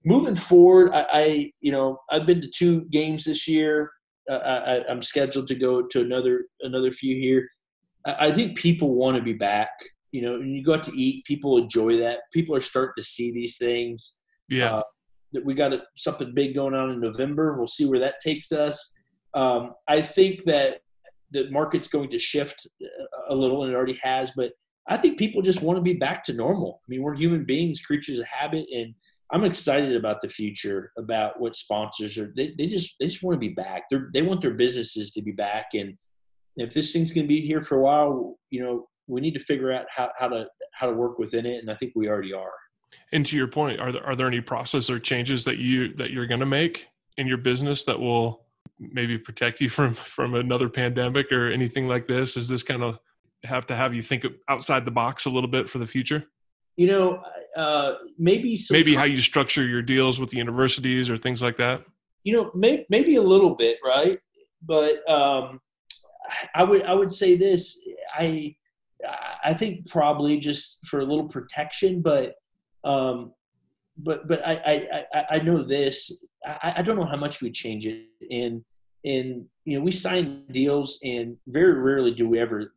moving 0.06 0.36
forward, 0.36 0.92
I, 0.94 1.06
I 1.12 1.52
you 1.62 1.72
know 1.72 2.00
I've 2.10 2.26
been 2.26 2.42
to 2.42 2.50
two 2.50 2.86
games 2.86 3.26
this 3.26 3.48
year. 3.48 3.92
Uh, 4.30 4.36
I, 4.88 4.92
am 4.92 5.04
scheduled 5.04 5.48
to 5.48 5.56
go 5.56 5.84
to 5.84 6.02
another 6.02 6.46
another 6.62 6.92
few 6.92 7.16
here. 7.16 7.48
I, 8.06 8.28
I 8.28 8.32
think 8.32 8.58
people 8.58 8.96
want 8.96 9.18
to 9.18 9.24
be 9.24 9.34
back. 9.34 9.70
You 10.12 10.22
know, 10.22 10.38
when 10.38 10.56
you 10.56 10.64
go 10.64 10.76
out 10.76 10.84
to 10.84 10.98
eat, 10.98 11.26
people 11.26 11.58
enjoy 11.58 11.98
that. 11.98 12.20
People 12.32 12.56
are 12.56 12.62
starting 12.62 12.94
to 12.98 13.04
see 13.04 13.34
these 13.34 13.58
things. 13.58 14.16
Yeah. 14.48 14.76
Uh, 14.76 14.84
we 15.44 15.54
got 15.54 15.74
a, 15.74 15.82
something 15.98 16.34
big 16.34 16.56
going 16.56 16.74
on 16.74 16.92
in 16.92 17.02
November. 17.02 17.58
We'll 17.58 17.68
see 17.68 17.86
where 17.86 18.00
that 18.00 18.22
takes 18.24 18.54
us. 18.54 18.94
Um, 19.36 19.74
I 19.88 20.02
think 20.02 20.46
that 20.46 20.80
the 21.32 21.50
market's 21.52 21.88
going 21.88 22.10
to 22.10 22.20
shift 22.20 22.68
a 23.30 23.36
little, 23.36 23.64
and 23.64 23.72
it 23.72 23.76
already 23.76 24.00
has. 24.02 24.32
But 24.36 24.54
I 24.88 24.98
think 24.98 25.20
people 25.20 25.42
just 25.42 25.62
want 25.62 25.78
to 25.78 25.84
be 25.84 25.94
back 25.94 26.24
to 26.26 26.34
normal. 26.34 26.82
I 26.84 26.86
mean, 26.88 27.02
we're 27.02 27.16
human 27.16 27.46
beings, 27.46 27.82
creatures 27.82 28.20
of 28.20 28.26
habit, 28.28 28.66
and 28.74 28.94
I'm 29.32 29.44
excited 29.44 29.96
about 29.96 30.22
the 30.22 30.30
future, 30.30 30.92
about 30.98 31.40
what 31.40 31.56
sponsors 31.56 32.18
are. 32.18 32.32
They, 32.36 32.54
they 32.58 32.68
just 32.68 32.96
they 33.00 33.08
just 33.08 33.24
want 33.24 33.36
to 33.36 33.40
be 33.40 33.54
back. 33.54 33.84
They 33.92 33.98
they 34.14 34.22
want 34.22 34.42
their 34.42 34.54
businesses 34.54 35.12
to 35.12 35.22
be 35.22 35.32
back, 35.32 35.68
and 35.74 35.98
if 36.58 36.74
this 36.74 36.94
thing's 36.94 37.12
going 37.12 37.26
to 37.26 37.28
be 37.28 37.42
here 37.42 37.62
for 37.62 37.78
a 37.78 37.82
while, 37.82 38.38
you 38.50 38.64
know, 38.64 38.88
we 39.08 39.22
need 39.22 39.34
to 39.34 39.40
figure 39.40 39.72
out 39.72 39.86
how, 39.90 40.10
how 40.18 40.30
to 40.30 40.46
how 40.74 40.88
to 40.88 40.94
work 40.94 41.20
within 41.20 41.46
it, 41.46 41.58
and 41.60 41.70
I 41.70 41.76
think 41.76 41.94
we 41.96 42.08
already 42.08 42.34
are. 42.34 42.54
And 43.12 43.26
to 43.26 43.36
your 43.36 43.48
point, 43.48 43.80
are 43.80 43.92
there 43.92 44.06
are 44.06 44.16
there 44.16 44.28
any 44.28 44.42
process 44.42 44.90
or 44.90 45.00
changes 45.00 45.44
that 45.46 45.58
you 45.58 45.94
that 45.96 46.12
you're 46.12 46.28
going 46.28 46.40
to 46.40 46.46
make 46.46 46.88
in 47.18 47.28
your 47.28 47.38
business 47.38 47.84
that 47.86 48.00
will 48.00 48.45
maybe 48.80 49.18
protect 49.18 49.62
you 49.62 49.70
from 49.78 49.94
from 49.94 50.36
another 50.36 50.70
pandemic 50.70 51.32
or 51.32 51.52
anything 51.52 51.88
like 51.88 52.08
this? 52.08 52.38
Is 52.38 52.48
this 52.48 52.64
kind 52.64 52.84
of 52.84 53.00
have 53.44 53.68
to 53.68 53.76
have 53.76 53.94
you 53.94 54.02
think 54.02 54.26
outside 54.50 54.86
the 54.86 54.92
box 54.92 55.26
a 55.26 55.30
little 55.30 55.50
bit 55.50 55.70
for 55.70 55.78
the 55.78 55.88
future? 55.88 56.26
You 56.78 56.88
know, 56.88 57.24
uh, 57.56 57.94
maybe 58.18 58.60
maybe 58.70 58.96
how 58.96 59.06
you 59.06 59.22
structure 59.22 59.66
your 59.66 59.82
deals 59.82 60.20
with 60.20 60.30
the 60.30 60.38
universities 60.38 61.10
or 61.10 61.18
things 61.18 61.42
like 61.42 61.58
that. 61.58 61.84
You 62.24 62.36
know, 62.36 62.52
may, 62.56 62.86
maybe 62.90 63.16
a 63.16 63.22
little 63.22 63.56
bit, 63.56 63.78
right? 63.86 64.18
But 64.62 65.10
um, 65.10 65.62
I 66.54 66.64
would 66.64 66.84
I 66.84 66.94
would 66.94 67.14
say 67.14 67.36
this. 67.36 67.80
I 68.14 68.56
I 69.44 69.54
think 69.54 69.88
probably 69.88 70.40
just 70.40 70.86
for 70.88 71.00
a 71.00 71.06
little 71.06 71.28
protection, 71.28 72.02
but 72.02 72.36
um, 72.84 73.34
but 73.98 74.28
but 74.28 74.42
I 74.46 75.06
I 75.14 75.26
I 75.32 75.40
know 75.40 75.64
this. 75.64 76.12
I, 76.46 76.76
I 76.78 76.82
don't 76.82 76.98
know 76.98 77.06
how 77.06 77.18
much 77.18 77.42
we 77.42 77.52
change 77.52 77.86
it. 77.86 78.06
And 78.32 78.64
and 79.04 79.46
you 79.66 79.78
know 79.78 79.84
we 79.84 79.92
sign 79.92 80.46
deals, 80.52 81.00
and 81.04 81.38
very 81.48 81.74
rarely 81.74 82.12
do 82.12 82.28
we 82.28 82.40
ever 82.40 82.74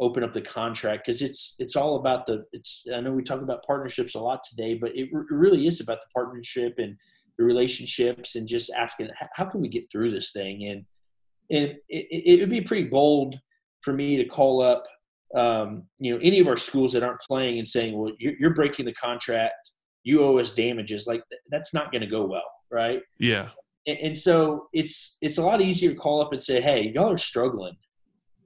open 0.00 0.22
up 0.22 0.32
the 0.32 0.42
contract 0.42 1.04
because 1.04 1.22
it's 1.22 1.56
it's 1.58 1.74
all 1.74 1.96
about 1.96 2.24
the 2.24 2.44
it's 2.52 2.84
i 2.94 3.00
know 3.00 3.10
we 3.10 3.20
talk 3.20 3.42
about 3.42 3.66
partnerships 3.66 4.14
a 4.14 4.20
lot 4.20 4.38
today 4.48 4.74
but 4.74 4.96
it, 4.96 5.08
r- 5.12 5.26
really 5.28 5.66
is 5.66 5.80
about 5.80 5.98
the 5.98 6.06
partnership 6.14 6.74
and 6.78 6.96
the 7.38 7.44
relationships 7.44 8.34
and 8.34 8.46
just 8.46 8.70
asking 8.76 9.08
how 9.32 9.44
can 9.44 9.60
we 9.60 9.68
get 9.68 9.90
through 9.90 10.10
this 10.10 10.32
thing? 10.32 10.66
And 10.66 10.84
and 11.50 11.78
it, 11.88 12.06
it 12.10 12.40
would 12.40 12.50
be 12.50 12.60
pretty 12.60 12.88
bold 12.88 13.38
for 13.80 13.94
me 13.94 14.16
to 14.16 14.24
call 14.24 14.60
up 14.60 14.84
um, 15.34 15.84
you 15.98 16.12
know 16.12 16.18
any 16.22 16.40
of 16.40 16.48
our 16.48 16.56
schools 16.56 16.92
that 16.92 17.02
aren't 17.02 17.20
playing 17.20 17.58
and 17.58 17.68
saying 17.68 17.96
well 17.96 18.12
you're, 18.18 18.34
you're 18.38 18.54
breaking 18.54 18.84
the 18.84 18.94
contract. 18.94 19.70
You 20.02 20.22
owe 20.22 20.38
us 20.38 20.54
damages. 20.54 21.06
Like 21.06 21.22
that's 21.50 21.72
not 21.72 21.92
going 21.92 22.02
to 22.02 22.08
go 22.08 22.26
well 22.26 22.50
right 22.70 23.02
yeah 23.18 23.48
and, 23.86 23.98
and 23.98 24.18
so 24.18 24.68
it's 24.72 25.18
it's 25.20 25.38
a 25.38 25.42
lot 25.42 25.60
easier 25.60 25.90
to 25.90 25.96
call 25.96 26.20
up 26.20 26.32
and 26.32 26.42
say 26.42 26.60
hey 26.60 26.92
y'all 26.94 27.10
are 27.10 27.16
struggling 27.16 27.76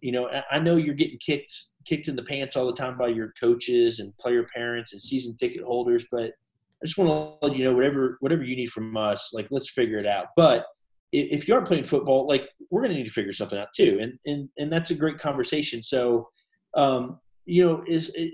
you 0.03 0.11
know, 0.11 0.29
I 0.51 0.59
know 0.59 0.77
you're 0.77 0.95
getting 0.95 1.19
kicked 1.19 1.55
kicked 1.87 2.09
in 2.09 2.17
the 2.17 2.23
pants 2.25 2.57
all 2.57 2.67
the 2.67 2.75
time 2.75 2.99
by 2.99 3.09
your 3.09 3.33
coaches 3.41 4.01
and 4.01 4.17
player 4.19 4.45
parents 4.55 4.93
and 4.93 5.01
season 5.01 5.37
ticket 5.37 5.63
holders, 5.63 6.07
but 6.11 6.25
I 6.25 6.87
just 6.87 6.99
want 6.99 7.11
to 7.41 7.47
let 7.47 7.57
you 7.57 7.65
know 7.65 7.73
whatever 7.73 8.17
whatever 8.21 8.43
you 8.43 8.57
need 8.57 8.71
from 8.71 8.95
us, 8.97 9.31
like 9.33 9.47
let's 9.51 9.71
figure 9.71 9.99
it 9.99 10.07
out. 10.07 10.27
But 10.37 10.67
if 11.13 11.47
you 11.47 11.55
aren't 11.55 11.69
playing 11.69 11.85
football, 11.85 12.27
like 12.27 12.49
we're 12.71 12.81
going 12.81 12.91
to 12.91 12.97
need 12.97 13.07
to 13.07 13.13
figure 13.13 13.33
something 13.33 13.59
out 13.59 13.69
too, 13.75 13.99
and 14.03 14.19
and 14.27 14.49
and 14.59 14.73
that's 14.73 14.91
a 14.91 14.97
great 14.97 15.21
conversation. 15.21 15.83
So, 15.85 16.29
um, 16.75 17.21
you 17.45 17.65
know, 17.65 17.85
is 17.87 18.11
it, 18.17 18.33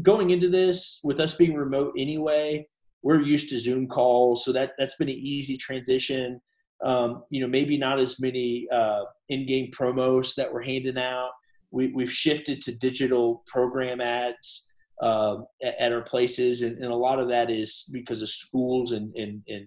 going 0.00 0.30
into 0.30 0.48
this 0.48 1.00
with 1.04 1.20
us 1.20 1.34
being 1.34 1.54
remote 1.54 1.92
anyway, 1.98 2.66
we're 3.04 3.22
used 3.22 3.50
to 3.50 3.58
Zoom 3.58 3.86
calls, 3.86 4.44
so 4.44 4.50
that 4.52 4.72
that's 4.78 4.96
been 4.96 5.08
an 5.08 5.14
easy 5.14 5.56
transition 5.56 6.40
um, 6.84 7.24
you 7.30 7.40
know, 7.40 7.46
maybe 7.46 7.76
not 7.78 7.98
as 7.98 8.20
many 8.20 8.66
uh, 8.70 9.04
in-game 9.28 9.70
promos 9.70 10.34
that 10.34 10.52
we're 10.52 10.62
handing 10.62 10.98
out. 10.98 11.30
We, 11.70 11.88
we've 11.88 12.12
shifted 12.12 12.60
to 12.62 12.74
digital 12.74 13.42
program 13.46 14.00
ads 14.00 14.68
uh, 15.02 15.38
at, 15.62 15.80
at, 15.80 15.92
our 15.92 16.02
places, 16.02 16.62
and, 16.62 16.76
and, 16.78 16.92
a 16.92 16.96
lot 16.96 17.18
of 17.18 17.28
that 17.28 17.50
is 17.50 17.84
because 17.90 18.22
of 18.22 18.28
schools 18.28 18.92
and, 18.92 19.14
and, 19.16 19.42
and 19.48 19.66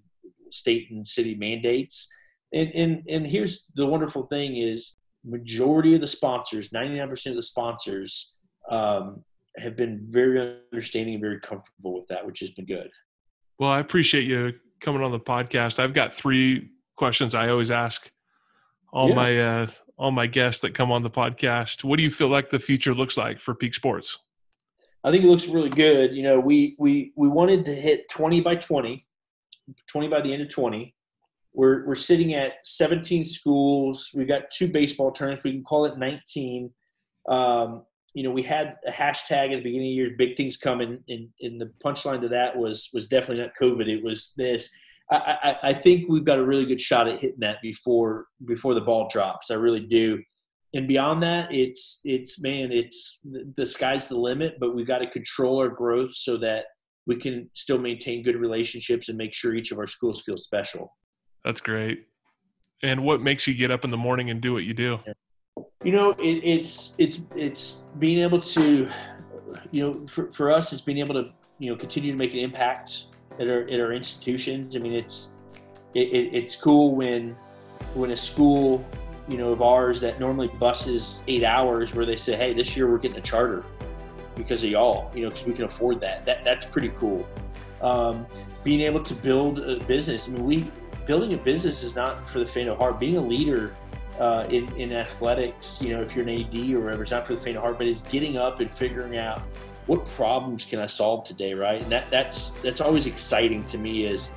state 0.51 0.89
and 0.89 1.05
city 1.05 1.35
mandates. 1.35 2.07
And, 2.53 2.71
and 2.73 3.03
and 3.09 3.27
here's 3.27 3.67
the 3.75 3.85
wonderful 3.85 4.27
thing 4.27 4.55
is 4.55 4.97
majority 5.25 5.95
of 5.95 6.01
the 6.01 6.07
sponsors, 6.07 6.69
99% 6.69 7.11
of 7.27 7.35
the 7.35 7.41
sponsors 7.41 8.35
um, 8.71 9.21
have 9.57 9.75
been 9.75 10.05
very 10.09 10.61
understanding 10.71 11.15
and 11.15 11.21
very 11.21 11.41
comfortable 11.41 11.93
with 11.93 12.07
that, 12.07 12.25
which 12.25 12.39
has 12.39 12.51
been 12.51 12.65
good. 12.65 12.89
Well, 13.59 13.69
I 13.69 13.79
appreciate 13.79 14.25
you 14.25 14.53
coming 14.79 15.01
on 15.01 15.11
the 15.11 15.19
podcast. 15.19 15.79
I've 15.79 15.93
got 15.93 16.13
three 16.13 16.69
questions 16.95 17.35
I 17.35 17.49
always 17.49 17.71
ask 17.71 18.09
all 18.93 19.09
yeah. 19.09 19.15
my 19.15 19.39
uh, 19.39 19.67
all 19.97 20.11
my 20.11 20.27
guests 20.27 20.61
that 20.61 20.73
come 20.73 20.91
on 20.91 21.03
the 21.03 21.09
podcast. 21.09 21.83
What 21.83 21.97
do 21.97 22.03
you 22.03 22.11
feel 22.11 22.29
like 22.29 22.49
the 22.49 22.59
future 22.59 22.93
looks 22.93 23.17
like 23.17 23.39
for 23.39 23.55
Peak 23.55 23.73
Sports? 23.73 24.19
I 25.03 25.11
think 25.11 25.23
it 25.23 25.27
looks 25.27 25.47
really 25.47 25.69
good. 25.69 26.15
You 26.15 26.23
know, 26.23 26.39
we 26.39 26.75
we 26.79 27.13
we 27.15 27.27
wanted 27.27 27.65
to 27.65 27.75
hit 27.75 28.09
20 28.09 28.41
by 28.41 28.55
20, 28.55 29.05
20 29.87 30.07
by 30.07 30.21
the 30.21 30.33
end 30.33 30.41
of 30.41 30.49
20. 30.49 30.93
We're 31.53 31.85
we're 31.85 31.95
sitting 31.95 32.33
at 32.33 32.53
17 32.63 33.25
schools. 33.25 34.11
We've 34.15 34.27
got 34.27 34.49
two 34.51 34.67
baseball 34.67 35.11
tournaments. 35.11 35.43
We 35.43 35.51
can 35.53 35.63
call 35.63 35.85
it 35.85 35.97
19. 35.97 36.71
Um, 37.29 37.83
you 38.17 38.23
know, 38.23 38.31
we 38.31 38.41
had 38.41 38.77
a 38.87 38.91
hashtag 38.91 39.53
at 39.53 39.57
the 39.57 39.61
beginning 39.61 39.89
of 39.89 39.91
the 39.91 40.09
year, 40.09 40.15
big 40.17 40.35
things 40.35 40.57
coming, 40.57 40.97
and, 41.07 41.29
and 41.39 41.61
the 41.61 41.71
punchline 41.85 42.19
to 42.21 42.27
that 42.29 42.57
was 42.57 42.89
was 42.91 43.07
definitely 43.07 43.43
not 43.43 43.51
COVID. 43.61 43.87
It 43.87 44.03
was 44.03 44.33
this. 44.35 44.75
I, 45.11 45.55
I, 45.61 45.71
think 45.71 46.09
we've 46.09 46.25
got 46.25 46.39
a 46.39 46.43
really 46.43 46.65
good 46.65 46.81
shot 46.81 47.07
at 47.07 47.19
hitting 47.19 47.41
that 47.41 47.61
before 47.61 48.25
before 48.45 48.73
the 48.73 48.81
ball 48.81 49.07
drops. 49.11 49.51
I 49.51 49.53
really 49.53 49.81
do. 49.81 50.19
And 50.73 50.87
beyond 50.87 51.21
that, 51.21 51.53
it's 51.53 52.01
it's 52.05 52.41
man, 52.41 52.71
it's 52.71 53.19
the 53.23 53.67
sky's 53.67 54.07
the 54.07 54.17
limit. 54.17 54.55
But 54.59 54.73
we've 54.73 54.87
got 54.87 54.97
to 54.97 55.09
control 55.11 55.59
our 55.59 55.69
growth 55.69 56.15
so 56.15 56.37
that 56.37 56.65
we 57.05 57.17
can 57.17 57.47
still 57.53 57.77
maintain 57.77 58.23
good 58.23 58.35
relationships 58.35 59.09
and 59.09 59.17
make 59.17 59.35
sure 59.35 59.53
each 59.53 59.71
of 59.71 59.77
our 59.77 59.85
schools 59.85 60.23
feel 60.23 60.37
special. 60.37 60.91
That's 61.45 61.61
great. 61.61 61.99
And 62.81 63.03
what 63.03 63.21
makes 63.21 63.45
you 63.45 63.53
get 63.53 63.69
up 63.69 63.85
in 63.85 63.91
the 63.91 63.97
morning 63.97 64.31
and 64.31 64.41
do 64.41 64.53
what 64.53 64.63
you 64.63 64.73
do? 64.73 64.97
You 65.83 65.91
know, 65.91 66.11
it, 66.11 66.41
it's 66.43 66.95
it's 66.97 67.21
it's 67.35 67.83
being 67.99 68.19
able 68.19 68.39
to, 68.39 68.89
you 69.71 69.81
know, 69.81 70.07
for, 70.07 70.31
for 70.31 70.51
us, 70.51 70.73
it's 70.73 70.81
being 70.81 70.99
able 70.99 71.21
to 71.23 71.31
you 71.59 71.71
know 71.71 71.77
continue 71.77 72.11
to 72.11 72.17
make 72.17 72.33
an 72.33 72.39
impact 72.39 73.07
at 73.39 73.47
our, 73.47 73.61
at 73.69 73.79
our 73.79 73.93
institutions. 73.93 74.75
I 74.75 74.79
mean, 74.79 74.93
it's 74.93 75.33
it, 75.93 76.09
it, 76.09 76.33
it's 76.33 76.55
cool 76.55 76.95
when 76.95 77.35
when 77.93 78.11
a 78.11 78.17
school 78.17 78.85
you 79.27 79.37
know 79.37 79.51
of 79.51 79.61
ours 79.61 80.01
that 80.01 80.19
normally 80.19 80.47
buses 80.59 81.23
eight 81.27 81.43
hours 81.43 81.93
where 81.93 82.05
they 82.05 82.15
say, 82.15 82.35
hey, 82.35 82.53
this 82.53 82.75
year 82.75 82.89
we're 82.89 82.97
getting 82.97 83.17
a 83.17 83.21
charter 83.21 83.63
because 84.35 84.63
of 84.63 84.69
y'all, 84.69 85.11
you 85.15 85.23
know, 85.23 85.29
because 85.29 85.45
we 85.45 85.53
can 85.53 85.65
afford 85.65 85.99
that. 86.01 86.25
That 86.25 86.43
that's 86.43 86.65
pretty 86.65 86.89
cool. 86.89 87.27
Um, 87.81 88.25
being 88.63 88.81
able 88.81 89.03
to 89.03 89.13
build 89.13 89.59
a 89.59 89.79
business. 89.85 90.27
I 90.27 90.31
mean, 90.31 90.45
we 90.45 90.71
building 91.05 91.33
a 91.33 91.37
business 91.37 91.83
is 91.83 91.95
not 91.95 92.29
for 92.29 92.39
the 92.39 92.45
faint 92.45 92.69
of 92.69 92.77
heart. 92.77 92.99
Being 92.99 93.17
a 93.17 93.21
leader 93.21 93.73
uh, 94.19 94.47
in, 94.49 94.71
in 94.77 94.91
athletics, 94.93 95.81
you 95.81 95.95
know, 95.95 96.01
if 96.01 96.15
you're 96.15 96.27
an 96.27 96.41
AD 96.41 96.71
or 96.73 96.81
whatever, 96.81 97.03
it's 97.03 97.11
not 97.11 97.27
for 97.27 97.35
the 97.35 97.41
faint 97.41 97.57
of 97.57 97.63
heart, 97.63 97.77
but 97.77 97.87
it's 97.87 98.01
getting 98.01 98.37
up 98.37 98.59
and 98.59 98.73
figuring 98.73 99.17
out 99.17 99.41
what 99.85 100.05
problems 100.05 100.65
can 100.65 100.79
I 100.79 100.85
solve 100.85 101.23
today, 101.23 101.53
right? 101.53 101.81
And 101.81 101.91
that, 101.91 102.09
that's 102.09 102.51
that's 102.51 102.81
always 102.81 103.07
exciting 103.07 103.63
to 103.65 103.77
me 103.77 104.03
is 104.03 104.29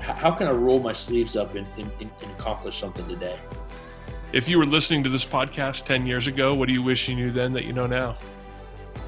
how 0.00 0.30
can 0.30 0.46
I 0.46 0.52
roll 0.52 0.80
my 0.80 0.92
sleeves 0.92 1.36
up 1.36 1.54
and, 1.54 1.66
and, 1.76 1.90
and 2.00 2.30
accomplish 2.32 2.78
something 2.78 3.06
today? 3.08 3.38
If 4.32 4.48
you 4.48 4.58
were 4.58 4.66
listening 4.66 5.02
to 5.04 5.10
this 5.10 5.26
podcast 5.26 5.84
10 5.84 6.06
years 6.06 6.26
ago, 6.26 6.54
what 6.54 6.68
do 6.68 6.74
you 6.74 6.82
wish 6.82 7.08
you 7.08 7.14
knew 7.14 7.30
then 7.30 7.52
that 7.52 7.64
you 7.64 7.72
know 7.72 7.86
now? 7.86 8.16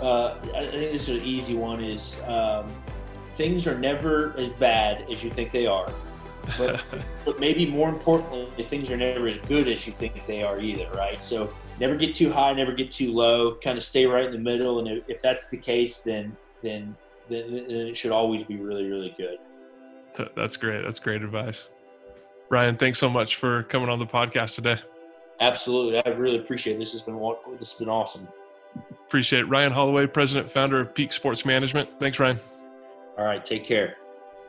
Uh, 0.01 0.37
I 0.55 0.61
think 0.61 0.73
this 0.73 1.09
is 1.09 1.17
an 1.17 1.25
easy 1.25 1.55
one 1.55 1.83
is 1.83 2.23
um, 2.27 2.71
things 3.31 3.67
are 3.67 3.79
never 3.79 4.35
as 4.37 4.51
bad 4.51 5.11
as 5.11 5.25
you 5.25 5.31
think 5.31 5.51
they 5.51 5.67
are. 5.67 5.91
But, 6.59 6.83
but 7.25 7.41
maybe 7.41 7.67
more 7.67 7.89
importantly, 7.89 8.65
things 8.65 8.91
are 8.91 8.97
never 8.97 9.29
as 9.29 9.39
good 9.39 9.69
as 9.69 9.87
you 9.87 9.93
think 9.93 10.25
they 10.27 10.43
are 10.43 10.61
either, 10.61 10.89
right? 10.95 11.23
So 11.23 11.51
never 11.81 11.97
get 11.97 12.15
too 12.15 12.33
high, 12.33 12.53
never 12.53 12.73
get 12.73 12.91
too 12.91 13.13
low. 13.13 13.57
Kind 13.57 13.79
of 13.79 13.85
stay 13.85 14.07
right 14.07 14.25
in 14.25 14.33
the 14.33 14.39
middle, 14.39 14.79
and 14.79 15.03
if 15.09 15.21
that's 15.23 15.49
the 15.49 15.57
case, 15.57 15.99
then 16.01 16.37
then 16.61 16.97
then, 17.29 17.53
then 17.53 17.87
it 17.89 17.97
should 17.97 18.13
always 18.13 18.45
be 18.45 18.57
really 18.57 18.89
really 18.89 19.15
good. 19.17 19.39
That's 20.37 20.57
great. 20.57 20.85
That's 20.85 21.01
great 21.01 21.23
advice. 21.23 21.69
Ryan, 22.51 22.77
thanks 22.77 22.99
so 22.99 23.09
much 23.09 23.37
for 23.37 23.65
coming 23.65 23.89
on 23.89 23.99
the 23.99 24.07
podcast 24.07 24.55
today. 24.55 24.81
Absolutely, 25.41 26.01
I 26.05 26.09
really 26.17 26.39
appreciate 26.39 26.77
it. 26.77 26.79
This 26.79 26.93
has 26.93 27.03
been 27.03 27.19
this 27.59 27.73
has 27.73 27.79
been 27.79 27.89
awesome. 27.89 28.29
Appreciate 29.07 29.41
it. 29.41 29.49
Ryan 29.49 29.73
Holloway, 29.73 30.07
president 30.07 30.51
founder 30.51 30.81
of 30.81 30.95
Peak 30.95 31.13
Sports 31.13 31.45
Management. 31.45 31.89
Thanks, 31.99 32.19
Ryan. 32.19 32.41
All 33.19 33.25
right, 33.25 33.45
take 33.45 33.65
care. 33.65 33.97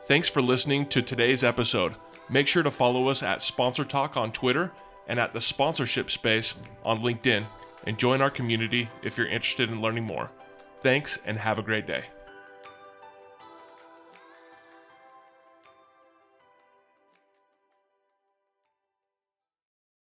Thanks 0.06 0.28
for 0.28 0.40
listening 0.40 0.86
to 0.90 1.02
today's 1.02 1.42
episode. 1.42 1.96
Make 2.28 2.46
sure 2.46 2.62
to 2.62 2.70
follow 2.70 3.08
us 3.08 3.24
at 3.24 3.42
Sponsor 3.42 3.84
Talk 3.84 4.16
on 4.16 4.30
Twitter 4.30 4.70
and 5.08 5.18
at 5.18 5.32
the 5.32 5.40
sponsorship 5.40 6.12
space 6.12 6.54
on 6.84 7.00
LinkedIn 7.00 7.44
and 7.88 7.98
join 7.98 8.20
our 8.20 8.30
community 8.30 8.88
if 9.02 9.18
you're 9.18 9.26
interested 9.26 9.68
in 9.68 9.82
learning 9.82 10.04
more. 10.04 10.30
Thanks 10.80 11.18
and 11.26 11.36
have 11.36 11.58
a 11.58 11.62
great 11.62 11.88
day. 11.88 12.04